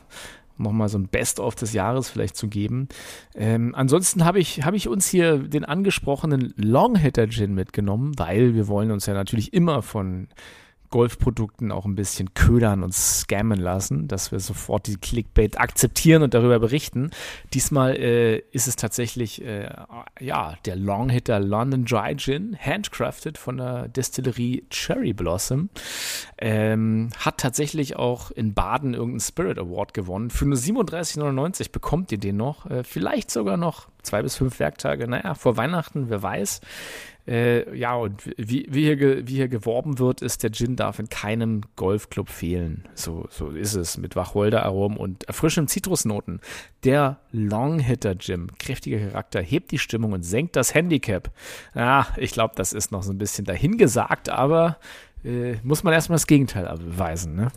nochmal 0.62 0.90
so 0.90 0.98
ein 0.98 1.08
Best-of 1.08 1.56
des 1.56 1.74
Jahres 1.74 2.10
vielleicht 2.10 2.36
zu 2.36 2.48
geben. 2.48 2.88
Ähm, 3.36 3.74
ansonsten 3.76 4.26
habe 4.26 4.40
ich, 4.40 4.64
hab 4.64 4.74
ich 4.74 4.88
uns 4.88 5.08
hier 5.08 5.38
den 5.38 5.66
angesprochenen 5.66 6.54
Long-Hitter-Gin 6.58 7.54
mitgenommen, 7.54 8.14
weil 8.18 8.56
wir 8.56 8.68
wollen 8.68 8.92
uns 8.92 9.06
ja 9.06 9.14
natürlich 9.14 9.54
immer 9.54 9.82
von 9.82 10.28
Golfprodukten 10.92 11.72
auch 11.72 11.86
ein 11.86 11.96
bisschen 11.96 12.34
ködern 12.34 12.84
und 12.84 12.94
scammen 12.94 13.60
lassen, 13.60 14.08
dass 14.08 14.32
wir 14.32 14.40
sofort 14.40 14.88
die 14.88 14.98
Clickbait 14.98 15.60
akzeptieren 15.60 16.22
und 16.22 16.34
darüber 16.34 16.60
berichten. 16.60 17.12
Diesmal 17.54 17.96
äh, 17.96 18.38
ist 18.52 18.68
es 18.68 18.76
tatsächlich 18.76 19.44
äh, 19.44 19.70
ja 20.20 20.56
der 20.66 20.76
Longhitter 20.76 21.40
London 21.40 21.86
Dry 21.86 22.16
Gin, 22.16 22.58
handcrafted 22.60 23.38
von 23.38 23.58
der 23.58 23.88
Destillerie 23.88 24.66
Cherry 24.70 25.14
Blossom. 25.14 25.70
Ähm, 26.38 27.10
hat 27.18 27.40
tatsächlich 27.40 27.96
auch 27.96 28.32
in 28.32 28.54
Baden 28.54 28.94
irgendeinen 28.94 29.22
Spirit 29.22 29.58
Award 29.58 29.94
gewonnen. 29.94 30.30
Für 30.30 30.46
nur 30.46 30.58
37,99 30.58 31.72
bekommt 31.72 32.12
ihr 32.12 32.18
den 32.18 32.38
noch. 32.38 32.70
Äh, 32.70 32.84
vielleicht 32.84 33.32
sogar 33.32 33.58
noch 33.58 33.88
zwei 34.02 34.22
bis 34.22 34.36
fünf 34.36 34.60
Werktage. 34.60 35.08
Naja, 35.08 35.36
vor 35.36 35.58
Weihnachten, 35.58 36.10
wer 36.10 36.22
weiß. 36.22 36.62
Äh, 37.28 37.78
ja, 37.78 37.96
und 37.96 38.26
wie, 38.38 38.66
wie, 38.70 38.84
hier 38.84 39.28
wie 39.28 39.36
hier 39.36 39.48
geworben 39.48 40.00
wird, 40.00 40.22
ist, 40.22 40.44
der 40.44 40.52
Gin 40.52 40.76
darf 40.76 41.00
in 41.00 41.10
keinem 41.10 41.62
Golfclub 41.76 42.30
fehlen. 42.30 42.88
So, 42.94 43.28
so 43.30 43.50
ist 43.50 43.76
es 43.76 43.98
mit 43.98 44.16
Wacholder-Aromen 44.16 44.98
und 44.98 45.26
erfrischenden 45.26 45.68
Zitrusnoten. 45.68 46.42
Der 46.84 47.20
Longhitter 47.32 48.18
Gin, 48.18 48.52
kräftiger 48.58 49.00
Charakter, 49.00 49.42
hebt 49.42 49.72
die 49.72 49.80
Stimmung 49.80 50.14
und 50.14 50.24
senkt 50.24 50.56
das 50.56 50.74
Handicap. 50.74 51.32
Ja, 51.76 52.08
ich 52.18 52.32
glaube, 52.32 52.56
das 52.56 52.74
ist 52.74 52.92
noch 52.92 53.04
so 53.04 53.12
ein 53.12 53.18
bisschen 53.18 53.46
dahingesagt, 53.46 54.30
aber 54.30 54.78
äh, 55.24 55.56
muss 55.64 55.84
man 55.84 55.94
erstmal 55.94 56.16
das 56.16 56.28
Gegenteil 56.28 56.66
beweisen, 56.78 57.36
ne? 57.36 57.52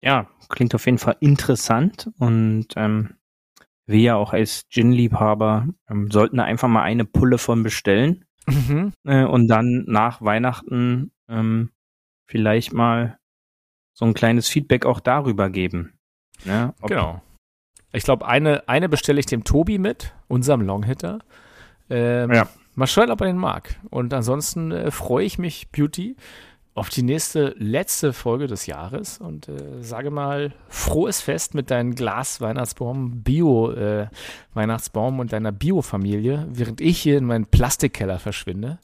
Ja, 0.00 0.28
klingt 0.48 0.74
auf 0.74 0.86
jeden 0.86 0.98
Fall 0.98 1.16
interessant 1.20 2.10
und 2.18 2.68
ähm, 2.76 3.14
wir 3.88 4.00
ja 4.00 4.16
auch 4.16 4.32
als 4.32 4.68
Gin-Liebhaber 4.68 5.66
ähm, 5.90 6.10
sollten 6.10 6.36
da 6.36 6.44
einfach 6.44 6.68
mal 6.68 6.82
eine 6.82 7.06
Pulle 7.06 7.38
von 7.38 7.62
bestellen 7.62 8.26
mhm. 8.46 8.92
äh, 9.04 9.24
und 9.24 9.48
dann 9.48 9.84
nach 9.86 10.20
Weihnachten 10.20 11.10
ähm, 11.28 11.70
vielleicht 12.26 12.74
mal 12.74 13.18
so 13.94 14.04
ein 14.04 14.14
kleines 14.14 14.46
Feedback 14.46 14.84
auch 14.84 15.00
darüber 15.00 15.48
geben. 15.48 15.94
Ja, 16.44 16.74
genau. 16.82 17.22
Ich 17.92 18.04
glaube, 18.04 18.28
eine, 18.28 18.68
eine 18.68 18.88
bestelle 18.90 19.18
ich 19.18 19.26
dem 19.26 19.44
Tobi 19.44 19.78
mit, 19.78 20.14
unserem 20.28 20.60
Longhitter. 20.60 21.20
Ähm, 21.88 22.32
ja. 22.32 22.46
Mal 22.74 22.86
schauen, 22.86 23.10
ob 23.10 23.22
er 23.22 23.26
den 23.26 23.38
mag. 23.38 23.80
Und 23.90 24.12
ansonsten 24.12 24.70
äh, 24.70 24.90
freue 24.90 25.24
ich 25.24 25.38
mich, 25.38 25.70
Beauty, 25.72 26.14
auf 26.78 26.88
die 26.88 27.02
nächste, 27.02 27.54
letzte 27.58 28.12
Folge 28.12 28.46
des 28.46 28.66
Jahres 28.66 29.18
und 29.18 29.48
äh, 29.48 29.82
sage 29.82 30.10
mal, 30.10 30.54
frohes 30.68 31.20
Fest 31.20 31.54
mit 31.54 31.70
deinem 31.70 31.94
Glas-Weihnachtsbaum, 31.94 33.22
Bio-Weihnachtsbaum 33.22 35.16
äh, 35.16 35.20
und 35.20 35.32
deiner 35.32 35.52
Bio-Familie, 35.52 36.46
während 36.50 36.80
ich 36.80 36.98
hier 36.98 37.18
in 37.18 37.24
meinen 37.24 37.46
Plastikkeller 37.46 38.18
verschwinde 38.18 38.78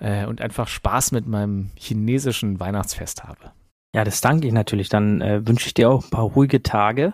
äh, 0.00 0.24
und 0.26 0.40
einfach 0.40 0.68
Spaß 0.68 1.12
mit 1.12 1.26
meinem 1.26 1.70
chinesischen 1.74 2.60
Weihnachtsfest 2.60 3.24
habe. 3.24 3.52
Ja, 3.94 4.04
das 4.04 4.20
danke 4.20 4.46
ich 4.46 4.52
natürlich. 4.52 4.88
Dann 4.88 5.20
äh, 5.20 5.46
wünsche 5.46 5.66
ich 5.66 5.74
dir 5.74 5.90
auch 5.90 6.04
ein 6.04 6.10
paar 6.10 6.24
ruhige 6.24 6.62
Tage. 6.62 7.12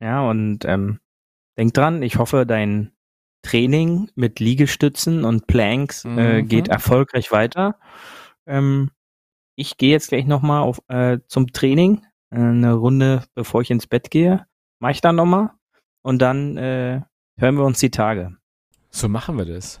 Ja, 0.00 0.28
und 0.28 0.64
ähm, 0.64 1.00
denk 1.58 1.74
dran, 1.74 2.02
ich 2.02 2.16
hoffe, 2.16 2.46
dein 2.46 2.92
Training 3.42 4.10
mit 4.14 4.38
Liegestützen 4.40 5.24
und 5.24 5.46
Planks 5.46 6.04
äh, 6.04 6.42
mhm. 6.42 6.48
geht 6.48 6.68
erfolgreich 6.68 7.32
weiter. 7.32 7.78
Ähm, 8.46 8.90
ich 9.60 9.76
gehe 9.76 9.90
jetzt 9.90 10.08
gleich 10.08 10.26
nochmal 10.26 10.62
auf, 10.62 10.80
äh, 10.88 11.18
zum 11.28 11.52
Training. 11.52 12.02
Äh, 12.30 12.38
eine 12.38 12.72
Runde, 12.72 13.24
bevor 13.34 13.60
ich 13.60 13.70
ins 13.70 13.86
Bett 13.86 14.10
gehe. 14.10 14.46
Mache 14.78 14.92
ich 14.92 15.00
dann 15.00 15.16
nochmal. 15.16 15.50
Und 16.02 16.22
dann 16.22 16.56
äh, 16.56 17.02
hören 17.36 17.56
wir 17.56 17.64
uns 17.64 17.78
die 17.78 17.90
Tage. 17.90 18.36
So 18.90 19.08
machen 19.08 19.36
wir 19.36 19.44
das. 19.44 19.80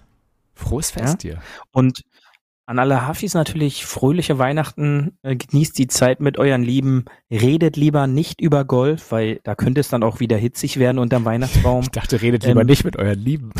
Frohes 0.54 0.90
Fest 0.90 1.24
ja? 1.24 1.34
dir. 1.34 1.42
Und 1.72 2.02
an 2.66 2.78
alle 2.78 3.06
Hafis 3.06 3.32
natürlich 3.32 3.86
fröhliche 3.86 4.38
Weihnachten. 4.38 5.16
Äh, 5.22 5.36
genießt 5.36 5.78
die 5.78 5.86
Zeit 5.86 6.20
mit 6.20 6.38
euren 6.38 6.62
Lieben. 6.62 7.06
Redet 7.30 7.76
lieber 7.76 8.06
nicht 8.06 8.40
über 8.40 8.66
Golf, 8.66 9.10
weil 9.10 9.40
da 9.44 9.54
könnte 9.54 9.80
es 9.80 9.88
dann 9.88 10.02
auch 10.02 10.20
wieder 10.20 10.36
hitzig 10.36 10.78
werden 10.78 10.98
unterm 10.98 11.24
Weihnachtsbaum. 11.24 11.82
Ich 11.84 11.88
dachte, 11.88 12.20
redet 12.20 12.44
lieber 12.44 12.60
ähm, 12.60 12.66
nicht 12.66 12.84
mit 12.84 12.96
euren 12.96 13.18
Lieben. 13.18 13.52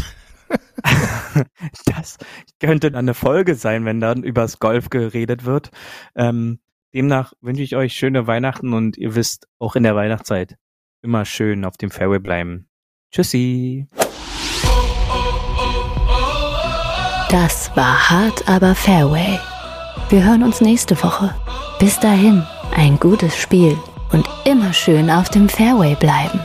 das 1.86 2.18
könnte 2.60 2.90
dann 2.90 3.04
eine 3.04 3.14
Folge 3.14 3.54
sein, 3.54 3.84
wenn 3.84 4.00
dann 4.00 4.22
übers 4.22 4.58
Golf 4.58 4.90
geredet 4.90 5.44
wird. 5.44 5.70
Ähm, 6.14 6.60
demnach 6.94 7.32
wünsche 7.40 7.62
ich 7.62 7.76
euch 7.76 7.94
schöne 7.94 8.26
Weihnachten 8.26 8.72
und 8.72 8.96
ihr 8.96 9.14
wisst, 9.14 9.48
auch 9.58 9.76
in 9.76 9.82
der 9.82 9.96
Weihnachtszeit 9.96 10.56
immer 11.02 11.24
schön 11.24 11.64
auf 11.64 11.76
dem 11.76 11.90
Fairway 11.90 12.18
bleiben. 12.18 12.68
Tschüssi. 13.12 13.86
Das 17.30 17.70
war 17.76 18.10
hart, 18.10 18.48
aber 18.48 18.74
Fairway. 18.74 19.38
Wir 20.08 20.24
hören 20.24 20.42
uns 20.42 20.60
nächste 20.60 21.00
Woche. 21.02 21.34
Bis 21.78 21.98
dahin, 22.00 22.44
ein 22.74 22.98
gutes 22.98 23.36
Spiel 23.36 23.78
und 24.12 24.28
immer 24.44 24.72
schön 24.72 25.10
auf 25.10 25.28
dem 25.28 25.48
Fairway 25.48 25.94
bleiben. 25.94 26.40